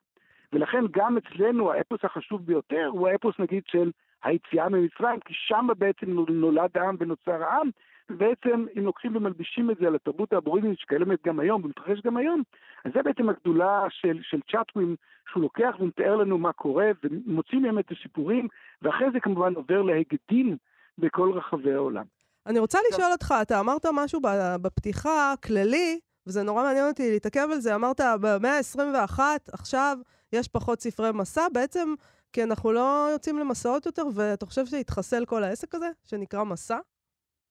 ולכן 0.53 0.84
גם 0.91 1.17
אצלנו 1.17 1.71
האפוס 1.71 1.99
החשוב 2.03 2.45
ביותר 2.45 2.89
הוא 2.91 3.08
האפוס 3.08 3.36
נגיד 3.39 3.63
של 3.67 3.91
היציאה 4.23 4.69
ממצרים, 4.69 5.19
כי 5.19 5.34
שם 5.34 5.67
בעצם 5.77 6.12
נולד 6.29 6.77
העם 6.77 6.95
ונוצר 6.99 7.43
העם, 7.43 7.69
ובעצם 8.09 8.65
אם 8.77 8.85
לוקחים 8.85 9.15
ומלבישים 9.15 9.71
את 9.71 9.77
זה 9.79 9.87
על 9.87 9.95
התרבות 9.95 10.33
האבוריג'ינית 10.33 10.79
שקיימת 10.79 11.19
גם 11.25 11.39
היום 11.39 11.65
ומתרחש 11.65 12.01
גם 12.05 12.17
היום, 12.17 12.41
אז 12.85 12.91
זה 12.95 13.03
בעצם 13.03 13.29
הגדולה 13.29 13.85
של, 13.89 14.19
של 14.21 14.39
צ'אטווין, 14.51 14.95
שהוא 15.31 15.43
לוקח 15.43 15.75
ומתאר 15.79 16.15
לנו 16.15 16.37
מה 16.37 16.53
קורה 16.53 16.91
ומוציא 17.03 17.59
מהם 17.59 17.79
את 17.79 17.91
הסיפורים, 17.91 18.47
ואחרי 18.81 19.07
זה 19.13 19.19
כמובן 19.19 19.53
עובר 19.53 19.81
להגדים 19.81 20.57
בכל 20.97 21.31
רחבי 21.31 21.73
העולם. 21.73 22.05
אני 22.45 22.59
רוצה 22.59 22.79
לשאול 22.89 23.11
אותך, 23.11 23.33
אתה 23.41 23.59
אמרת 23.59 23.85
משהו 23.93 24.19
בפתיחה 24.61 25.33
כללי, 25.45 25.99
וזה 26.27 26.43
נורא 26.43 26.63
מעניין 26.63 26.87
אותי 26.87 27.11
להתעכב 27.11 27.47
על 27.51 27.59
זה, 27.59 27.75
אמרת 27.75 28.01
במאה 28.21 28.57
ה-21, 28.57 29.19
עכשיו 29.53 29.97
יש 30.33 30.47
פחות 30.47 30.81
ספרי 30.81 31.11
מסע, 31.13 31.47
בעצם 31.53 31.93
כי 32.33 32.43
אנחנו 32.43 32.71
לא 32.71 33.09
יוצאים 33.13 33.39
למסעות 33.39 33.85
יותר, 33.85 34.03
ואתה 34.15 34.45
חושב 34.45 34.65
שהתחסל 34.65 35.25
כל 35.25 35.43
העסק 35.43 35.75
הזה, 35.75 35.89
שנקרא 36.05 36.43
מסע? 36.43 36.77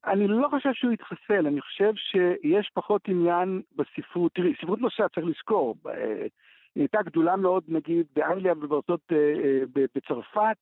אני 0.07 0.29
לא 0.29 0.49
חושב 0.49 0.73
שהוא 0.73 0.93
התחסל, 0.93 1.47
אני 1.47 1.61
חושב 1.61 1.93
שיש 1.95 2.71
פחות 2.75 3.09
עניין 3.09 3.63
בספרות. 3.77 4.33
תראי, 4.33 4.55
ספרות 4.61 4.81
מסע 4.81 5.09
צריך 5.09 5.27
לזכור, 5.27 5.75
היא 6.75 6.83
הייתה 6.83 7.03
גדולה 7.03 7.37
מאוד 7.37 7.63
נגיד 7.69 8.07
באנגליה 8.17 8.53
ובארצות, 8.53 9.01
בצרפת, 9.95 10.57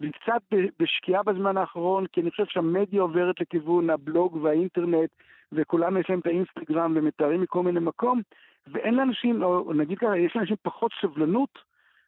והיא 0.00 0.12
קצת 0.12 0.42
בשקיעה 0.78 1.22
בזמן 1.22 1.56
האחרון, 1.56 2.06
כי 2.06 2.20
אני 2.20 2.30
חושב 2.30 2.44
שהמדיה 2.48 3.02
עוברת 3.02 3.40
לכיוון 3.40 3.90
הבלוג 3.90 4.36
והאינטרנט, 4.36 5.10
וכולם 5.52 5.96
יש 5.96 6.10
להם 6.10 6.18
את 6.18 6.26
האינסטגרם 6.26 6.92
ומתארים 6.96 7.40
מכל 7.40 7.62
מיני 7.62 7.80
מקום, 7.80 8.20
ואין 8.66 8.94
לאנשים, 8.94 9.42
או 9.42 9.72
נגיד 9.72 9.98
ככה, 9.98 10.18
יש 10.18 10.36
לאנשים 10.36 10.56
פחות 10.62 10.92
סבלנות 11.00 11.58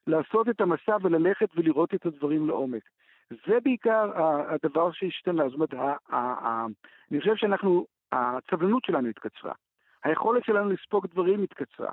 לעשות 0.07 0.49
את 0.49 0.61
המסע 0.61 0.97
וללכת 1.03 1.49
ולראות 1.57 1.95
את 1.95 2.07
הדברים 2.07 2.47
לעומק. 2.47 2.83
זה 3.31 3.61
בעיקר 3.65 4.11
הדבר 4.49 4.93
שהשתנה, 4.93 5.49
זאת 5.49 5.55
אומרת, 5.55 5.75
אני 7.11 7.21
חושב 7.21 7.37
שאנחנו, 7.37 7.87
הסבלנות 8.13 8.85
שלנו 8.85 9.09
התקצרה. 9.09 9.53
היכולת 10.05 10.45
שלנו 10.45 10.71
לספוג 10.71 11.07
דברים 11.07 11.43
התקצרה. 11.43 11.91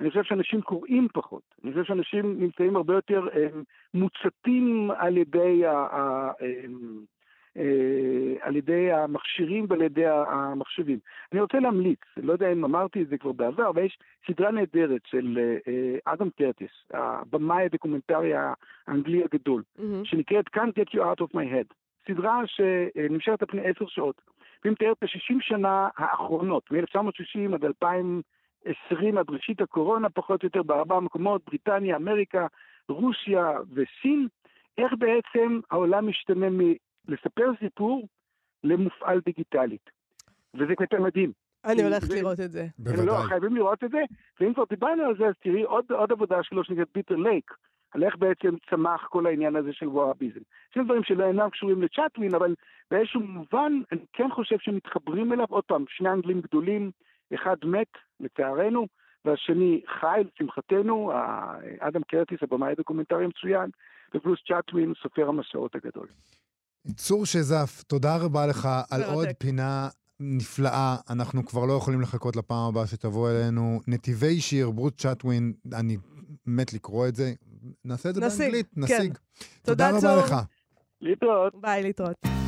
אני 0.00 0.10
חושב 0.10 0.22
שאנשים 0.22 0.62
קוראים 0.62 1.08
פחות. 1.12 1.42
אני 1.64 1.72
חושב 1.72 1.84
שאנשים 1.84 2.40
נמצאים 2.40 2.76
הרבה 2.76 2.94
יותר 2.94 3.28
הם, 3.32 3.62
מוצתים 3.94 4.90
על 4.96 5.16
ידי, 5.16 5.66
ה, 5.66 5.70
אה, 5.70 6.64
על 8.40 8.56
ידי 8.56 8.92
המכשירים 8.92 9.66
ועל 9.68 9.82
ידי 9.82 10.06
המחשבים. 10.06 10.98
אני 11.32 11.40
רוצה 11.40 11.58
להמליץ, 11.58 12.00
לא 12.16 12.32
יודע 12.32 12.52
אם 12.52 12.64
אמרתי 12.64 13.02
את 13.02 13.08
זה 13.08 13.18
כבר 13.18 13.32
בעבר, 13.32 13.68
אבל 13.68 13.84
יש 13.84 13.98
סדרה 14.26 14.50
נהדרת 14.50 15.00
של 15.06 15.38
אה, 15.38 16.12
אדם 16.12 16.30
קרטיס, 16.30 16.70
הבמאי 16.90 17.64
הדוקומנטרי 17.64 18.32
האנגלי 18.86 19.24
הגדול, 19.24 19.62
mm-hmm. 19.78 19.82
שנקראת 20.04 20.44
Can't 20.56 20.72
Get 20.80 20.94
You 20.94 20.98
Out 20.98 21.20
of 21.20 21.34
My 21.34 21.44
Head. 21.52 21.74
סדרה 22.08 22.42
שנמשכת 22.46 23.42
על 23.42 23.48
פני 23.48 23.60
עשר 23.60 23.86
שעות, 23.86 24.22
והיא 24.64 24.72
מתארת 24.72 24.96
את 24.98 25.02
ה-60 25.02 25.36
שנה 25.40 25.88
האחרונות, 25.96 26.70
מ-1960 26.70 27.54
עד 27.54 27.64
2020, 27.64 29.18
עד 29.18 29.30
ראשית 29.30 29.60
הקורונה, 29.60 30.10
פחות 30.10 30.42
או 30.42 30.46
יותר 30.46 30.62
בארבעה 30.62 31.00
מקומות, 31.00 31.42
בריטניה, 31.46 31.96
אמריקה, 31.96 32.46
רוסיה 32.88 33.52
וסין, 33.72 34.28
איך 34.78 34.92
בעצם 34.98 35.60
העולם 35.70 36.08
משתנה 36.08 36.48
מלספר 37.08 37.50
סיפור 37.60 38.08
למופעל 38.64 39.20
דיגיטלית. 39.24 39.90
וזה 40.54 40.74
קטע 40.76 41.00
מדהים. 41.00 41.32
אני 41.64 41.82
הולכת 41.82 42.08
לראות 42.08 42.40
את 42.40 42.50
זה. 42.50 42.66
בוודאי. 42.78 43.06
לא, 43.06 43.14
חייבים 43.28 43.56
לראות 43.56 43.84
את 43.84 43.90
זה, 43.90 44.02
ואם 44.40 44.54
כבר 44.54 44.64
דיברנו 44.70 45.02
על 45.02 45.16
זה, 45.16 45.26
אז 45.26 45.34
תראי 45.42 45.62
עוד, 45.62 45.92
עוד 45.92 46.12
עבודה 46.12 46.42
שלו 46.42 46.64
שנקראת 46.64 46.88
ביטר 46.94 47.16
לייק, 47.16 47.54
על 47.90 48.04
איך 48.04 48.16
בעצם 48.16 48.54
צמח 48.70 49.06
כל 49.10 49.26
העניין 49.26 49.56
הזה 49.56 49.72
של 49.72 49.88
וואביזם. 49.88 50.40
שני 50.74 50.84
דברים 50.84 51.02
שלא 51.04 51.24
אינם 51.24 51.50
קשורים 51.50 51.82
לצ'טווין, 51.82 52.34
אבל 52.34 52.54
באיזשהו 52.90 53.20
מובן 53.20 53.72
אני 53.92 54.00
כן 54.12 54.30
חושב 54.30 54.56
שמתחברים 54.58 55.32
אליו, 55.32 55.46
עוד 55.48 55.64
פעם, 55.64 55.84
שני 55.88 56.10
אנגלים 56.10 56.40
גדולים, 56.40 56.90
אחד 57.34 57.56
מת, 57.64 57.92
לצערנו, 58.20 58.86
והשני 59.24 59.80
חי, 60.00 60.22
לשמחתנו, 60.34 61.12
אדם 61.78 62.02
קרטיס, 62.02 62.38
הבמאי 62.42 62.72
הדוקומנטרי 62.72 63.24
המצוין, 63.24 63.70
ופלוס 64.14 64.40
צ'טווין, 64.48 64.92
סופר 65.02 65.28
המסעות 65.28 65.74
הגדול. 65.74 66.06
צור 66.96 67.26
שזף, 67.26 67.82
תודה 67.86 68.16
רבה 68.16 68.46
לך 68.46 68.68
על 68.90 69.02
עוד 69.02 69.28
פינה 69.38 69.88
נפלאה. 70.20 70.96
אנחנו 71.10 71.46
כבר 71.46 71.64
לא 71.66 71.72
יכולים 71.72 72.00
לחכות 72.00 72.36
לפעם 72.36 72.68
הבאה 72.68 72.86
שתבוא 72.86 73.30
אלינו. 73.30 73.80
נתיבי 73.86 74.40
שיר, 74.40 74.70
ברוט 74.70 75.00
צ'טווין, 75.00 75.52
אני 75.72 75.96
מת 76.46 76.72
לקרוא 76.72 77.08
את 77.08 77.16
זה. 77.16 77.32
נעשה 77.84 78.08
את 78.10 78.14
זה 78.14 78.20
נשיג, 78.20 78.38
באנגלית, 78.40 78.66
כן. 78.74 78.80
נשיג. 78.80 79.18
תודה, 79.62 79.90
תודה 79.90 80.12
רבה 80.14 80.26
לך. 80.26 80.36
להתראות. 81.00 81.52
ביי, 81.60 81.82
להתראות. 81.82 82.41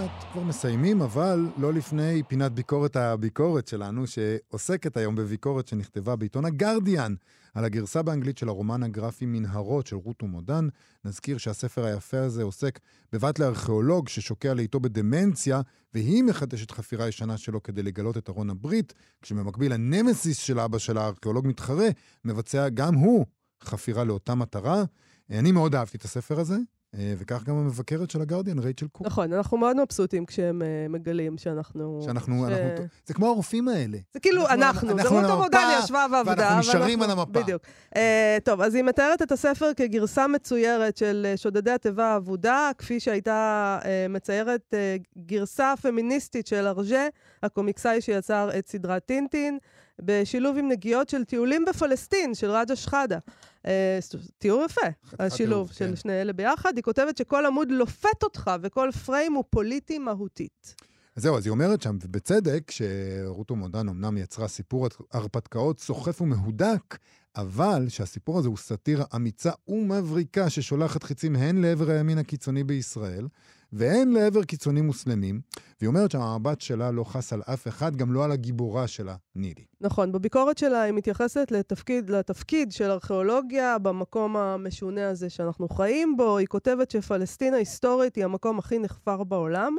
מעט 0.00 0.24
כבר 0.32 0.42
מסיימים, 0.42 1.02
אבל 1.02 1.46
לא 1.56 1.72
לפני 1.72 2.22
פינת 2.28 2.52
ביקורת 2.52 2.96
הביקורת 2.96 3.68
שלנו, 3.68 4.04
שעוסקת 4.06 4.96
היום 4.96 5.14
בביקורת 5.14 5.68
שנכתבה 5.68 6.16
בעיתון 6.16 6.44
הגרדיאן, 6.44 7.14
על 7.54 7.64
הגרסה 7.64 8.02
באנגלית 8.02 8.38
של 8.38 8.48
הרומן 8.48 8.82
הגרפי 8.82 9.26
מנהרות 9.26 9.86
של 9.86 9.96
רות 9.96 10.22
ומודן. 10.22 10.68
נזכיר 11.04 11.38
שהספר 11.38 11.84
היפה 11.84 12.20
הזה 12.20 12.42
עוסק 12.42 12.78
בבת 13.12 13.38
לארכיאולוג 13.38 14.08
ששוקע 14.08 14.54
לאיתו 14.54 14.80
בדמנציה, 14.80 15.60
והיא 15.94 16.24
מחדשת 16.24 16.70
חפירה 16.70 17.08
ישנה 17.08 17.36
שלו 17.36 17.62
כדי 17.62 17.82
לגלות 17.82 18.16
את 18.16 18.28
ארון 18.28 18.50
הברית, 18.50 18.94
כשבמקביל 19.22 19.72
הנמסיס 19.72 20.38
של 20.38 20.60
אבא 20.60 20.78
של 20.78 20.98
הארכיאולוג 20.98 21.46
מתחרה, 21.46 21.88
מבצע 22.24 22.68
גם 22.68 22.94
הוא 22.94 23.26
חפירה 23.64 24.04
לאותה 24.04 24.34
מטרה. 24.34 24.84
אני 25.30 25.52
מאוד 25.52 25.74
אהבתי 25.74 25.96
את 25.96 26.04
הספר 26.04 26.40
הזה, 26.40 26.56
וכך 26.94 27.44
גם 27.44 27.56
המבקרת 27.56 28.10
של 28.10 28.22
הגרדיאן, 28.22 28.58
רייצ'ל 28.58 28.86
קוק. 28.86 29.06
נכון, 29.06 29.32
אנחנו 29.32 29.58
מאוד 29.58 29.76
מבסוטים 29.82 30.26
כשהם 30.26 30.62
uh, 30.62 30.92
מגלים 30.92 31.38
שאנחנו... 31.38 32.00
שאנחנו... 32.04 32.46
ש... 32.48 32.52
אנחנו, 32.52 32.84
זה 33.06 33.14
כמו 33.14 33.26
הרופאים 33.26 33.68
האלה. 33.68 33.98
זה 34.14 34.20
כאילו 34.20 34.48
אנחנו, 34.48 34.90
אנחנו 34.90 35.02
זה 35.02 35.08
רות 35.08 35.24
עבודה, 35.24 35.78
ישבה 35.84 36.06
ועבדה. 36.12 36.42
ואנחנו 36.42 36.58
נשארים 36.58 37.02
על 37.02 37.10
המפה. 37.10 37.40
בדיוק. 37.40 37.62
Uh, 37.94 37.98
טוב, 38.44 38.60
אז 38.60 38.74
היא 38.74 38.84
מתארת 38.84 39.22
את 39.22 39.32
הספר 39.32 39.70
כגרסה 39.76 40.26
מצוירת 40.26 40.96
של 40.96 41.32
שודדי 41.36 41.70
התיבה 41.70 42.06
האבודה, 42.06 42.70
כפי 42.78 43.00
שהייתה 43.00 43.78
uh, 43.82 43.86
מציירת 44.08 44.74
uh, 44.74 45.22
גרסה 45.26 45.74
פמיניסטית 45.82 46.46
של 46.46 46.66
ארג'ה, 46.66 47.08
הקומיקסאי 47.42 48.00
שיצר 48.00 48.50
את 48.58 48.68
סדרת 48.68 49.06
טינטין. 49.06 49.58
בשילוב 50.02 50.56
עם 50.56 50.68
נגיעות 50.68 51.08
של 51.08 51.24
טיולים 51.24 51.64
בפלסטין, 51.64 52.34
של 52.34 52.50
רג'ה 52.50 52.76
שחאדה. 52.76 53.18
אה, 53.66 53.98
תיאור 54.38 54.64
יפה, 54.64 54.86
השילוב 55.18 55.72
של 55.72 55.88
כן. 55.88 55.96
שני 55.96 56.12
אלה 56.12 56.32
ביחד. 56.32 56.72
היא 56.76 56.82
כותבת 56.82 57.16
שכל 57.16 57.46
עמוד 57.46 57.70
לופת 57.70 58.22
אותך 58.22 58.50
וכל 58.62 58.90
פריים 59.06 59.32
הוא 59.32 59.44
פוליטי 59.50 59.98
מהותית. 59.98 60.74
אז 61.16 61.22
זהו, 61.22 61.36
אז 61.36 61.46
היא 61.46 61.50
אומרת 61.50 61.82
שם, 61.82 61.98
ובצדק, 62.02 62.70
שרותו 62.70 63.56
מודן 63.56 63.88
אמנם 63.88 64.18
יצרה 64.18 64.48
סיפור 64.48 64.88
הרפתקאות 65.12 65.80
סוחף 65.80 66.20
ומהודק, 66.20 66.98
אבל 67.36 67.88
שהסיפור 67.88 68.38
הזה 68.38 68.48
הוא 68.48 68.56
סאטירה 68.56 69.04
אמיצה 69.16 69.50
ומבריקה 69.68 70.50
ששולחת 70.50 71.02
חיצים 71.02 71.36
הן 71.36 71.62
לעבר 71.62 71.90
הימין 71.90 72.18
הקיצוני 72.18 72.64
בישראל, 72.64 73.26
והן 73.72 74.12
לעבר 74.12 74.44
קיצונים 74.44 74.86
מוסלמים, 74.86 75.40
והיא 75.80 75.88
אומרת 75.88 76.10
שהמבט 76.10 76.60
שלה 76.60 76.90
לא 76.90 77.04
חס 77.04 77.32
על 77.32 77.42
אף 77.54 77.68
אחד, 77.68 77.96
גם 77.96 78.12
לא 78.12 78.24
על 78.24 78.32
הגיבורה 78.32 78.86
שלה, 78.86 79.16
נילי. 79.36 79.64
נכון, 79.80 80.12
בביקורת 80.12 80.58
שלה 80.58 80.82
היא 80.82 80.92
מתייחסת 80.92 81.50
לתפקיד, 81.50 82.10
לתפקיד 82.10 82.72
של 82.72 82.90
ארכיאולוגיה 82.90 83.78
במקום 83.78 84.36
המשונה 84.36 85.08
הזה 85.08 85.30
שאנחנו 85.30 85.68
חיים 85.68 86.16
בו. 86.16 86.36
היא 86.36 86.46
כותבת 86.46 86.90
שפלסטין 86.90 87.54
ההיסטורית 87.54 88.16
היא 88.16 88.24
המקום 88.24 88.58
הכי 88.58 88.78
נחפר 88.78 89.24
בעולם. 89.24 89.76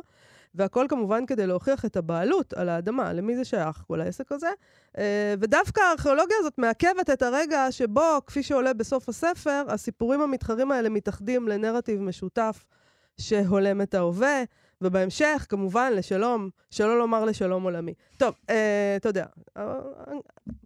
והכל 0.55 0.85
כמובן 0.89 1.25
כדי 1.25 1.47
להוכיח 1.47 1.85
את 1.85 1.97
הבעלות 1.97 2.53
על 2.53 2.69
האדמה, 2.69 3.13
למי 3.13 3.35
זה 3.35 3.45
שייך, 3.45 3.83
כל 3.87 4.01
העסק 4.01 4.31
הזה. 4.31 4.49
אה, 4.97 5.33
ודווקא 5.39 5.81
הארכיאולוגיה 5.81 6.37
הזאת 6.39 6.53
מעכבת 6.57 7.09
את 7.09 7.21
הרגע 7.21 7.71
שבו, 7.71 8.21
כפי 8.27 8.43
שעולה 8.43 8.73
בסוף 8.73 9.09
הספר, 9.09 9.63
הסיפורים 9.67 10.21
המתחרים 10.21 10.71
האלה 10.71 10.89
מתאחדים 10.89 11.47
לנרטיב 11.47 12.01
משותף 12.01 12.63
שהולם 13.17 13.81
את 13.81 13.93
ההווה, 13.93 14.43
ובהמשך, 14.81 15.45
כמובן, 15.49 15.93
לשלום, 15.95 16.49
שלא 16.71 16.99
לומר 16.99 17.25
לשלום 17.25 17.63
עולמי. 17.63 17.93
טוב, 18.17 18.35
אה, 18.49 18.95
אתה 18.95 19.09
יודע, 19.09 19.25
אה, 19.57 19.79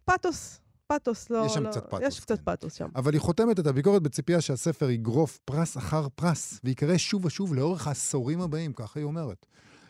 פתוס. 0.05 0.59
פתוס, 0.87 1.29
לא... 1.29 1.43
יש 1.45 1.53
שם 1.53 1.63
לא, 1.63 1.71
קצת 1.71 1.85
פתוס. 1.87 1.99
יש 2.03 2.19
קצת 2.19 2.39
כן. 2.39 2.43
פתוס 2.45 2.73
שם. 2.73 2.89
אבל 2.95 3.13
היא 3.13 3.21
חותמת 3.21 3.59
את 3.59 3.67
הביקורת 3.67 4.01
בציפייה 4.01 4.41
שהספר 4.41 4.89
יגרוף 4.89 5.39
פרס 5.45 5.77
אחר 5.77 6.07
פרס, 6.15 6.59
ויקרא 6.63 6.97
שוב 6.97 7.25
ושוב 7.25 7.53
לאורך 7.53 7.87
העשורים 7.87 8.41
הבאים, 8.41 8.73
ככה 8.73 8.99
היא 8.99 9.05
אומרת. 9.05 9.45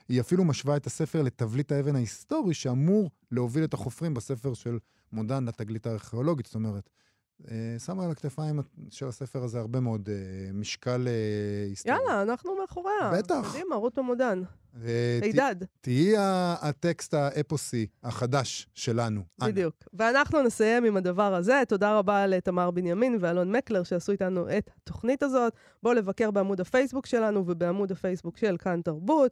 היא 0.09 0.21
אפילו 0.21 0.43
משווה 0.43 0.77
את 0.77 0.87
הספר 0.87 1.21
לתבליט 1.21 1.71
האבן 1.71 1.95
ההיסטורי 1.95 2.53
שאמור 2.53 3.09
להוביל 3.31 3.63
את 3.63 3.73
החופרים 3.73 4.13
בספר 4.13 4.53
של 4.53 4.77
מודן 5.11 5.45
לתגלית 5.45 5.87
הארכיאולוגית. 5.87 6.45
זאת 6.45 6.55
אומרת, 6.55 6.89
שמה 7.79 8.05
על 8.05 8.11
הכתפיים 8.11 8.59
של 8.89 9.07
הספר 9.07 9.43
הזה 9.43 9.59
הרבה 9.59 9.79
מאוד 9.79 10.09
אה, 10.09 10.53
משקל 10.53 11.07
אה, 11.07 11.65
היסטורי. 11.69 11.97
יאללה, 11.97 12.21
אנחנו 12.21 12.55
מאחוריה. 12.61 13.11
בטח. 13.13 13.53
קדימה, 13.53 13.75
רות 13.75 13.97
המודן. 13.97 14.41
הידד. 15.21 15.55
תהיי 15.81 16.13
הטקסט 16.61 17.13
האפוסי 17.13 17.87
החדש 18.03 18.67
שלנו. 18.73 19.21
בדיוק. 19.39 19.75
ואנחנו 19.93 20.41
נסיים 20.41 20.85
עם 20.85 20.97
הדבר 20.97 21.33
הזה. 21.33 21.63
תודה 21.67 21.97
רבה 21.97 22.27
לתמר 22.27 22.71
בנימין 22.71 23.17
ואלון 23.19 23.55
מקלר 23.55 23.83
שעשו 23.83 24.11
איתנו 24.11 24.57
את 24.57 24.69
התוכנית 24.81 25.23
הזאת. 25.23 25.53
בואו 25.83 25.93
לבקר 25.93 26.31
בעמוד 26.31 26.61
הפייסבוק 26.61 27.05
שלנו 27.05 27.43
ובעמוד 27.47 27.91
הפייסבוק 27.91 28.37
של 28.37 28.57
כאן 28.57 28.81
תרבות. 28.81 29.31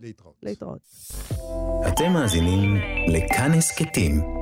להתראות. 0.00 0.36
להתראות. 0.42 0.80
אתם 1.88 2.12
מאזינים 2.12 2.76
לכאן 3.08 3.50
הסכתים. 3.52 4.41